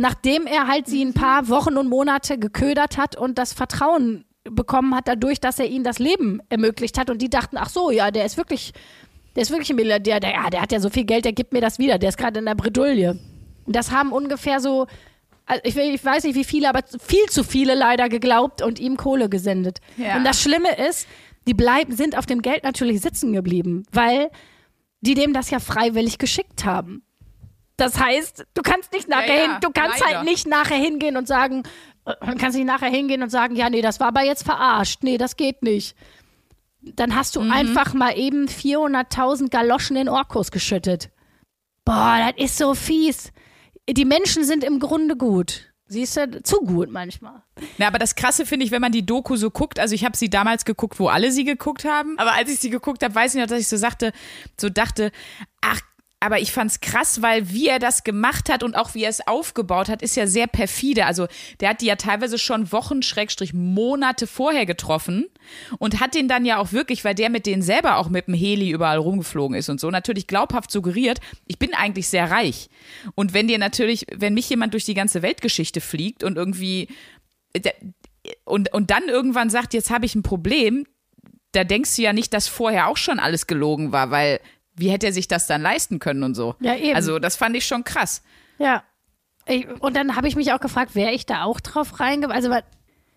nachdem 0.00 0.46
er 0.46 0.68
halt 0.68 0.86
sie 0.86 1.04
ein 1.04 1.12
paar 1.12 1.48
Wochen 1.48 1.76
und 1.76 1.88
Monate 1.88 2.38
geködert 2.38 2.96
hat 2.96 3.16
und 3.16 3.36
das 3.36 3.52
Vertrauen 3.52 4.24
bekommen 4.44 4.94
hat 4.94 5.08
dadurch, 5.08 5.40
dass 5.40 5.58
er 5.58 5.66
ihnen 5.66 5.82
das 5.82 5.98
Leben 5.98 6.40
ermöglicht 6.48 6.96
hat 6.98 7.10
und 7.10 7.20
die 7.20 7.28
dachten, 7.28 7.56
ach 7.56 7.68
so, 7.68 7.90
ja, 7.90 8.12
der 8.12 8.24
ist 8.24 8.36
wirklich, 8.36 8.72
der 9.34 9.42
ist 9.42 9.50
wirklich 9.50 9.70
ein 9.70 9.74
Milliardär, 9.76 10.20
der, 10.20 10.34
ja, 10.34 10.50
der 10.50 10.62
hat 10.62 10.70
ja 10.70 10.78
so 10.78 10.88
viel 10.88 11.04
Geld, 11.04 11.24
der 11.24 11.32
gibt 11.32 11.52
mir 11.52 11.60
das 11.60 11.80
wieder, 11.80 11.98
der 11.98 12.10
ist 12.10 12.16
gerade 12.16 12.38
in 12.38 12.44
der 12.46 12.54
Bredouille. 12.54 13.18
Und 13.66 13.74
das 13.74 13.90
haben 13.90 14.12
ungefähr 14.12 14.60
so, 14.60 14.86
also 15.48 15.60
ich, 15.64 15.76
ich 15.76 16.04
weiß 16.04 16.24
nicht 16.24 16.34
wie 16.36 16.44
viele, 16.44 16.68
aber 16.68 16.80
viel 17.00 17.26
zu 17.26 17.42
viele 17.42 17.74
leider 17.74 18.08
geglaubt 18.08 18.62
und 18.62 18.78
ihm 18.78 18.96
Kohle 18.96 19.28
gesendet. 19.28 19.78
Ja. 19.96 20.16
Und 20.16 20.24
das 20.24 20.40
Schlimme 20.42 20.76
ist, 20.88 21.06
die 21.46 21.54
bleiben, 21.54 21.96
sind 21.96 22.16
auf 22.16 22.26
dem 22.26 22.42
Geld 22.42 22.62
natürlich 22.64 23.00
sitzen 23.00 23.32
geblieben, 23.32 23.84
weil 23.90 24.30
die 25.00 25.14
dem 25.14 25.32
das 25.32 25.50
ja 25.50 25.58
freiwillig 25.60 26.18
geschickt 26.18 26.64
haben. 26.64 27.02
Das 27.76 27.98
heißt, 28.00 28.44
du 28.54 28.62
kannst 28.62 28.92
nicht 28.92 29.08
nachher 29.08 29.28
Ja, 29.28 29.34
ja, 29.34 29.42
hin, 29.52 29.58
du 29.62 29.70
kannst 29.70 30.00
leider. 30.00 30.16
halt 30.18 30.28
nicht 30.28 30.46
nachher 30.48 30.76
hingehen 30.76 31.16
und 31.16 31.28
sagen, 31.28 31.62
äh, 32.04 32.14
kannst 32.36 32.56
nicht 32.56 32.66
nachher 32.66 32.90
hingehen 32.90 33.22
und 33.22 33.30
sagen, 33.30 33.54
ja, 33.54 33.70
nee, 33.70 33.80
das 33.82 34.00
war 34.00 34.08
aber 34.08 34.24
jetzt 34.24 34.42
verarscht. 34.42 35.02
Nee, 35.04 35.16
das 35.16 35.36
geht 35.36 35.62
nicht. 35.62 35.96
Dann 36.82 37.14
hast 37.14 37.36
Mhm. 37.36 37.48
du 37.48 37.54
einfach 37.54 37.94
mal 37.94 38.18
eben 38.18 38.48
400.000 38.48 39.48
Galoschen 39.50 39.96
in 39.96 40.08
Orkus 40.08 40.50
geschüttet. 40.50 41.10
Boah, 41.84 42.18
das 42.36 42.44
ist 42.44 42.58
so 42.58 42.74
fies. 42.74 43.32
Die 43.88 44.04
Menschen 44.04 44.44
sind 44.44 44.64
im 44.64 44.80
Grunde 44.80 45.16
gut. 45.16 45.72
Siehst 45.90 46.18
du, 46.18 46.42
zu 46.42 46.60
gut 46.60 46.90
manchmal. 46.90 47.42
Na, 47.78 47.86
aber 47.86 47.98
das 47.98 48.14
Krasse 48.14 48.44
finde 48.44 48.66
ich, 48.66 48.70
wenn 48.70 48.82
man 48.82 48.92
die 48.92 49.06
Doku 49.06 49.36
so 49.36 49.50
guckt, 49.50 49.78
also 49.80 49.94
ich 49.94 50.04
habe 50.04 50.14
sie 50.16 50.28
damals 50.28 50.66
geguckt, 50.66 51.00
wo 51.00 51.08
alle 51.08 51.32
sie 51.32 51.44
geguckt 51.44 51.86
haben, 51.86 52.18
aber 52.18 52.34
als 52.34 52.50
ich 52.50 52.60
sie 52.60 52.68
geguckt 52.68 53.02
habe, 53.02 53.14
weiß 53.14 53.34
ich 53.34 53.40
noch, 53.40 53.48
dass 53.48 53.60
ich 53.60 53.68
so 53.68 53.78
sagte, 53.78 54.12
so 54.60 54.68
dachte, 54.68 55.12
ach, 55.62 55.80
aber 56.20 56.40
ich 56.40 56.50
fand's 56.50 56.80
krass, 56.80 57.22
weil 57.22 57.50
wie 57.50 57.68
er 57.68 57.78
das 57.78 58.02
gemacht 58.02 58.50
hat 58.50 58.64
und 58.64 58.74
auch 58.74 58.94
wie 58.94 59.04
er 59.04 59.10
es 59.10 59.26
aufgebaut 59.26 59.88
hat, 59.88 60.02
ist 60.02 60.16
ja 60.16 60.26
sehr 60.26 60.48
perfide. 60.48 61.06
Also 61.06 61.28
der 61.60 61.70
hat 61.70 61.80
die 61.80 61.86
ja 61.86 61.94
teilweise 61.94 62.38
schon 62.38 62.72
Wochen, 62.72 63.02
Schrägstrich 63.02 63.54
Monate 63.54 64.26
vorher 64.26 64.66
getroffen 64.66 65.26
und 65.78 66.00
hat 66.00 66.14
den 66.14 66.26
dann 66.26 66.44
ja 66.44 66.58
auch 66.58 66.72
wirklich, 66.72 67.04
weil 67.04 67.14
der 67.14 67.30
mit 67.30 67.46
denen 67.46 67.62
selber 67.62 67.98
auch 67.98 68.08
mit 68.08 68.26
dem 68.26 68.34
Heli 68.34 68.70
überall 68.70 68.98
rumgeflogen 68.98 69.56
ist 69.56 69.68
und 69.68 69.78
so, 69.78 69.90
natürlich 69.90 70.26
glaubhaft 70.26 70.72
suggeriert, 70.72 71.20
ich 71.46 71.58
bin 71.58 71.72
eigentlich 71.72 72.08
sehr 72.08 72.30
reich. 72.30 72.68
Und 73.14 73.32
wenn 73.32 73.46
dir 73.46 73.58
natürlich, 73.58 74.06
wenn 74.12 74.34
mich 74.34 74.50
jemand 74.50 74.74
durch 74.74 74.84
die 74.84 74.94
ganze 74.94 75.22
Weltgeschichte 75.22 75.80
fliegt 75.80 76.24
und 76.24 76.36
irgendwie 76.36 76.88
der- 77.56 77.76
und, 78.44 78.72
und 78.74 78.90
dann 78.90 79.04
irgendwann 79.04 79.50
sagt, 79.50 79.72
jetzt 79.72 79.90
habe 79.90 80.04
ich 80.04 80.14
ein 80.14 80.22
Problem, 80.22 80.84
da 81.52 81.64
denkst 81.64 81.96
du 81.96 82.02
ja 82.02 82.12
nicht, 82.12 82.34
dass 82.34 82.48
vorher 82.48 82.88
auch 82.88 82.96
schon 82.96 83.20
alles 83.20 83.46
gelogen 83.46 83.92
war, 83.92 84.10
weil 84.10 84.40
wie 84.78 84.90
hätte 84.90 85.06
er 85.06 85.12
sich 85.12 85.28
das 85.28 85.46
dann 85.46 85.62
leisten 85.62 85.98
können 85.98 86.22
und 86.22 86.34
so. 86.34 86.54
Ja, 86.60 86.74
eben. 86.76 86.94
Also 86.96 87.18
das 87.18 87.36
fand 87.36 87.56
ich 87.56 87.66
schon 87.66 87.84
krass. 87.84 88.22
Ja. 88.58 88.82
Und 89.80 89.96
dann 89.96 90.14
habe 90.16 90.28
ich 90.28 90.36
mich 90.36 90.52
auch 90.52 90.60
gefragt, 90.60 90.94
wäre 90.94 91.12
ich 91.12 91.24
da 91.26 91.44
auch 91.44 91.60
drauf 91.60 92.00
reinge... 92.00 92.30
Also, 92.30 92.50
wa- 92.50 92.62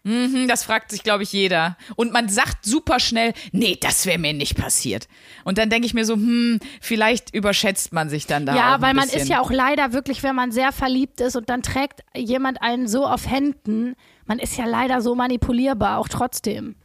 Hm, 0.04 0.48
Das 0.48 0.64
fragt 0.64 0.90
sich, 0.90 1.04
glaube 1.04 1.22
ich, 1.22 1.32
jeder. 1.32 1.78
Und 1.96 2.12
man 2.12 2.28
sagt 2.28 2.66
super 2.66 3.00
schnell, 3.00 3.34
nee, 3.52 3.78
das 3.80 4.08
wäre 4.08 4.18
mir 4.18 4.34
nicht 4.34 4.58
passiert. 4.58 5.08
Und 5.44 5.60
dann 5.60 5.70
denke 5.70 5.86
ich 5.86 5.94
mir 5.94 6.06
so, 6.06 6.16
hm, 6.16 6.60
vielleicht 6.82 7.36
überschätzt 7.36 7.94
man 7.94 8.10
sich 8.10 8.26
dann 8.26 8.48
da 8.48 8.54
auch 8.54 8.58
ja, 8.58 8.82
weil 8.82 8.96
man 8.96 9.04
bisschen. 9.04 9.22
ist 9.22 9.28
ja 9.28 9.42
auch 9.42 9.52
leider 9.52 9.94
wirklich, 9.94 10.24
wenn 10.24 10.34
man 10.36 10.52
sehr 10.52 10.72
verliebt 10.72 11.22
ist 11.22 11.36
und 11.36 11.50
dann 11.52 11.62
trägt 11.62 12.02
jemand 12.16 12.64
einen 12.64 12.88
so 12.88 13.06
auf 13.06 13.30
Händen, 13.30 13.96
man 14.26 14.40
ist 14.40 14.58
ja 14.58 14.66
leider 14.66 15.02
so 15.04 15.14
manipulierbar, 15.14 16.00
auch 16.00 16.08
trotzdem. 16.08 16.76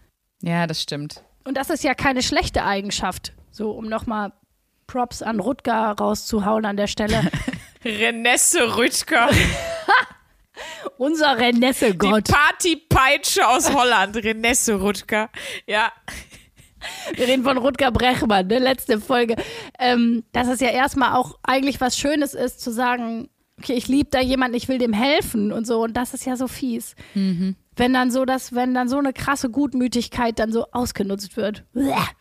Ja, 0.43 0.67
das 0.67 0.83
stimmt. 0.83 1.23
Und 1.45 1.57
das 1.57 1.71
ist 1.71 1.85
ja 1.85 1.95
keine 1.95 2.23
schlechte 2.23 2.65
Eigenschaft. 2.65 3.33
So, 3.51 3.71
um 3.71 3.87
nochmal 3.89 4.35
Props 4.87 5.23
an 5.23 5.41
Rutger 5.41 5.95
rauszuhauen 5.99 6.65
an 6.65 6.77
der 6.77 6.87
Stelle. 6.87 7.23
Renesse 7.85 8.77
Rüttger, 8.77 9.29
Unser 10.99 11.37
Renesse 11.39 11.93
die 11.93 11.99
Gott. 11.99 12.29
Partypeitsche 12.29 13.47
aus 13.47 13.73
Holland. 13.73 14.17
Renesse 14.17 14.81
Rüttger. 14.81 15.29
Ja. 15.67 15.93
Wir 17.15 17.27
reden 17.27 17.43
von 17.45 17.59
Rutger 17.59 17.91
Brechmann, 17.91 18.47
ne? 18.47 18.59
letzte 18.59 19.01
Folge. 19.01 19.37
Ähm, 19.79 20.25
dass 20.33 20.49
es 20.49 20.61
ja 20.61 20.69
erstmal 20.69 21.15
auch 21.15 21.39
eigentlich 21.43 21.81
was 21.81 21.99
Schönes 21.99 22.33
ist, 22.35 22.61
zu 22.61 22.71
sagen, 22.71 23.29
okay, 23.59 23.75
ich 23.75 23.89
liebe 23.89 24.09
da 24.11 24.21
jemanden, 24.21 24.57
ich 24.57 24.69
will 24.69 24.79
dem 24.79 24.93
helfen 24.93 25.53
und 25.53 25.67
so. 25.67 25.83
Und 25.83 25.95
das 25.95 26.15
ist 26.15 26.25
ja 26.25 26.37
so 26.37 26.49
fies. 26.49 26.95
Wenn 27.77 27.93
dann 27.93 28.11
so, 28.11 28.25
dass, 28.25 28.55
wenn 28.55 28.75
dann 28.75 28.89
so 28.89 28.99
eine 28.99 29.13
krasse 29.13 29.51
Gutmütigkeit 29.51 30.39
dann 30.39 30.51
so 30.51 30.67
ausgenutzt 30.73 31.37
wird. 31.37 31.65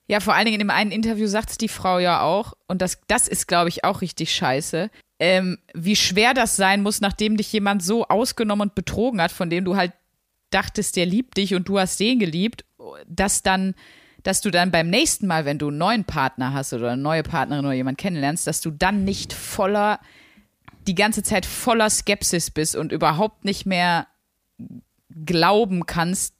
Ja, 0.08 0.20
vor 0.20 0.34
allen 0.34 0.45
Dingen 0.45 0.60
in 0.60 0.68
dem 0.68 0.70
einen 0.70 0.91
Interview 0.91 1.28
sagt 1.28 1.51
es 1.51 1.58
die 1.58 1.70
Frau 1.70 1.97
ja 1.99 2.22
auch, 2.22 2.53
und 2.68 2.82
das, 2.82 2.99
das 3.08 3.28
ist, 3.28 3.47
glaube 3.47 3.70
ich, 3.70 3.86
auch 3.86 4.01
richtig 4.01 4.36
scheiße, 4.36 4.89
ähm, 5.20 5.58
wie 5.74 5.95
schwer 5.95 6.34
das 6.34 6.58
sein 6.58 6.84
muss, 6.84 6.99
nachdem 6.99 7.38
dich 7.38 7.51
jemand 7.53 7.82
so 7.82 8.06
ausgenommen 8.08 8.70
und 8.70 8.76
betrogen 8.76 9.22
hat, 9.22 9.32
von 9.32 9.49
dem 9.49 9.64
du 9.64 9.78
halt 9.78 9.93
dachtest, 10.49 10.95
der 10.97 11.06
liebt 11.06 11.38
dich 11.38 11.56
und 11.56 11.68
du 11.68 11.80
hast 11.80 11.99
den 11.99 12.20
geliebt, 12.20 12.66
dass 13.08 13.41
dann, 13.41 13.76
dass 14.24 14.41
du 14.41 14.51
dann 14.51 14.72
beim 14.72 14.89
nächsten 14.89 15.28
Mal, 15.28 15.45
wenn 15.45 15.58
du 15.58 15.70
einen 15.70 15.78
neuen 15.78 16.03
Partner 16.03 16.53
hast 16.53 16.74
oder 16.74 16.91
eine 16.91 17.01
neue 17.01 17.24
Partnerin 17.24 17.66
oder 17.66 17.74
jemand 17.74 17.97
kennenlernst, 17.97 18.45
dass 18.45 18.62
du 18.62 18.72
dann 18.72 19.06
nicht 19.06 19.34
voller, 19.34 19.99
die 20.88 20.95
ganze 20.95 21.24
Zeit 21.24 21.45
voller 21.45 21.89
Skepsis 21.89 22.51
bist 22.51 22.76
und 22.76 22.91
überhaupt 22.91 23.45
nicht 23.45 23.66
mehr 23.66 24.08
glauben 25.24 25.86
kannst, 25.86 26.36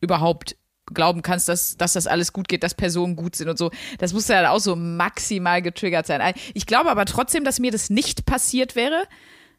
überhaupt 0.00 0.56
glauben 0.92 1.22
kannst, 1.22 1.48
dass, 1.48 1.76
dass 1.76 1.94
das 1.94 2.06
alles 2.06 2.32
gut 2.32 2.48
geht, 2.48 2.62
dass 2.62 2.74
Personen 2.74 3.16
gut 3.16 3.36
sind 3.36 3.48
und 3.48 3.58
so. 3.58 3.70
Das 3.98 4.12
muss 4.12 4.28
ja 4.28 4.50
auch 4.50 4.60
so 4.60 4.76
maximal 4.76 5.62
getriggert 5.62 6.06
sein. 6.06 6.34
Ich 6.52 6.66
glaube 6.66 6.90
aber 6.90 7.06
trotzdem, 7.06 7.44
dass 7.44 7.58
mir 7.58 7.70
das 7.70 7.90
nicht 7.90 8.26
passiert 8.26 8.76
wäre. 8.76 9.04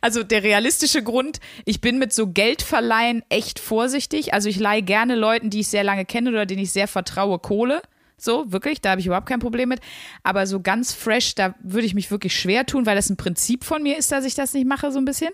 Also 0.02 0.24
der 0.24 0.44
realistische 0.44 1.02
Grund, 1.02 1.40
ich 1.66 1.82
bin 1.82 1.98
mit 1.98 2.14
so 2.14 2.28
Geldverleihen 2.28 3.24
echt 3.30 3.58
vorsichtig. 3.60 4.34
Also 4.34 4.50
ich 4.50 4.60
leihe 4.60 4.84
gerne 4.84 5.16
Leuten, 5.16 5.50
die 5.50 5.62
ich 5.62 5.68
sehr 5.68 5.84
lange 5.84 6.06
kenne 6.06 6.30
oder 6.30 6.46
denen 6.46 6.62
ich 6.62 6.72
sehr 6.72 6.88
vertraue, 6.88 7.40
Kohle. 7.40 7.82
So, 8.18 8.52
wirklich, 8.52 8.82
da 8.82 8.92
habe 8.92 9.02
ich 9.02 9.08
überhaupt 9.08 9.28
kein 9.28 9.40
Problem 9.40 9.70
mit. 9.70 9.82
Aber 10.24 10.48
so 10.48 10.62
ganz 10.62 10.94
fresh, 10.94 11.36
da 11.36 11.56
würde 11.62 11.88
ich 11.88 11.96
mich 11.96 12.12
wirklich 12.12 12.40
schwer 12.40 12.66
tun, 12.66 12.86
weil 12.86 12.96
das 12.96 13.10
ein 13.10 13.18
Prinzip 13.18 13.64
von 13.64 13.82
mir 13.84 13.98
ist, 13.98 14.12
dass 14.12 14.26
ich 14.26 14.36
das 14.36 14.54
nicht 14.54 14.68
mache, 14.68 14.92
so 14.92 15.00
ein 15.00 15.06
bisschen. 15.06 15.34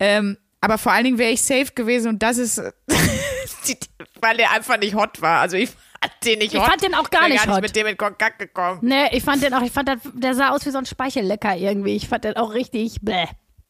Ähm, 0.00 0.36
aber 0.62 0.78
vor 0.78 0.92
allen 0.92 1.04
Dingen 1.04 1.18
wäre 1.18 1.30
ich 1.32 1.42
safe 1.42 1.72
gewesen 1.74 2.08
und 2.08 2.22
das 2.22 2.38
ist, 2.38 2.58
weil 4.20 4.36
der 4.38 4.52
einfach 4.52 4.78
nicht 4.78 4.94
hot 4.94 5.20
war. 5.20 5.40
Also 5.40 5.56
ich 5.58 5.68
fand 5.70 6.12
den 6.24 6.38
nicht 6.38 6.54
Ich 6.54 6.60
hot. 6.60 6.68
fand 6.68 6.82
den 6.82 6.94
auch 6.94 7.10
gar 7.10 7.26
Ich 7.26 7.32
nicht 7.34 7.44
gar 7.44 7.54
hot. 7.56 7.62
nicht 7.62 7.74
mit 7.74 7.76
dem 7.76 7.86
in 7.88 7.96
Kontakt 7.98 8.38
gekommen. 8.38 8.78
Nee, 8.82 9.08
ich 9.14 9.22
fand 9.22 9.42
den 9.42 9.52
auch, 9.54 9.62
ich 9.62 9.72
fand, 9.72 9.88
das, 9.88 9.98
der 10.14 10.34
sah 10.34 10.50
aus 10.50 10.64
wie 10.64 10.70
so 10.70 10.78
ein 10.78 10.86
Speichellecker 10.86 11.56
irgendwie. 11.56 11.94
Ich 11.96 12.08
fand 12.08 12.24
den 12.24 12.36
auch 12.36 12.54
richtig, 12.54 12.96
bäh. 13.02 13.26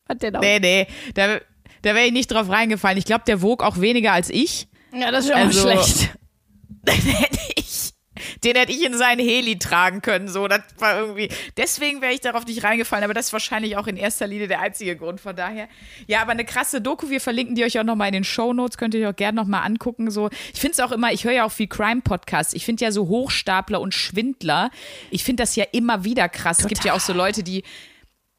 Fand 0.07 0.22
den 0.22 0.36
auch. 0.36 0.40
Nee, 0.40 0.61
nee, 0.61 0.86
da, 1.14 1.38
da 1.82 1.95
wäre 1.95 2.07
ich 2.07 2.12
nicht 2.12 2.30
drauf 2.30 2.49
reingefallen. 2.49 2.99
Ich 2.99 3.05
glaube, 3.07 3.24
der 3.26 3.43
wog 3.43 3.62
auch 3.62 3.80
weniger 3.80 4.12
als 4.12 4.30
ich. 4.30 4.68
Ja, 4.95 5.11
das 5.11 5.24
ist 5.24 5.30
schon 5.32 5.40
Also- 5.40 5.66
mal 5.66 5.82
schlecht. 5.84 6.11
Ich, 7.57 7.93
den 8.45 8.57
hätte 8.57 8.73
ich 8.73 8.85
in 8.85 8.97
seinen 8.97 9.21
Heli 9.21 9.59
tragen 9.59 10.03
können. 10.03 10.29
So, 10.29 10.49
das 10.49 10.61
war 10.79 10.99
irgendwie. 10.99 11.29
Deswegen 11.57 12.01
wäre 12.01 12.13
ich 12.13 12.21
darauf 12.21 12.47
nicht 12.47 12.63
reingefallen, 12.63 13.05
aber 13.05 13.15
das 13.15 13.27
ist 13.27 13.33
wahrscheinlich 13.33 13.77
auch 13.77 13.87
in 13.87 13.97
erster 13.97 14.27
Linie 14.27 14.49
der 14.49 14.61
einzige 14.61 14.97
Grund. 14.97 15.21
Von 15.21 15.37
daher. 15.37 15.69
Ja, 16.07 16.23
aber 16.23 16.33
eine 16.33 16.45
krasse 16.45 16.81
Doku. 16.81 17.11
Wir 17.11 17.21
verlinken 17.21 17.55
die 17.55 17.65
euch 17.65 17.79
auch 17.79 17.85
nochmal 17.85 18.09
in 18.09 18.15
den 18.15 18.25
Show 18.25 18.53
Notes. 18.53 18.77
Könnt 18.77 18.95
ihr 18.95 19.07
euch 19.07 19.13
auch 19.13 19.17
gerne 19.17 19.37
nochmal 19.37 19.65
angucken. 19.65 20.11
So, 20.11 20.31
ich 20.53 20.61
finde 20.61 20.73
es 20.73 20.81
auch 20.81 20.93
immer, 20.93 21.13
ich 21.13 21.25
höre 21.25 21.33
ja 21.33 21.45
auch 21.45 21.53
viel 21.53 21.69
Crime-Podcasts. 21.69 22.55
Ich 22.55 22.65
finde 22.65 22.85
ja 22.85 22.93
so 22.93 23.09
Hochstapler 23.09 23.81
und 23.81 23.95
Schwindler. 23.95 24.71
Ich 25.11 25.25
finde 25.25 25.43
das 25.43 25.57
ja 25.57 25.65
immer 25.73 26.05
wieder 26.05 26.29
krass. 26.29 26.61
Es 26.61 26.67
gibt 26.67 26.85
ja 26.85 26.95
auch 26.95 27.01
so 27.01 27.13
Leute, 27.13 27.43
die 27.43 27.63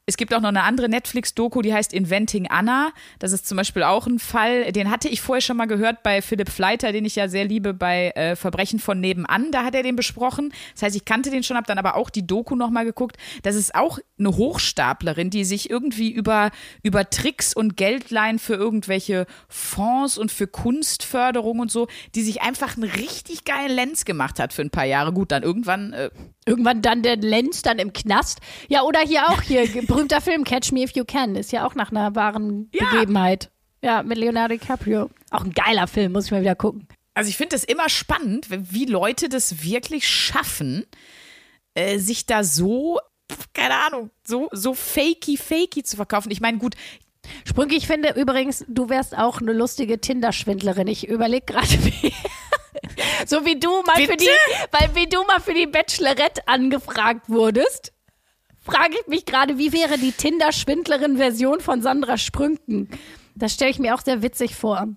es 0.06 0.18
gibt 0.18 0.34
auch 0.34 0.40
noch 0.40 0.50
eine 0.50 0.64
andere 0.64 0.88
Netflix-Doku, 0.90 1.62
die 1.62 1.72
heißt 1.72 1.94
Inventing 1.94 2.46
Anna. 2.50 2.92
Das 3.18 3.32
ist 3.32 3.46
zum 3.46 3.56
Beispiel 3.56 3.82
auch 3.82 4.06
ein 4.06 4.18
Fall, 4.18 4.70
den 4.72 4.90
hatte 4.90 5.08
ich 5.08 5.22
vorher 5.22 5.40
schon 5.40 5.56
mal 5.56 5.64
gehört 5.64 6.02
bei 6.02 6.20
Philipp 6.20 6.50
Fleiter, 6.50 6.92
den 6.92 7.06
ich 7.06 7.16
ja 7.16 7.28
sehr 7.28 7.46
liebe 7.46 7.72
bei 7.72 8.10
äh, 8.10 8.36
Verbrechen 8.36 8.80
von 8.80 9.00
nebenan. 9.00 9.50
Da 9.50 9.64
hat 9.64 9.74
er 9.74 9.82
den 9.82 9.96
besprochen. 9.96 10.52
Das 10.74 10.82
heißt, 10.82 10.96
ich 10.96 11.06
kannte 11.06 11.30
den 11.30 11.42
schon, 11.42 11.56
habe 11.56 11.66
dann 11.66 11.78
aber 11.78 11.96
auch 11.96 12.10
die 12.10 12.26
Doku 12.26 12.54
noch 12.54 12.68
mal 12.68 12.84
geguckt. 12.84 13.16
Das 13.44 13.54
ist 13.54 13.74
auch 13.74 13.98
eine 14.18 14.36
Hochstaplerin, 14.36 15.30
die 15.30 15.44
sich 15.44 15.70
irgendwie 15.70 16.10
über, 16.10 16.50
über 16.82 17.08
Tricks 17.08 17.54
und 17.54 17.78
Geldleihen 17.78 18.38
für 18.38 18.54
irgendwelche 18.54 19.26
Fonds 19.48 20.18
und 20.18 20.30
für 20.30 20.46
Kunstförderung 20.46 21.60
und 21.60 21.70
so, 21.70 21.88
die 22.14 22.22
sich 22.22 22.42
einfach 22.42 22.76
einen 22.76 22.90
richtig 22.90 23.44
geilen 23.44 23.74
Lenz 23.74 24.04
gemacht 24.04 24.38
hat 24.38 24.52
für 24.52 24.62
ein 24.62 24.70
paar 24.70 24.84
Jahre. 24.84 25.14
Gut, 25.14 25.32
dann 25.32 25.42
irgendwann 25.42 25.94
äh, 25.94 26.10
Irgendwann 26.46 26.82
dann 26.82 27.02
der 27.02 27.16
Lenz 27.16 27.62
dann 27.62 27.78
im 27.78 27.94
Knast. 27.94 28.40
Ja, 28.68 28.82
oder 28.82 29.00
hier 29.00 29.28
auch 29.28 29.40
hier, 29.40 29.66
berühmter 29.94 30.20
Film 30.20 30.44
Catch 30.44 30.72
Me 30.72 30.82
If 30.82 30.92
You 30.92 31.04
Can. 31.04 31.36
Ist 31.36 31.52
ja 31.52 31.66
auch 31.66 31.74
nach 31.74 31.90
einer 31.90 32.14
wahren 32.14 32.68
Ja. 32.72 32.90
Begebenheit. 32.90 33.50
Ja, 33.82 34.02
mit 34.02 34.18
Leonardo 34.18 34.54
DiCaprio. 34.56 35.10
Auch 35.30 35.44
ein 35.44 35.52
geiler 35.52 35.86
Film, 35.86 36.12
muss 36.12 36.26
ich 36.26 36.30
mal 36.30 36.40
wieder 36.40 36.54
gucken. 36.54 36.88
Also 37.14 37.28
ich 37.28 37.36
finde 37.36 37.54
es 37.56 37.64
immer 37.64 37.88
spannend, 37.88 38.46
wie 38.50 38.86
Leute 38.86 39.28
das 39.28 39.62
wirklich 39.62 40.08
schaffen, 40.08 40.84
äh, 41.74 41.98
sich 41.98 42.26
da 42.26 42.42
so, 42.42 42.98
keine 43.52 43.76
Ahnung, 43.86 44.10
so, 44.26 44.48
so 44.52 44.74
fakey, 44.74 45.36
fakey 45.36 45.82
zu 45.84 45.96
verkaufen. 45.96 46.30
Ich 46.30 46.40
meine, 46.40 46.58
gut, 46.58 46.74
Sprünke, 47.46 47.74
ich 47.74 47.86
finde 47.86 48.10
übrigens, 48.20 48.64
du 48.68 48.88
wärst 48.88 49.16
auch 49.16 49.40
eine 49.40 49.52
lustige 49.52 50.00
Tinder-Schwindlerin. 50.00 50.88
Ich 50.88 51.08
überlege 51.08 51.46
gerade, 51.46 51.68
wie. 51.84 52.12
so 53.26 53.44
wie 53.46 53.58
du 53.58 53.82
mal 53.82 53.96
für 53.96 54.08
Bitte? 54.08 54.24
die, 54.24 54.72
weil 54.72 54.94
wie 54.94 55.06
du 55.08 55.22
mal 55.24 55.40
für 55.40 55.54
die 55.54 55.66
Bachelorette 55.66 56.46
angefragt 56.48 57.28
wurdest, 57.28 57.92
frage 58.64 58.94
ich 59.00 59.06
mich 59.06 59.24
gerade, 59.26 59.58
wie 59.58 59.72
wäre 59.72 59.98
die 59.98 60.12
Tinder-Schwindlerin-Version 60.12 61.60
von 61.60 61.82
Sandra 61.82 62.16
Sprünken? 62.18 62.88
Das 63.34 63.54
stelle 63.54 63.70
ich 63.70 63.78
mir 63.78 63.94
auch 63.94 64.00
sehr 64.00 64.22
witzig 64.22 64.54
vor. 64.54 64.88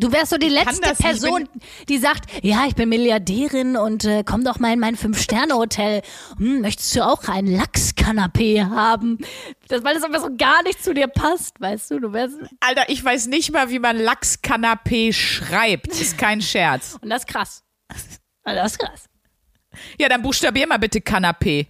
Du 0.00 0.12
wärst 0.12 0.30
so 0.30 0.38
die 0.38 0.48
letzte 0.48 0.80
das 0.80 0.98
Person, 0.98 1.48
die 1.88 1.98
sagt, 1.98 2.30
ja, 2.44 2.66
ich 2.68 2.76
bin 2.76 2.88
Milliardärin 2.88 3.76
und 3.76 4.04
äh, 4.04 4.22
komm 4.24 4.44
doch 4.44 4.60
mal 4.60 4.72
in 4.72 4.78
mein 4.78 4.94
Fünf-Sterne-Hotel. 4.94 6.02
Hm, 6.36 6.60
möchtest 6.60 6.94
du 6.94 7.04
auch 7.04 7.26
ein 7.26 7.48
Lachskanapee 7.48 8.62
haben? 8.62 9.18
Das, 9.66 9.82
weil 9.82 9.94
das 9.94 10.04
aber 10.04 10.20
so 10.20 10.28
gar 10.36 10.62
nicht 10.62 10.84
zu 10.84 10.94
dir 10.94 11.08
passt, 11.08 11.60
weißt 11.60 11.90
du? 11.90 11.98
Du 11.98 12.12
wärst, 12.12 12.36
Alter, 12.60 12.88
ich 12.88 13.04
weiß 13.04 13.26
nicht 13.26 13.50
mal, 13.50 13.70
wie 13.70 13.80
man 13.80 13.96
Lachskanapé 13.96 15.12
schreibt. 15.12 15.88
Ist 15.88 16.16
kein 16.16 16.40
Scherz. 16.42 16.96
und 17.02 17.10
das 17.10 17.22
ist 17.22 17.28
krass. 17.28 17.64
Also 18.44 18.62
das 18.62 18.72
ist 18.72 18.78
krass. 18.78 19.04
Ja, 19.98 20.08
dann 20.08 20.22
buchstabier 20.22 20.68
mal 20.68 20.78
bitte 20.78 21.00
Kanapé. 21.00 21.66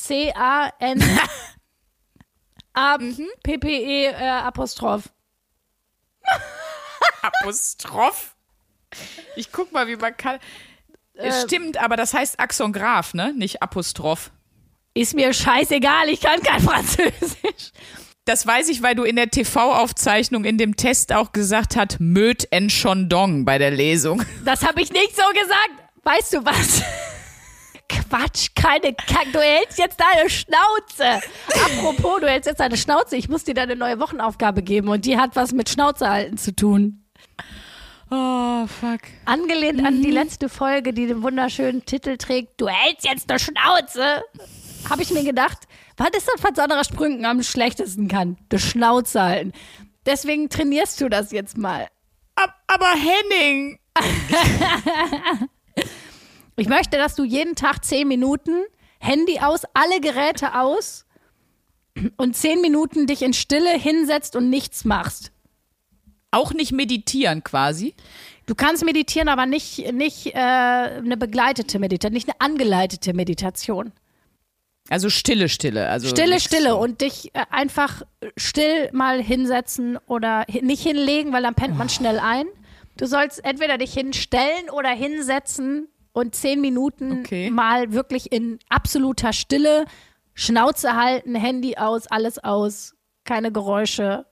C-A-N 0.00 1.02
A 2.72 2.98
P 3.42 3.58
P 3.58 3.68
E 3.68 4.06
äh, 4.06 4.14
Apostroph. 4.14 5.10
Apostroph. 7.22 8.34
Ich 9.36 9.52
guck 9.52 9.72
mal, 9.72 9.86
wie 9.88 9.96
man 9.96 10.16
kann. 10.16 10.38
Es 11.14 11.42
stimmt, 11.42 11.76
aber 11.76 11.96
das 11.96 12.14
heißt 12.14 12.40
Axon 12.40 12.72
Graf, 12.72 13.12
ne? 13.12 13.34
Nicht 13.36 13.62
Apostroph. 13.62 14.30
Ist 14.94 15.14
mir 15.14 15.32
scheißegal, 15.34 16.08
ich 16.08 16.20
kann 16.20 16.42
kein 16.42 16.60
Französisch. 16.60 17.72
Das 18.24 18.46
weiß 18.46 18.68
ich, 18.68 18.82
weil 18.82 18.94
du 18.94 19.04
in 19.04 19.16
der 19.16 19.30
TV-Aufzeichnung 19.30 20.44
in 20.44 20.56
dem 20.56 20.76
Test 20.76 21.12
auch 21.12 21.32
gesagt 21.32 21.76
hast, 21.76 22.00
Möd 22.00 22.48
en 22.50 22.70
Chandon 22.70 23.44
bei 23.44 23.58
der 23.58 23.70
Lesung. 23.70 24.22
Das 24.44 24.62
habe 24.64 24.80
ich 24.80 24.92
nicht 24.92 25.14
so 25.14 25.22
gesagt. 25.32 25.70
Weißt 26.04 26.32
du 26.32 26.44
was? 26.44 26.82
Quatsch, 27.90 28.50
keine 28.54 28.94
Kack. 28.94 29.32
Du 29.32 29.40
hältst 29.40 29.78
jetzt 29.78 29.98
deine 30.00 30.30
Schnauze. 30.30 31.20
Apropos, 31.48 32.20
du 32.20 32.28
hältst 32.28 32.46
jetzt 32.46 32.60
deine 32.60 32.76
Schnauze. 32.76 33.16
Ich 33.16 33.28
muss 33.28 33.44
dir 33.44 33.54
deine 33.54 33.74
neue 33.74 33.98
Wochenaufgabe 33.98 34.62
geben 34.62 34.88
und 34.88 35.04
die 35.04 35.18
hat 35.18 35.34
was 35.34 35.52
mit 35.52 35.68
Schnauze 35.68 36.08
halten 36.08 36.38
zu 36.38 36.54
tun. 36.54 37.04
Oh, 38.10 38.66
fuck. 38.66 39.00
Angelehnt 39.24 39.84
an 39.84 40.02
die 40.02 40.10
letzte 40.10 40.48
Folge, 40.48 40.92
die 40.92 41.06
den 41.06 41.22
wunderschönen 41.22 41.84
Titel 41.84 42.16
trägt, 42.16 42.60
du 42.60 42.68
hältst 42.68 43.06
jetzt 43.06 43.30
eine 43.30 43.38
Schnauze, 43.38 44.22
habe 44.88 45.02
ich 45.02 45.10
mir 45.10 45.22
gedacht, 45.22 45.58
was 45.96 46.10
ist 46.16 46.28
das, 46.28 46.42
was 46.42 46.56
Sandra 46.56 46.82
Sprünken 46.84 47.24
am 47.24 47.42
schlechtesten 47.42 48.08
kann? 48.08 48.36
Die 48.50 48.58
Schnauze 48.58 49.22
halten. 49.22 49.52
Deswegen 50.06 50.48
trainierst 50.48 51.00
du 51.00 51.08
das 51.08 51.30
jetzt 51.30 51.58
mal. 51.58 51.88
Ab, 52.36 52.54
aber 52.66 52.92
Henning. 52.94 53.78
Ich 56.60 56.68
möchte, 56.68 56.98
dass 56.98 57.14
du 57.14 57.24
jeden 57.24 57.54
Tag 57.54 57.82
zehn 57.86 58.06
Minuten 58.06 58.64
Handy 58.98 59.38
aus, 59.40 59.62
alle 59.72 59.98
Geräte 59.98 60.60
aus 60.60 61.06
und 62.18 62.36
zehn 62.36 62.60
Minuten 62.60 63.06
dich 63.06 63.22
in 63.22 63.32
Stille 63.32 63.70
hinsetzt 63.78 64.36
und 64.36 64.50
nichts 64.50 64.84
machst. 64.84 65.32
Auch 66.30 66.52
nicht 66.52 66.72
meditieren 66.72 67.42
quasi. 67.44 67.94
Du 68.44 68.54
kannst 68.54 68.84
meditieren, 68.84 69.30
aber 69.30 69.46
nicht, 69.46 69.90
nicht 69.94 70.34
äh, 70.34 70.38
eine 70.38 71.16
begleitete 71.16 71.78
Meditation, 71.78 72.12
nicht 72.12 72.28
eine 72.28 72.40
angeleitete 72.42 73.14
Meditation. 73.14 73.92
Also 74.90 75.08
Stille, 75.08 75.48
Stille. 75.48 75.88
Also 75.88 76.08
Stille, 76.08 76.40
Stille 76.40 76.70
so. 76.70 76.78
und 76.78 77.00
dich 77.00 77.34
äh, 77.34 77.46
einfach 77.48 78.02
still 78.36 78.90
mal 78.92 79.22
hinsetzen 79.22 79.96
oder 80.06 80.44
nicht 80.60 80.82
hinlegen, 80.82 81.32
weil 81.32 81.42
dann 81.42 81.54
pennt 81.54 81.78
man 81.78 81.88
schnell 81.88 82.18
ein. 82.18 82.44
Du 82.98 83.06
sollst 83.06 83.42
entweder 83.46 83.78
dich 83.78 83.94
hinstellen 83.94 84.68
oder 84.70 84.90
hinsetzen 84.90 85.88
und 86.12 86.34
zehn 86.34 86.60
Minuten 86.60 87.20
Okay. 87.20 87.50
mal 87.50 87.92
wirklich 87.92 88.32
in 88.32 88.58
absoluter 88.68 89.32
Stille 89.32 89.84
Schnauze 90.34 90.94
halten, 90.96 91.34
Handy 91.34 91.76
aus, 91.76 92.06
alles 92.06 92.38
aus, 92.38 92.94
keine 93.24 93.52
Geräusche. 93.52 94.26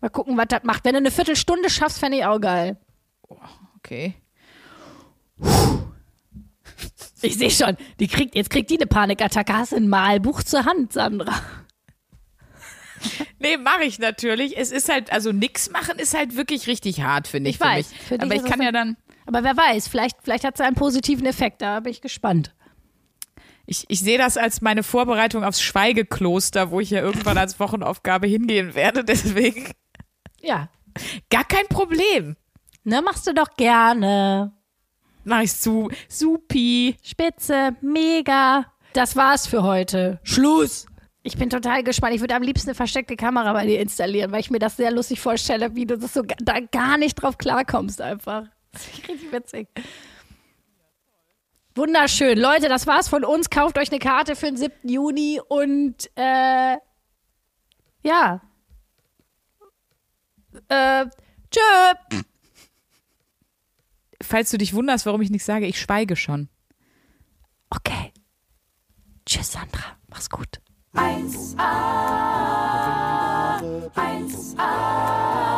Mal 0.00 0.10
gucken, 0.10 0.36
was 0.36 0.46
das 0.48 0.62
macht. 0.62 0.84
Wenn 0.84 0.92
du 0.92 0.98
eine 0.98 1.10
Viertelstunde 1.10 1.70
schaffst, 1.70 1.98
fände 1.98 2.18
ich 2.18 2.24
auch 2.24 2.40
geil. 2.40 2.76
Okay. 3.78 4.14
Ich 7.22 7.36
sehe 7.36 7.50
schon, 7.50 7.76
die 7.98 8.06
kriegt, 8.06 8.34
jetzt 8.34 8.50
kriegt 8.50 8.70
die 8.70 8.76
eine 8.76 8.86
Panikattacke. 8.86 9.52
Hast 9.52 9.72
du 9.72 9.76
ein 9.76 9.88
Malbuch 9.88 10.42
zur 10.42 10.64
Hand, 10.64 10.92
Sandra? 10.92 11.34
Nee, 13.38 13.56
mache 13.56 13.84
ich 13.84 13.98
natürlich. 13.98 14.56
Es 14.58 14.70
ist 14.72 14.88
halt, 14.88 15.12
also 15.12 15.32
nix 15.32 15.70
machen 15.70 15.98
ist 15.98 16.16
halt 16.16 16.36
wirklich 16.36 16.66
richtig 16.66 17.02
hart, 17.02 17.28
finde 17.28 17.50
ich. 17.50 17.56
Ich 17.56 17.60
weiß, 17.60 17.90
mich. 18.10 18.20
Aber 18.22 18.34
ich 18.34 18.44
kann 18.44 18.60
ja 18.62 18.72
dann, 18.72 18.96
Aber 19.28 19.44
wer 19.44 19.54
weiß, 19.56 19.88
vielleicht, 19.88 20.16
vielleicht 20.22 20.44
hat 20.44 20.56
sie 20.56 20.64
einen 20.64 20.74
positiven 20.74 21.26
Effekt. 21.26 21.60
Da 21.60 21.80
bin 21.80 21.90
ich 21.92 22.00
gespannt. 22.00 22.54
ich, 23.66 23.84
ich 23.88 24.00
sehe 24.00 24.16
das 24.16 24.38
als 24.38 24.62
meine 24.62 24.82
Vorbereitung 24.82 25.44
aufs 25.44 25.60
Schweigekloster, 25.60 26.70
wo 26.70 26.80
ich 26.80 26.88
ja 26.88 27.02
irgendwann 27.02 27.36
als 27.36 27.60
Wochenaufgabe 27.60 28.26
hingehen 28.26 28.74
werde. 28.74 29.04
Deswegen 29.04 29.70
Ja. 30.40 30.70
gar 31.28 31.44
kein 31.44 31.66
Problem. 31.68 32.36
Ne, 32.84 33.02
machst 33.02 33.26
du 33.26 33.34
doch 33.34 33.54
gerne. 33.58 34.52
Mach 35.24 35.42
ich 35.42 35.54
zu. 35.54 35.90
Supi. 36.08 36.96
Spitze, 37.02 37.76
mega. 37.82 38.64
Das 38.94 39.14
war's 39.14 39.46
für 39.46 39.62
heute. 39.62 40.20
Schluss. 40.22 40.86
Ich 41.22 41.36
bin 41.36 41.50
total 41.50 41.82
gespannt. 41.82 42.14
Ich 42.14 42.22
würde 42.22 42.34
am 42.34 42.42
liebsten 42.42 42.70
eine 42.70 42.74
versteckte 42.74 43.14
Kamera 43.16 43.52
bei 43.52 43.66
dir 43.66 43.78
installieren, 43.80 44.32
weil 44.32 44.40
ich 44.40 44.50
mir 44.50 44.58
das 44.58 44.78
sehr 44.78 44.90
lustig 44.90 45.20
vorstelle, 45.20 45.74
wie 45.74 45.84
du 45.84 45.98
das 45.98 46.14
so 46.14 46.22
da 46.22 46.60
gar 46.60 46.96
nicht 46.96 47.16
drauf 47.16 47.36
klarkommst 47.36 48.00
einfach. 48.00 48.44
Richtig 48.86 49.32
witzig. 49.32 49.68
Wunderschön. 51.74 52.38
Leute, 52.38 52.68
das 52.68 52.86
war's 52.86 53.08
von 53.08 53.24
uns. 53.24 53.50
Kauft 53.50 53.78
euch 53.78 53.90
eine 53.90 54.00
Karte 54.00 54.34
für 54.36 54.46
den 54.46 54.56
7. 54.56 54.88
Juni 54.88 55.40
und 55.48 56.10
äh, 56.16 56.76
ja. 58.02 58.40
Äh, 60.68 61.06
tschö. 61.50 62.20
Falls 64.20 64.50
du 64.50 64.58
dich 64.58 64.74
wunderst, 64.74 65.06
warum 65.06 65.22
ich 65.22 65.30
nichts 65.30 65.46
sage, 65.46 65.66
ich 65.66 65.80
schweige 65.80 66.16
schon. 66.16 66.48
Okay. 67.70 68.12
Tschüss, 69.24 69.52
Sandra. 69.52 69.96
Mach's 70.08 70.28
gut. 70.28 70.60
1a, 70.94 71.52
1a, 73.60 73.90
1a, 73.94 75.57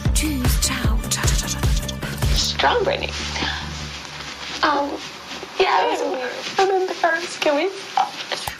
choose 0.21 0.59
child. 0.67 1.01
Strawberry. 2.37 3.09
Um, 4.61 4.91
yeah, 5.59 5.79
I 5.79 6.37
remember 6.59 6.93
those. 6.93 7.37
Can 7.37 7.55
we 7.55 7.69
stop? 7.69 8.50